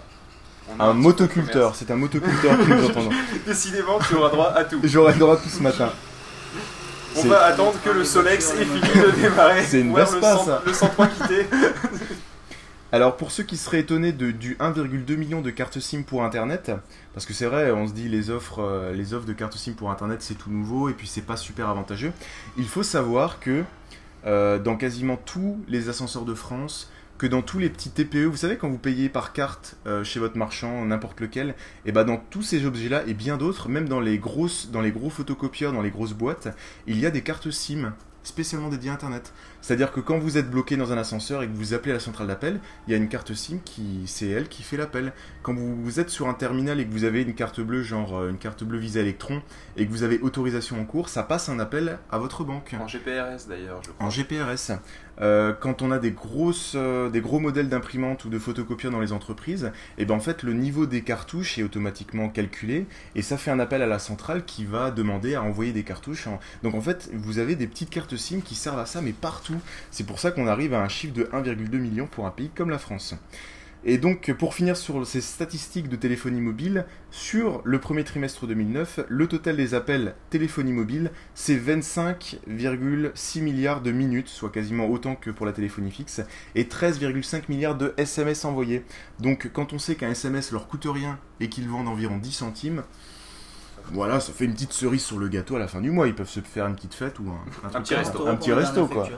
On 0.70 0.82
un 0.84 0.94
motoculteur, 0.94 1.76
c'est 1.76 1.90
un 1.92 1.96
motoculteur 1.96 2.58
qui 2.60 2.68
nous 2.70 2.86
entend. 2.86 2.94
commerce. 3.04 3.16
Décidément, 3.46 4.00
tu 4.08 4.16
auras 4.16 4.30
droit 4.30 4.54
à 4.54 4.64
tout. 4.66 4.80
J'aurai 4.84 5.14
droit 5.14 5.38
tout 5.38 5.50
ce 5.50 5.62
matin. 5.62 5.90
On 7.16 7.24
va 7.28 7.46
attendre 7.46 7.74
que 7.84 7.90
le 7.90 8.04
Solex 8.04 8.52
ait 8.54 8.66
fini 8.66 8.80
de 8.82 9.12
démarrer. 9.22 9.64
C'est 9.64 9.82
une 9.82 9.96
le, 9.96 10.06
cent- 10.06 10.46
ça. 10.46 10.62
le 10.66 10.74
103 10.74 11.08
quitter. 11.08 11.48
Alors 12.92 13.18
pour 13.18 13.32
ceux 13.32 13.44
qui 13.44 13.58
seraient 13.58 13.82
étonnés 13.82 14.14
de, 14.14 14.32
du 14.32 14.56
1,2 14.56 15.16
million 15.18 15.42
de 15.42 15.50
cartes 15.50 15.80
SIM 15.80 16.04
pour 16.04 16.24
Internet, 16.24 16.72
parce 17.14 17.26
que 17.26 17.34
c'est 17.34 17.46
vrai, 17.46 17.72
on 17.72 17.86
se 17.88 17.92
dit 17.94 18.08
les 18.08 18.30
offres, 18.30 18.62
euh, 18.62 18.94
les 18.94 19.14
offres 19.14 19.26
de 19.26 19.34
cartes 19.34 19.58
SIM 19.58 19.74
pour 19.74 19.92
Internet 19.92 20.22
c'est 20.22 20.36
tout 20.36 20.50
nouveau 20.50 20.88
et 20.88 20.94
puis 20.94 21.06
c'est 21.08 21.22
pas 21.22 21.36
super 21.36 21.68
avantageux. 21.68 22.14
Il 22.58 22.66
faut 22.68 22.84
savoir 22.84 23.40
que 23.42 23.64
euh, 24.26 24.58
dans 24.58 24.78
quasiment 24.78 25.18
tous 25.18 25.60
les 25.68 25.90
ascenseurs 25.90 26.24
de 26.24 26.34
France, 26.34 26.90
que 27.18 27.26
dans 27.26 27.42
tous 27.42 27.60
les 27.60 27.70
petits 27.70 27.90
TPE, 27.90 28.26
vous 28.26 28.38
savez 28.38 28.58
quand 28.58 28.70
vous 28.70 28.78
payez 28.78 29.10
par 29.10 29.34
carte 29.34 29.76
euh, 29.88 30.04
chez 30.04 30.20
votre 30.20 30.38
marchand, 30.38 30.86
n'importe 30.86 31.20
lequel, 31.20 31.56
et 31.86 31.92
bah 31.92 32.04
dans 32.04 32.18
tous 32.18 32.44
ces 32.44 32.66
objets-là 32.66 33.04
et 33.08 33.14
bien 33.14 33.38
d'autres, 33.38 33.70
même 33.70 33.90
dans 33.90 34.00
les 34.00 34.20
grosses, 34.20 34.70
dans 34.72 34.82
les 34.82 34.92
gros 34.92 35.10
photocopieurs, 35.10 35.74
dans 35.74 35.82
les 35.82 35.90
grosses 35.90 36.14
boîtes, 36.14 36.50
il 36.86 37.00
y 37.00 37.06
a 37.06 37.12
des 37.12 37.22
cartes 37.22 37.50
SIM 37.50 37.94
spécialement 38.24 38.70
dédiées 38.70 38.92
à 38.92 38.94
Internet. 38.94 39.34
C'est-à-dire 39.62 39.92
que 39.92 40.00
quand 40.00 40.18
vous 40.18 40.38
êtes 40.38 40.50
bloqué 40.50 40.78
dans 40.78 40.94
un 40.94 40.98
ascenseur 40.98 41.44
et 41.44 41.48
que 41.48 41.54
vous 41.54 41.74
appelez 41.74 41.92
à 41.92 41.96
la 41.96 42.00
centrale 42.00 42.28
d'appel, 42.28 42.60
il 42.88 42.92
y 42.92 42.94
a 42.94 42.98
une 42.98 43.10
carte 43.10 43.34
SIM 43.34 43.58
qui, 43.66 44.04
c'est 44.06 44.28
elle 44.30 44.48
qui 44.48 44.64
fait 44.64 44.78
l'appel. 44.78 45.14
Quand 45.44 45.54
vous, 45.54 46.00
êtes 46.00 46.10
sur 46.10 46.28
un 46.30 46.34
terminal 46.34 46.80
et 46.80 46.86
que 46.86 46.92
vous 46.92 47.04
avez 47.04 47.22
une 47.24 47.34
carte 47.34 47.60
bleue, 47.62 47.84
genre 47.84 48.18
euh, 48.18 48.30
une 48.30 48.38
carte 48.38 48.64
bleue 48.64 48.78
Visa 48.80 49.00
Electron, 49.02 49.42
et 49.76 49.86
que 49.86 49.92
vous 49.92 50.04
avez 50.04 50.20
autorisation 50.20 50.80
en 50.80 50.86
cours, 50.86 51.10
ça 51.10 51.24
passe 51.24 51.50
un 51.50 51.60
appel 51.60 51.98
à 52.12 52.18
votre 52.18 52.44
banque. 52.44 52.76
En 52.80 52.88
GPRS 52.88 53.48
d'ailleurs, 53.50 53.82
je 53.86 53.92
crois. 53.92 54.06
En 54.06 54.10
GPRS. 54.10 54.72
Euh, 55.20 55.52
quand 55.52 55.82
on 55.82 55.90
a 55.90 55.98
des 55.98 56.12
grosses, 56.12 56.74
euh, 56.76 57.10
des 57.10 57.22
gros 57.22 57.40
modèles 57.40 57.70
d'imprimantes 57.70 58.24
ou 58.26 58.30
de 58.30 58.38
photocopieurs 58.38 58.92
dans 58.92 59.00
les 59.00 59.12
entreprises, 59.14 59.72
et 59.98 60.06
ben 60.06 60.14
en 60.14 60.20
fait 60.20 60.44
le 60.44 60.54
niveau 60.54 60.86
des 60.86 61.02
cartouches 61.02 61.58
est 61.58 61.64
automatiquement 61.64 62.30
calculé 62.30 62.86
et 63.16 63.24
ça 63.24 63.36
fait 63.38 63.50
un 63.50 63.60
appel 63.60 63.82
à 63.82 63.88
la 63.88 63.98
centrale 63.98 64.46
qui 64.46 64.64
va 64.64 64.92
demander 64.92 65.34
à 65.34 65.42
envoyer 65.42 65.72
des 65.72 65.82
cartouches. 65.82 66.28
en- 66.28 66.40
Donc 66.62 66.76
en 66.76 66.82
fait 66.82 67.10
vous 67.14 67.40
avez 67.40 67.56
des 67.56 67.66
petites 67.66 67.90
cartes 67.90 68.16
SIM 68.16 68.42
qui 68.42 68.54
servent 68.54 68.78
à 68.78 68.86
ça 68.86 69.02
mais 69.02 69.12
partout. 69.12 69.47
C'est 69.92 70.06
pour 70.06 70.20
ça 70.20 70.32
qu'on 70.32 70.48
arrive 70.48 70.74
à 70.74 70.82
un 70.82 70.90
chiffre 70.90 71.14
de 71.14 71.26
1,2 71.26 71.78
million 71.78 72.08
pour 72.08 72.26
un 72.26 72.32
pays 72.32 72.50
comme 72.54 72.70
la 72.70 72.80
France. 72.80 73.16
Et 73.86 73.98
donc, 74.00 74.34
pour 74.34 74.54
finir 74.54 74.76
sur 74.76 75.06
ces 75.06 75.22
statistiques 75.22 75.88
de 75.88 75.96
téléphonie 75.96 76.42
mobile, 76.42 76.86
sur 77.12 77.62
le 77.64 77.80
premier 77.80 78.04
trimestre 78.04 78.48
2009, 78.48 79.02
le 79.08 79.28
total 79.28 79.56
des 79.56 79.76
appels 79.76 80.16
téléphonie 80.30 80.74
mobile, 80.74 81.12
c'est 81.36 81.56
25,6 81.56 83.42
milliards 83.42 83.82
de 83.82 83.92
minutes, 83.92 84.28
soit 84.28 84.50
quasiment 84.50 84.88
autant 84.90 85.16
que 85.16 85.30
pour 85.30 85.46
la 85.46 85.54
téléphonie 85.54 85.92
fixe, 85.92 86.22
et 86.56 86.64
13,5 86.64 87.44
milliards 87.50 87.78
de 87.78 87.94
SMS 87.98 88.46
envoyés. 88.46 88.84
Donc, 89.20 89.52
quand 89.54 89.72
on 89.74 89.80
sait 89.80 89.96
qu'un 89.96 90.10
SMS 90.10 90.52
leur 90.52 90.68
coûte 90.68 90.88
rien 90.90 91.20
et 91.40 91.48
qu'ils 91.48 91.70
vendent 91.70 91.88
environ 91.88 92.18
10 92.18 92.32
centimes, 92.32 92.84
voilà, 93.92 94.20
ça 94.20 94.34
fait 94.34 94.46
une 94.46 94.54
petite 94.54 94.74
cerise 94.74 95.04
sur 95.04 95.18
le 95.18 95.28
gâteau 95.28 95.56
à 95.56 95.60
la 95.60 95.68
fin 95.68 95.82
du 95.82 95.92
mois. 95.92 96.08
Ils 96.08 96.16
peuvent 96.16 96.30
se 96.30 96.40
faire 96.42 96.68
une 96.68 96.76
petite 96.76 96.94
fête 96.94 97.20
ou 97.20 97.30
un, 97.30 97.80
petit 97.82 97.96
resto. 97.96 98.28
Un 98.28 98.36
petit 98.36 98.54
resto, 98.54 98.88
quoi. 98.88 99.08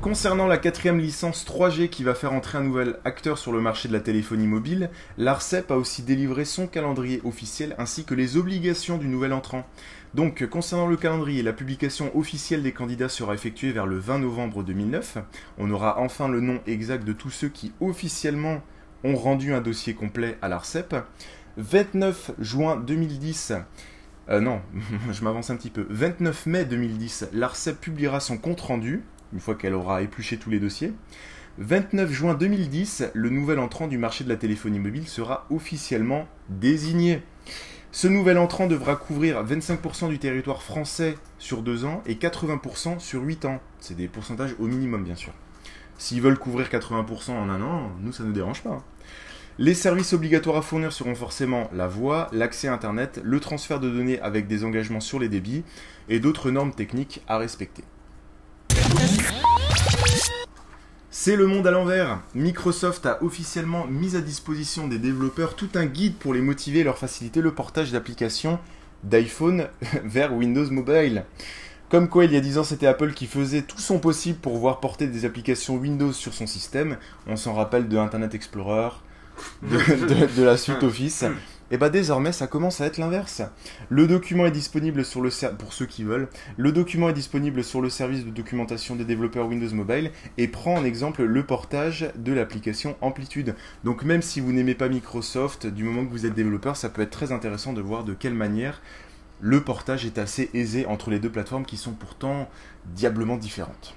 Concernant 0.00 0.46
la 0.46 0.56
quatrième 0.56 0.98
licence 0.98 1.44
3G 1.44 1.90
qui 1.90 2.02
va 2.02 2.14
faire 2.14 2.32
entrer 2.32 2.56
un 2.56 2.62
nouvel 2.62 2.96
acteur 3.04 3.36
sur 3.36 3.52
le 3.52 3.60
marché 3.60 3.88
de 3.88 3.92
la 3.92 4.00
téléphonie 4.00 4.46
mobile, 4.46 4.88
l'ARCEP 5.18 5.70
a 5.70 5.76
aussi 5.76 6.02
délivré 6.02 6.46
son 6.46 6.66
calendrier 6.66 7.20
officiel 7.24 7.74
ainsi 7.76 8.04
que 8.04 8.14
les 8.14 8.38
obligations 8.38 8.96
du 8.96 9.06
nouvel 9.06 9.34
entrant. 9.34 9.66
Donc, 10.14 10.46
concernant 10.46 10.86
le 10.86 10.96
calendrier, 10.96 11.42
la 11.42 11.52
publication 11.52 12.16
officielle 12.16 12.62
des 12.62 12.72
candidats 12.72 13.08
sera 13.08 13.34
effectuée 13.34 13.72
vers 13.72 13.86
le 13.86 13.98
20 13.98 14.20
novembre 14.20 14.62
2009. 14.62 15.18
On 15.58 15.70
aura 15.70 16.00
enfin 16.00 16.28
le 16.28 16.40
nom 16.40 16.60
exact 16.66 17.04
de 17.04 17.12
tous 17.12 17.30
ceux 17.30 17.48
qui 17.48 17.72
officiellement 17.80 18.62
ont 19.04 19.16
rendu 19.16 19.52
un 19.52 19.60
dossier 19.60 19.94
complet 19.94 20.38
à 20.42 20.48
l'ARCEP. 20.48 20.96
29 21.58 22.32
juin 22.38 22.76
2010, 22.76 23.52
euh, 24.30 24.40
non, 24.40 24.60
je 25.12 25.24
m'avance 25.24 25.50
un 25.50 25.56
petit 25.56 25.70
peu. 25.70 25.86
29 25.90 26.46
mai 26.46 26.64
2010, 26.64 27.28
l'ARCEP 27.32 27.80
publiera 27.80 28.20
son 28.20 28.38
compte 28.38 28.60
rendu, 28.60 29.02
une 29.32 29.40
fois 29.40 29.54
qu'elle 29.54 29.74
aura 29.74 30.02
épluché 30.02 30.38
tous 30.38 30.50
les 30.50 30.60
dossiers. 30.60 30.92
29 31.58 32.12
juin 32.12 32.34
2010, 32.34 33.10
le 33.14 33.30
nouvel 33.30 33.58
entrant 33.58 33.88
du 33.88 33.98
marché 33.98 34.22
de 34.22 34.28
la 34.28 34.36
téléphonie 34.36 34.78
mobile 34.78 35.08
sera 35.08 35.46
officiellement 35.50 36.28
désigné. 36.48 37.22
Ce 38.00 38.06
nouvel 38.06 38.38
entrant 38.38 38.68
devra 38.68 38.94
couvrir 38.94 39.44
25% 39.44 40.08
du 40.08 40.20
territoire 40.20 40.62
français 40.62 41.18
sur 41.40 41.62
2 41.62 41.84
ans 41.84 42.00
et 42.06 42.14
80% 42.14 43.00
sur 43.00 43.22
8 43.22 43.44
ans. 43.44 43.60
C'est 43.80 43.96
des 43.96 44.06
pourcentages 44.06 44.54
au 44.60 44.68
minimum, 44.68 45.02
bien 45.02 45.16
sûr. 45.16 45.32
S'ils 45.96 46.22
veulent 46.22 46.38
couvrir 46.38 46.68
80% 46.68 47.32
en 47.32 47.50
un 47.50 47.60
an, 47.60 47.90
nous, 48.00 48.12
ça 48.12 48.22
ne 48.22 48.28
nous 48.28 48.34
dérange 48.34 48.62
pas. 48.62 48.84
Les 49.58 49.74
services 49.74 50.12
obligatoires 50.12 50.58
à 50.58 50.62
fournir 50.62 50.92
seront 50.92 51.16
forcément 51.16 51.68
la 51.74 51.88
voix, 51.88 52.28
l'accès 52.30 52.68
à 52.68 52.72
Internet, 52.72 53.20
le 53.24 53.40
transfert 53.40 53.80
de 53.80 53.90
données 53.90 54.20
avec 54.20 54.46
des 54.46 54.62
engagements 54.62 55.00
sur 55.00 55.18
les 55.18 55.28
débits 55.28 55.64
et 56.08 56.20
d'autres 56.20 56.52
normes 56.52 56.74
techniques 56.74 57.22
à 57.26 57.36
respecter. 57.36 57.82
C'est 61.20 61.34
le 61.34 61.48
monde 61.48 61.66
à 61.66 61.72
l'envers. 61.72 62.20
Microsoft 62.36 63.04
a 63.04 63.20
officiellement 63.24 63.88
mis 63.88 64.14
à 64.14 64.20
disposition 64.20 64.86
des 64.86 65.00
développeurs 65.00 65.56
tout 65.56 65.68
un 65.74 65.84
guide 65.84 66.14
pour 66.14 66.32
les 66.32 66.40
motiver 66.40 66.78
et 66.78 66.84
leur 66.84 66.96
faciliter 66.96 67.40
le 67.40 67.50
portage 67.52 67.90
d'applications 67.90 68.60
d'iPhone 69.02 69.66
vers 70.04 70.32
Windows 70.32 70.70
Mobile. 70.70 71.24
Comme 71.88 72.08
quoi, 72.08 72.24
il 72.24 72.32
y 72.32 72.36
a 72.36 72.40
10 72.40 72.58
ans, 72.58 72.62
c'était 72.62 72.86
Apple 72.86 73.14
qui 73.14 73.26
faisait 73.26 73.62
tout 73.62 73.80
son 73.80 73.98
possible 73.98 74.38
pour 74.38 74.58
voir 74.58 74.78
porter 74.78 75.08
des 75.08 75.24
applications 75.24 75.74
Windows 75.74 76.12
sur 76.12 76.32
son 76.34 76.46
système. 76.46 76.98
On 77.26 77.34
s'en 77.34 77.52
rappelle 77.52 77.88
de 77.88 77.98
Internet 77.98 78.36
Explorer, 78.36 78.90
de, 79.64 79.76
de- 80.06 80.36
de 80.36 80.42
la 80.44 80.56
suite 80.56 80.84
Office. 80.84 81.24
Et 81.70 81.76
bah 81.76 81.90
désormais, 81.90 82.32
ça 82.32 82.46
commence 82.46 82.80
à 82.80 82.86
être 82.86 82.96
l'inverse. 82.96 83.42
Le 83.90 84.06
document 84.06 84.46
est 84.46 84.50
disponible 84.50 85.04
sur 85.04 85.20
le 85.20 85.30
pour 85.58 85.74
ceux 85.74 85.84
qui 85.84 86.02
veulent. 86.02 86.28
Le 86.56 86.72
document 86.72 87.10
est 87.10 87.14
disponible 87.14 87.62
sur 87.62 87.82
le 87.82 87.90
service 87.90 88.24
de 88.24 88.30
documentation 88.30 88.96
des 88.96 89.04
développeurs 89.04 89.46
Windows 89.46 89.74
Mobile 89.74 90.10
et 90.38 90.48
prend 90.48 90.76
en 90.76 90.84
exemple 90.84 91.22
le 91.22 91.42
portage 91.44 92.10
de 92.16 92.32
l'application 92.32 92.96
Amplitude. 93.02 93.54
Donc 93.84 94.02
même 94.02 94.22
si 94.22 94.40
vous 94.40 94.52
n'aimez 94.52 94.74
pas 94.74 94.88
Microsoft, 94.88 95.66
du 95.66 95.84
moment 95.84 96.06
que 96.06 96.10
vous 96.10 96.24
êtes 96.24 96.34
développeur, 96.34 96.76
ça 96.76 96.88
peut 96.88 97.02
être 97.02 97.10
très 97.10 97.32
intéressant 97.32 97.74
de 97.74 97.82
voir 97.82 98.04
de 98.04 98.14
quelle 98.14 98.34
manière 98.34 98.80
le 99.40 99.62
portage 99.62 100.04
est 100.04 100.18
assez 100.18 100.50
aisé 100.54 100.86
entre 100.86 101.10
les 101.10 101.20
deux 101.20 101.30
plateformes 101.30 101.64
qui 101.64 101.76
sont 101.76 101.92
pourtant 101.92 102.48
diablement 102.86 103.36
différentes. 103.36 103.94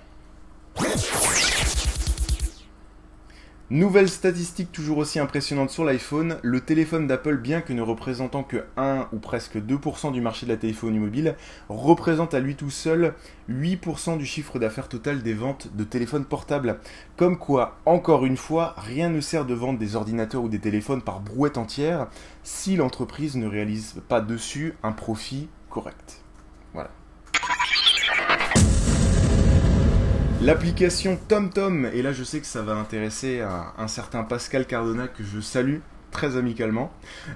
Nouvelle 3.72 4.10
statistique 4.10 4.74
toujours 4.74 4.98
aussi 4.98 5.18
impressionnante 5.18 5.70
sur 5.70 5.86
l'iPhone, 5.86 6.40
le 6.42 6.60
téléphone 6.60 7.08
d'Apple, 7.08 7.38
bien 7.38 7.62
que 7.62 7.72
ne 7.72 7.82
représentant 7.82 8.44
que 8.44 8.66
1 8.76 9.08
ou 9.14 9.20
presque 9.20 9.56
2% 9.56 10.12
du 10.12 10.20
marché 10.20 10.46
de 10.46 10.52
la 10.52 10.58
téléphonie 10.58 11.00
mobile, 11.00 11.38
représente 11.70 12.34
à 12.34 12.42
lui 12.42 12.58
tout 12.58 12.70
seul 12.70 13.14
8% 13.50 14.18
du 14.18 14.26
chiffre 14.26 14.60
d'affaires 14.60 14.90
total 14.90 15.24
des 15.24 15.34
ventes 15.34 15.70
de 15.74 15.86
téléphones 15.86 16.26
portables. 16.26 16.82
Comme 17.16 17.38
quoi, 17.38 17.78
encore 17.86 18.26
une 18.26 18.36
fois, 18.36 18.76
rien 18.76 19.08
ne 19.08 19.22
sert 19.22 19.46
de 19.46 19.54
vendre 19.54 19.80
des 19.80 19.96
ordinateurs 19.96 20.44
ou 20.44 20.50
des 20.50 20.60
téléphones 20.60 21.02
par 21.02 21.22
brouette 21.22 21.58
entière 21.58 22.08
si 22.44 22.76
l'entreprise 22.76 23.38
ne 23.38 23.48
réalise 23.48 24.02
pas 24.10 24.20
dessus 24.20 24.76
un 24.84 24.92
profit 24.92 25.48
correct. 25.70 26.22
Voilà. 26.74 26.92
L'application 30.44 31.20
TomTom, 31.28 31.88
et 31.94 32.02
là 32.02 32.14
je 32.14 32.24
sais 32.24 32.40
que 32.40 32.48
ça 32.48 32.64
va 32.64 32.74
intéresser 32.74 33.42
un, 33.42 33.88
certain 33.88 34.24
Pascal 34.24 34.66
Cardona 34.66 35.08
que 35.08 35.24
je 35.24 35.40
salue 35.40 35.82
très 36.10 36.36
amicalement. 36.36 36.92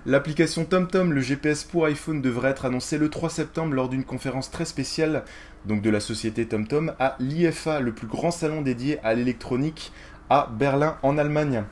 L'application 0.07 0.65
TomTom, 0.65 1.13
le 1.13 1.21
GPS 1.21 1.63
pour 1.65 1.85
iPhone, 1.85 2.23
devrait 2.23 2.49
être 2.49 2.65
annoncé 2.65 2.97
le 2.97 3.11
3 3.11 3.29
septembre 3.29 3.75
lors 3.75 3.89
d'une 3.89 4.03
conférence 4.03 4.49
très 4.49 4.65
spéciale 4.65 5.23
donc 5.65 5.83
de 5.83 5.91
la 5.91 5.99
société 5.99 6.47
TomTom 6.47 6.93
à 6.99 7.15
l'IFA, 7.19 7.79
le 7.79 7.93
plus 7.93 8.07
grand 8.07 8.31
salon 8.31 8.63
dédié 8.63 8.97
à 9.03 9.13
l'électronique 9.13 9.91
à 10.31 10.49
Berlin 10.51 10.97
en 11.03 11.19
Allemagne. 11.19 11.63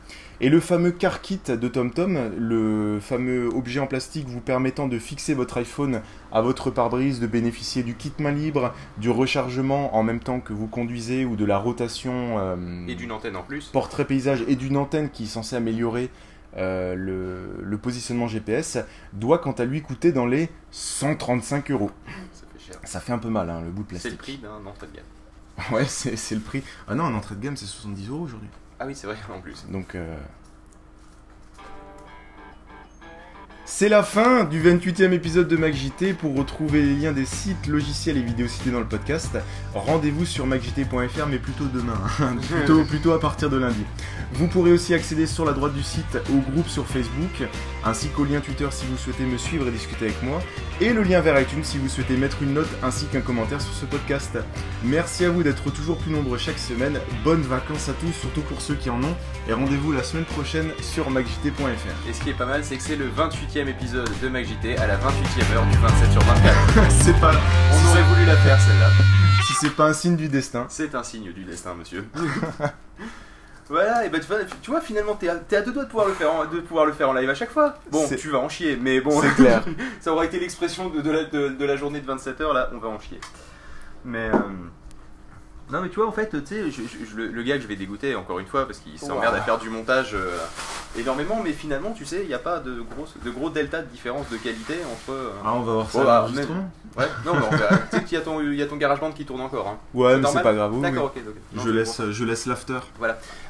Et 0.42 0.50
le 0.50 0.60
fameux 0.60 0.92
car 0.92 1.22
kit 1.22 1.40
de 1.48 1.68
TomTom, 1.68 2.32
le 2.38 3.00
fameux 3.00 3.48
objet 3.56 3.80
en 3.80 3.88
plastique 3.88 4.28
vous 4.28 4.42
permettant 4.42 4.88
de 4.88 5.00
fixer 5.00 5.34
votre 5.34 5.58
iPhone 5.58 6.02
à 6.32 6.42
votre 6.42 6.70
pare-brise, 6.72 7.20
de 7.20 7.28
bénéficier 7.28 7.84
du 7.84 7.96
kit 7.96 8.12
main 8.20 8.32
libre, 8.32 8.74
du 8.98 9.10
rechargement 9.10 9.96
en 9.96 10.04
même 10.04 10.20
temps 10.20 10.40
que 10.42 10.52
vous 10.52 10.68
conduisez 10.68 11.24
ou 11.24 11.36
de 11.36 11.46
la 11.46 11.58
rotation 11.58 12.40
euh, 12.40 12.88
Et 12.88 12.96
d'une 12.96 13.12
antenne 13.12 13.36
en 13.38 13.44
plus. 13.44 13.68
portrait 13.68 14.06
paysage 14.06 14.44
et 14.48 14.56
d'une 14.56 14.76
antenne 14.76 15.10
qui 15.10 15.24
est 15.24 15.28
censée 15.28 15.56
améliorer 15.56 16.10
euh, 16.58 16.94
le, 16.96 17.64
le 17.64 17.78
positionnement 17.78 18.28
GPS, 18.28 18.78
doit 19.14 19.38
quant 19.40 19.54
à 19.54 19.66
lui 19.66 19.82
coûter 19.82 20.12
dans 20.12 20.26
les 20.26 20.50
135 20.72 21.72
euros. 21.72 21.92
Ça 22.32 22.46
fait 22.54 22.60
cher. 22.66 22.76
Ça 22.84 23.00
fait 23.00 23.14
un 23.14 23.18
peu 23.20 23.30
mal, 23.30 23.50
hein, 23.50 23.62
le 23.64 23.72
bout 23.72 23.84
de 23.84 23.88
C'est 23.98 24.10
plastique. 24.10 24.12
le 24.12 24.18
prix 24.18 24.38
d'un 24.38 24.66
entrée 24.70 24.88
de 24.88 24.96
gamme. 24.98 25.06
Ouais, 25.72 25.86
c'est 25.86 26.16
c'est 26.16 26.36
le 26.36 26.42
prix. 26.42 26.64
Ah 26.88 26.96
non, 26.96 27.04
en 27.06 27.14
entrée 27.14 27.36
de 27.36 27.42
gamme, 27.42 27.56
c'est 27.56 27.66
70 27.68 28.10
euros 28.10 28.22
aujourd'hui. 28.24 28.50
Ah 28.84 28.86
oui, 28.86 28.96
c'est 28.96 29.08
vrai 29.08 29.16
en 29.34 29.40
plus. 29.40 29.66
Donc. 29.70 29.96
euh, 29.96 30.18
C'est 33.76 33.90
la 33.90 34.04
fin 34.04 34.44
du 34.44 34.62
28e 34.62 35.14
épisode 35.14 35.48
de 35.48 35.58
MacJT. 35.58 36.14
Pour 36.14 36.38
retrouver 36.38 36.84
les 36.84 36.94
liens 36.94 37.12
des 37.12 37.26
sites, 37.26 37.66
logiciels 37.66 38.18
et 38.18 38.22
vidéos 38.22 38.48
cités 38.48 38.70
dans 38.70 38.80
le 38.80 38.86
podcast, 38.86 39.36
rendez-vous 39.74 40.28
sur 40.28 40.46
macjt.fr, 40.46 41.26
mais 41.28 41.40
plutôt 41.40 41.66
demain, 41.66 42.00
hein. 42.20 42.36
plutôt, 42.52 42.84
plutôt 42.84 43.12
à 43.14 43.20
partir 43.20 43.50
de 43.50 43.58
lundi. 43.58 43.84
Vous 44.34 44.48
pourrez 44.48 44.72
aussi 44.72 44.94
accéder 44.94 45.26
sur 45.26 45.44
la 45.44 45.54
droite 45.54 45.74
du 45.74 45.82
site 45.82 46.20
au 46.32 46.52
groupe 46.52 46.68
sur 46.68 46.86
Facebook, 46.86 47.48
ainsi 47.84 48.10
qu'au 48.10 48.26
lien 48.26 48.42
Twitter 48.42 48.68
si 48.70 48.86
vous 48.86 48.98
souhaitez 48.98 49.26
me 49.26 49.38
suivre 49.38 49.68
et 49.68 49.72
discuter 49.72 50.06
avec 50.06 50.22
moi, 50.22 50.40
et 50.82 50.92
le 50.92 51.04
lien 51.04 51.22
vers 51.22 51.40
iTunes 51.40 51.64
si 51.64 51.78
vous 51.78 51.88
souhaitez 51.88 52.18
mettre 52.18 52.42
une 52.42 52.54
note 52.54 52.70
ainsi 52.84 53.06
qu'un 53.06 53.22
commentaire 53.22 53.62
sur 53.62 53.74
ce 53.74 53.86
podcast. 53.86 54.38
Merci 54.84 55.26
à 55.26 55.30
vous 55.30 55.44
d'être 55.44 55.72
toujours 55.72 55.98
plus 55.98 56.12
nombreux 56.12 56.38
chaque 56.38 56.60
semaine. 56.60 57.00
Bonnes 57.24 57.42
vacances 57.42 57.90
à 57.90 57.94
tous, 57.94 58.12
surtout 58.12 58.42
pour 58.42 58.62
ceux 58.62 58.76
qui 58.76 58.90
en 58.90 59.02
ont. 59.04 59.16
Et 59.48 59.54
rendez-vous 59.54 59.92
la 59.92 60.04
semaine 60.04 60.26
prochaine 60.26 60.72
sur 60.82 61.10
macjt.fr. 61.10 62.10
Et 62.10 62.14
ce 62.14 62.22
qui 62.22 62.30
est 62.30 62.38
pas 62.38 62.46
mal, 62.46 62.64
c'est 62.64 62.78
que 62.78 62.84
c'est 62.84 62.96
le 62.96 63.06
28e 63.06 63.63
épisode 63.68 64.10
de 64.22 64.30
MacJT 64.30 64.78
à 64.80 64.88
la 64.88 64.96
28e 64.98 65.54
heure 65.56 65.66
du 65.66 65.78
27 65.78 66.12
sur 66.12 66.22
24. 66.22 66.92
c'est 67.04 67.20
pas. 67.20 67.32
On 67.72 67.90
aurait 67.92 68.02
voulu 68.04 68.26
la 68.26 68.36
faire 68.38 68.60
celle-là. 68.60 68.90
Si 69.48 69.54
c'est 69.60 69.76
pas 69.76 69.86
un 69.86 69.94
signe 69.94 70.16
du 70.16 70.28
destin. 70.30 70.66
C'est 70.70 70.96
un 70.96 71.04
signe 71.04 71.32
du 71.34 71.44
destin, 71.44 71.74
monsieur. 71.76 72.06
voilà, 73.70 74.06
et 74.06 74.10
bah 74.10 74.20
tu 74.20 74.28
vois, 74.28 74.38
tu 74.62 74.72
vois, 74.72 74.82
finalement 74.82 75.16
t'es 75.16 75.30
à, 75.30 75.36
t'es 75.36 75.56
à 75.58 75.62
deux 75.62 75.72
doigts 75.74 75.84
de 75.86 75.90
pouvoir, 75.90 76.08
le 76.08 76.14
faire 76.14 76.34
en, 76.34 76.46
de 76.46 76.60
pouvoir 76.60 76.86
le 76.86 76.92
faire 76.94 77.10
en 77.10 77.14
live 77.14 77.30
à 77.30 77.36
chaque 77.36 77.52
fois. 77.52 77.76
Bon, 77.92 78.06
C'est- 78.08 78.18
tu 78.18 78.30
vas 78.30 78.40
en 78.40 78.50
chier, 78.50 78.78
mais 78.80 79.02
bon, 79.02 79.22
C'est 79.22 79.34
clair. 79.36 79.64
ça 80.00 80.12
aura 80.14 80.26
été 80.26 80.40
l'expression 80.40 80.90
de, 80.90 81.02
de 81.02 81.12
la, 81.12 81.24
de, 81.26 81.50
de 81.50 81.66
la 81.66 81.76
journée 81.76 82.00
de 82.02 82.06
27 82.06 82.42
heures, 82.42 82.54
là, 82.54 82.70
on 82.74 82.78
va 82.78 82.90
en 82.90 83.00
chier. 83.00 83.20
Mais. 84.06 84.30
euh, 84.34 84.38
Non, 85.74 85.82
mais 85.82 85.90
tu 85.90 85.96
vois, 85.96 86.08
en 86.08 86.12
fait, 86.12 86.30
tu 86.30 86.38
sais, 86.46 86.70
je- 86.70 86.84
je- 86.84 87.06
je- 87.12 87.16
le, 87.18 87.28
le 87.30 87.42
gars 87.44 87.56
que 87.58 87.64
je 87.64 87.68
vais 87.68 87.76
dégoûter 87.76 88.14
encore 88.16 88.38
une 88.38 88.46
fois 88.46 88.68
parce 88.68 88.78
qu'il 88.78 89.00
s'emmerde 89.00 89.34
à 89.36 89.42
faire 89.42 89.58
du 89.58 89.70
montage 89.72 90.12
euh, 90.14 90.38
énormément, 91.00 91.42
mais 91.44 91.52
finalement, 91.52 91.92
tu 91.98 92.06
sais, 92.06 92.20
il 92.22 92.28
n'y 92.28 92.34
a 92.36 92.40
pas 92.40 92.60
de 92.60 92.76
gros, 92.96 93.08
de 93.26 93.30
gros 93.32 93.50
delta 93.50 93.82
de 93.82 93.88
différence 93.88 94.30
de 94.30 94.38
qualité 94.38 94.76
entre. 94.92 95.18
euh, 95.18 95.32
Ah, 95.44 95.54
on 95.56 95.62
va 95.62 95.74
voir 95.74 95.90
ça 95.90 96.00
Oh, 96.00 96.06
bah, 96.06 96.20
l'enregistrement. 96.28 96.70
Ouais, 96.96 97.06
non, 97.26 97.34
mais 97.34 97.46
on 97.52 97.56
verra. 97.58 97.78
tu 97.92 97.98
sais 97.98 98.04
qu'il 98.04 98.18
y 98.20 98.22
a 98.22 98.24
ton, 98.24 98.40
il 98.40 98.54
y 98.54 98.62
a 98.62 98.68
ton 98.68 98.76
GarageBand 98.76 99.14
qui 99.14 99.26
tourne 99.26 99.42
encore. 99.42 99.68
Hein. 99.68 99.78
Ouais, 99.96 100.16
mais 100.18 100.28
c'est 100.32 100.44
pas 100.44 100.54
grave. 100.54 100.74
oui, 100.76 100.82
D'accord, 100.82 101.12
oui. 101.16 101.22
ok. 101.26 101.30
ok. 101.36 101.42
Non, 101.58 101.64
Je 101.64 101.70
laisse, 101.72 102.02
je 102.12 102.24
laisse 102.24 102.46
l'after. 102.46 102.78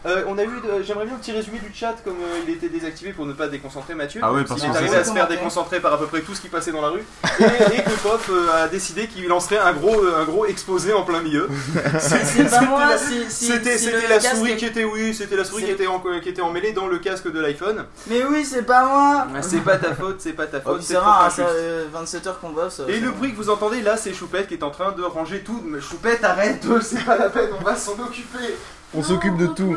Euh, 0.05 0.23
on 0.27 0.37
a 0.37 0.43
eu, 0.45 0.49
j'aimerais 0.85 1.05
bien 1.05 1.15
un 1.15 1.17
petit 1.17 1.33
résumé 1.33 1.59
du 1.59 1.73
chat 1.73 1.95
comme 2.05 2.15
il 2.47 2.53
était 2.53 2.69
désactivé 2.69 3.11
pour 3.11 3.25
ne 3.25 3.33
pas 3.33 3.47
déconcentrer 3.49 3.95
Mathieu. 3.95 4.21
Ah 4.23 4.31
ouais, 4.31 4.45
parce 4.45 4.61
il 4.63 4.69
est 4.69 4.75
arrivé 4.77 4.95
à 4.95 5.03
se 5.03 5.11
faire 5.11 5.27
déconcentrer 5.27 5.81
par 5.81 5.91
à 5.93 5.99
peu 5.99 6.05
près 6.07 6.21
tout 6.21 6.33
ce 6.33 6.39
qui 6.41 6.47
passait 6.47 6.71
dans 6.71 6.81
la 6.81 6.87
rue 6.89 7.03
et, 7.39 7.43
et 7.43 7.83
que 7.83 8.01
Pop 8.01 8.21
a 8.53 8.67
décidé 8.69 9.07
qu'il 9.07 9.27
lancerait 9.27 9.57
un 9.57 9.73
gros, 9.73 9.93
un 10.05 10.23
gros 10.23 10.45
exposé 10.45 10.93
en 10.93 11.03
plein 11.03 11.19
milieu. 11.21 11.49
C'est 12.23 12.49
pas 12.49 12.61
moi, 12.61 12.97
c'est- 12.97 13.29
C'était, 13.29 13.77
c'était 13.77 14.07
la 14.07 14.19
souris 14.19 14.55
qui 14.57 14.65
était, 14.65 14.83
oui, 14.83 15.13
c'était 15.13 15.35
la 15.35 15.43
souris 15.43 15.63
qui 15.65 15.71
était, 15.71 15.87
en, 15.87 15.99
qui 16.21 16.29
était 16.29 16.41
emmêlée 16.41 16.71
dans 16.73 16.87
le 16.87 16.99
casque 16.99 17.31
de 17.31 17.39
l'iPhone. 17.39 17.85
Mais 18.07 18.23
oui, 18.25 18.45
c'est 18.45 18.63
pas 18.63 18.85
moi 18.85 19.27
C'est 19.41 19.61
pas 19.63 19.77
ta 19.77 19.93
faute, 19.93 20.17
c'est 20.19 20.33
pas 20.33 20.47
ta 20.47 20.57
Oh, 20.65 20.69
faute. 20.71 20.81
c'est 20.81 20.93
c'est 20.93 20.97
rare, 20.99 21.25
hein, 21.25 21.29
ça, 21.29 21.43
injuste. 21.43 21.55
euh, 21.57 21.85
27 21.91 22.27
heures 22.27 22.39
qu'on 22.39 22.49
bosse. 22.51 22.79
euh, 22.81 22.87
Et 22.87 22.99
le 22.99 23.11
bruit 23.11 23.31
que 23.31 23.37
vous 23.37 23.49
entendez 23.49 23.81
là, 23.81 23.97
c'est 23.97 24.13
Choupette 24.13 24.47
qui 24.47 24.53
est 24.55 24.63
en 24.63 24.71
train 24.71 24.91
de 24.91 25.03
ranger 25.03 25.41
tout. 25.41 25.61
Mais 25.65 25.79
Choupette, 25.81 26.23
arrête, 26.23 26.63
c'est 26.81 27.03
pas 27.05 27.17
la 27.17 27.29
peine, 27.29 27.49
on 27.59 27.63
va 27.63 27.75
s'en 27.75 27.93
occuper. 27.93 28.55
On 28.93 29.01
s'occupe 29.03 29.37
de 29.37 29.47
tout. 29.47 29.75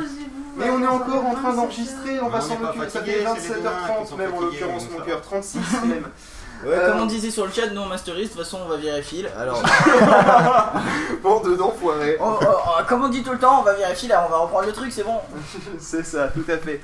Mais 0.59 0.70
on 0.70 0.82
est 0.82 0.87
encore 0.87 1.24
en 1.26 1.34
train 1.34 1.53
d'enregistrer, 1.53 2.18
on 2.22 2.28
va 2.28 2.41
s'en 2.41 2.55
occuper. 2.55 2.89
Ça 2.89 3.01
fait 3.03 3.07
c'est 3.11 3.18
les 3.18 3.20
demain 3.20 3.34
qui 3.34 3.41
27h30 4.03 4.09
sont 4.09 4.16
même 4.16 4.32
en 4.34 4.41
l'occurrence, 4.41 4.87
mon 4.91 5.05
cœur, 5.05 5.20
36 5.20 5.59
même. 5.87 6.05
Ouais, 6.65 6.73
Euh, 6.75 6.91
Comme 6.91 7.01
on 7.03 7.07
disait 7.07 7.31
sur 7.31 7.45
le 7.47 7.53
chat, 7.53 7.69
nous 7.69 7.81
on 7.81 7.87
masterise, 7.87 8.29
de 8.31 8.35
toute 8.35 8.43
façon 8.45 8.59
on 8.65 8.69
va 8.69 8.77
virer 8.77 9.03
fil. 9.03 9.29
Alors, 9.39 9.63
Bande 11.23 11.57
d'enfoirés. 11.57 12.17
oh, 12.21 12.39
oh, 12.41 12.45
oh, 12.47 12.83
comme 12.89 13.05
on 13.05 13.09
dit 13.09 13.23
tout 13.23 13.33
le 13.33 13.39
temps, 13.39 13.61
on 13.61 13.63
va 13.63 13.75
virer 13.75 13.95
fil, 13.95 14.09
là 14.09 14.25
on 14.27 14.31
va 14.31 14.39
reprendre 14.39 14.67
le 14.67 14.73
truc, 14.73 14.93
c'est 14.93 15.05
bon. 15.05 15.19
C'est 15.79 16.05
ça, 16.05 16.29
tout 16.29 16.45
à 16.51 16.57
fait. 16.59 16.81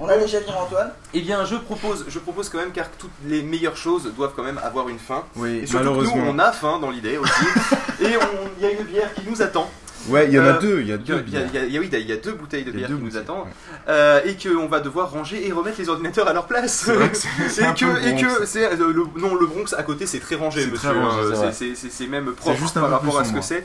On 0.00 0.08
a 0.08 0.16
déjà 0.16 0.40
viré 0.40 0.52
Antoine. 0.58 0.90
Eh 1.14 1.20
bien, 1.20 1.44
je 1.44 1.54
propose, 1.56 2.04
je 2.08 2.18
propose 2.18 2.48
quand 2.48 2.58
même, 2.58 2.72
car 2.72 2.86
toutes 2.98 3.10
les 3.24 3.42
meilleures 3.42 3.76
choses 3.76 4.12
doivent 4.16 4.32
quand 4.34 4.42
même 4.42 4.60
avoir 4.62 4.88
une 4.88 4.98
fin. 4.98 5.22
Oui, 5.36 5.60
Et 5.62 5.66
surtout 5.66 5.84
que 5.84 5.90
nous, 5.90 5.94
malheureusement. 6.00 6.24
on 6.34 6.38
a 6.40 6.50
faim 6.52 6.78
dans 6.80 6.90
l'idée 6.90 7.18
aussi. 7.18 7.44
Et 8.00 8.16
on- 8.16 8.48
il 8.58 8.64
y 8.64 8.66
a 8.66 8.70
une 8.72 8.84
bière 8.84 9.12
qui 9.14 9.22
nous 9.28 9.40
attend. 9.42 9.70
Ouais, 10.08 10.26
il 10.26 10.34
y 10.34 10.38
en 10.38 10.44
a 10.44 10.46
Euh, 10.48 10.60
deux. 10.60 10.80
Il 10.80 10.88
y 10.88 10.92
a 10.92 10.96
deux. 10.96 11.24
oui, 11.78 11.88
il 11.92 12.06
y 12.06 12.12
a 12.12 12.16
bouteilles 12.32 12.64
de 12.64 12.70
bière 12.70 12.88
qui 12.88 12.94
nous 12.94 13.16
attendent. 13.16 13.46
Euh, 13.88 14.20
et 14.24 14.36
qu'on 14.36 14.66
va 14.66 14.80
devoir 14.80 15.10
ranger 15.10 15.46
et 15.46 15.52
remettre 15.52 15.78
les 15.78 15.88
ordinateurs 15.88 16.28
à 16.28 16.32
leur 16.32 16.46
place. 16.46 16.88
Et 17.58 17.74
que, 17.74 18.06
et 18.06 18.12
Bronx. 18.12 18.38
que 18.38 18.46
c'est 18.46 18.64
euh, 18.64 18.76
le, 18.92 19.04
non 19.20 19.34
le 19.34 19.46
Bronx 19.46 19.74
à 19.76 19.82
côté 19.82 20.06
c'est 20.06 20.18
très 20.20 20.34
rangé 20.34 20.66
monsieur 20.66 20.90
hein, 20.90 21.50
c'est 21.52 22.06
même 22.06 22.32
propre 22.32 22.72
par 22.72 22.90
rapport 22.90 23.18
à 23.18 23.24
ce 23.24 23.32
que 23.32 23.40
c'est 23.40 23.64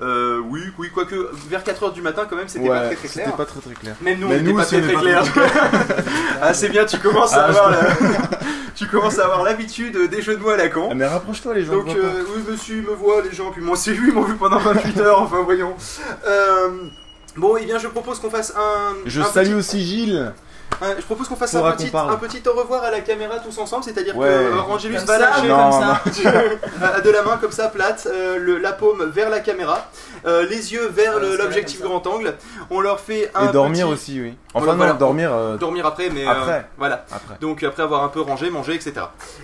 euh, 0.00 0.40
oui 0.48 0.60
oui 0.78 0.90
quoique 0.94 1.30
vers 1.48 1.62
4h 1.64 1.92
du 1.92 2.02
matin 2.02 2.26
quand 2.28 2.36
même 2.36 2.48
c'était 2.48 2.68
pas 2.68 2.86
très 2.86 2.96
très 2.96 3.08
clair 3.08 3.24
c'était 3.26 3.36
pas 3.36 3.44
très 3.46 3.60
très 3.60 3.74
clair. 3.74 3.94
même 4.00 4.18
nous 4.20 4.28
Mais 4.28 4.34
on 4.34 4.38
était 4.38 4.48
nous 4.50 4.56
pas 4.56 4.62
aussi, 4.62 4.80
très 4.80 4.92
très 4.92 5.02
clair 5.02 5.32
pas 5.32 5.40
ah 6.42 6.54
c'est 6.54 6.68
bien 6.68 6.84
tu 6.84 6.98
commences 6.98 7.32
à 7.34 7.44
Ah, 7.44 7.48
avoir 7.48 7.70
la... 7.70 7.78
tu 8.76 8.86
commences 8.86 9.18
à 9.18 9.24
avoir 9.24 9.42
l'habitude 9.42 10.08
des 10.08 10.22
jeux 10.22 10.36
de 10.36 10.40
mots 10.42 10.50
à 10.50 10.56
la 10.56 10.68
con 10.68 10.88
Ah, 10.90 10.94
mais 10.94 11.06
rapproche-toi, 11.06 11.54
les 11.54 11.64
gens. 11.64 11.72
donc 11.72 11.86
pas. 11.86 11.92
euh, 11.94 12.22
oui 12.36 12.42
monsieur 12.48 12.76
il 12.76 12.82
me 12.82 12.94
voit 12.94 13.22
les 13.22 13.32
gens 13.32 13.50
puis 13.50 13.60
moi 13.62 13.76
c'est 13.76 13.92
lui 13.92 14.08
ils 14.08 14.14
m'ont 14.14 14.22
vu 14.22 14.34
pendant 14.36 14.58
28 14.58 15.00
heures 15.00 15.22
enfin 15.22 15.42
voyons 15.42 15.74
Euh, 16.26 16.68
bon 17.36 17.56
et 17.56 17.64
bien 17.64 17.78
je 17.78 17.88
propose 17.88 18.20
qu'on 18.20 18.30
fasse 18.30 18.52
un 18.56 18.94
Je 19.06 19.20
un 19.20 19.24
salue 19.24 19.46
petit- 19.48 19.54
aussi 19.54 19.84
Gilles. 19.84 20.32
Je 20.80 21.04
propose 21.04 21.26
qu'on 21.28 21.34
fasse 21.36 21.54
un 21.56 21.72
petit, 21.72 21.90
un 21.94 22.16
petit 22.16 22.42
au 22.48 22.52
revoir 22.52 22.84
à 22.84 22.90
la 22.90 23.00
caméra 23.00 23.38
tous 23.40 23.58
ensemble, 23.58 23.82
c'est-à-dire 23.84 24.16
Ouais. 24.16 24.28
que 24.28 24.32
euh, 24.32 24.60
Angelus 24.60 24.94
Comme 24.96 25.04
va 25.06 25.14
ça, 25.14 25.18
lâcher 25.18 25.48
Non, 25.48 25.70
comme 25.70 26.12
ça. 26.12 26.28
Euh, 26.80 27.00
de 27.00 27.10
la 27.10 27.22
main 27.22 27.36
comme 27.38 27.50
ça 27.50 27.68
plate, 27.68 28.06
euh, 28.10 28.38
le- 28.38 28.58
la 28.58 28.72
paume 28.72 29.04
vers 29.10 29.28
la 29.30 29.40
caméra, 29.40 29.90
euh, 30.26 30.46
les 30.48 30.72
yeux 30.72 30.86
vers 30.88 31.16
Ouais, 31.16 31.36
l'objectif 31.36 31.82
grand 31.82 32.06
angle. 32.06 32.34
On 32.70 32.80
leur 32.80 33.00
fait 33.00 33.30
un 33.34 33.48
Et 33.48 33.52
dormir 33.52 33.86
petit- 33.86 33.92
aussi, 33.94 34.20
oui. 34.20 34.36
Enfin, 34.54 34.64
Voilà, 34.64 34.72
non, 34.72 34.76
voilà. 34.78 34.92
dormir 34.94 35.32
euh, 35.32 35.56
dormir 35.56 35.84
après, 35.86 36.10
mais 36.10 36.24
euh, 36.26 36.30
Après. 36.30 36.68
voilà. 36.78 37.04
après. 37.10 37.34
Donc 37.40 37.62
après 37.64 37.82
avoir 37.82 38.04
un 38.04 38.08
peu 38.08 38.20
rangé, 38.20 38.48
mangé, 38.50 38.74
etc. 38.74 38.94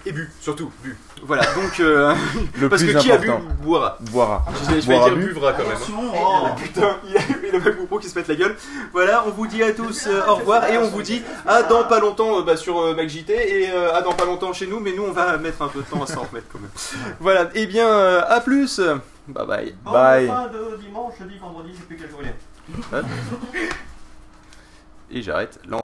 Et 0.06 0.12
bu, 0.12 0.30
surtout 0.40 0.70
bu. 0.84 0.96
Voilà. 1.22 1.42
Donc 1.54 1.80
euh, 1.80 2.14
Le 2.60 2.68
parce 2.68 2.82
plus 2.82 2.92
que 2.92 2.98
qui 2.98 3.10
a 3.12 3.16
bu 3.18 3.30
important. 3.30 3.48
boira. 3.62 3.96
Boira. 4.00 4.44
Je 4.68 4.74
vais 4.74 4.80
Boira 4.94 5.08
dire 5.08 5.16
bu. 5.18 5.26
buvra 5.28 5.52
quand 5.54 5.66
même. 5.66 5.78
Oh. 6.14 6.46
Putain, 6.56 6.96
il 7.06 7.12
y 7.12 7.16
a 7.16 7.20
il 7.42 7.46
y 7.46 7.48
a 7.50 7.52
le 7.52 7.60
MacBook 7.60 7.86
Pro 7.86 7.98
qui 7.98 8.08
se 8.08 8.14
pète 8.14 8.28
la 8.28 8.34
gueule. 8.34 8.56
Voilà, 8.92 9.24
on 9.26 9.30
vous 9.30 9.46
dit 9.46 9.62
à 9.62 9.72
tous 9.72 10.06
euh, 10.06 10.20
au 10.28 10.34
revoir 10.36 10.64
et 10.68 10.76
on 10.76 10.88
vous 10.88 11.02
dit 11.02 11.22
à 11.46 11.62
dans 11.62 11.84
pas 11.84 12.00
longtemps 12.00 12.40
euh, 12.40 12.42
bah, 12.42 12.56
sur 12.56 12.78
euh, 12.80 12.94
MacJT 12.94 13.30
et 13.30 13.70
euh, 13.70 13.94
à 13.94 14.02
dans 14.02 14.12
pas 14.12 14.24
longtemps 14.26 14.52
chez 14.52 14.66
nous, 14.66 14.80
mais 14.80 14.92
nous 14.92 15.04
on 15.04 15.12
va 15.12 15.38
mettre 15.38 15.62
un 15.62 15.68
peu 15.68 15.80
de 15.80 15.84
temps 15.86 16.02
à 16.02 16.06
s'en 16.06 16.22
remettre 16.22 16.46
quand 16.52 16.58
même. 16.60 16.70
Voilà, 17.20 17.48
et 17.54 17.66
bien 17.66 17.88
euh, 17.88 18.22
à 18.28 18.40
plus. 18.40 18.80
Bye 19.28 19.46
bye. 19.46 19.74
Bye. 19.84 20.26
Fin 20.26 20.48
de 20.48 20.76
dimanche, 20.82 21.14
jeudi, 21.18 21.38
vendredi, 21.38 21.70
je 21.72 21.78
sais 21.78 21.84
plus 21.84 21.96
quel 21.96 22.10
jour 22.10 22.20
il 22.22 22.28
est. 22.98 23.04
Et 25.18 25.22
j'arrête. 25.22 25.58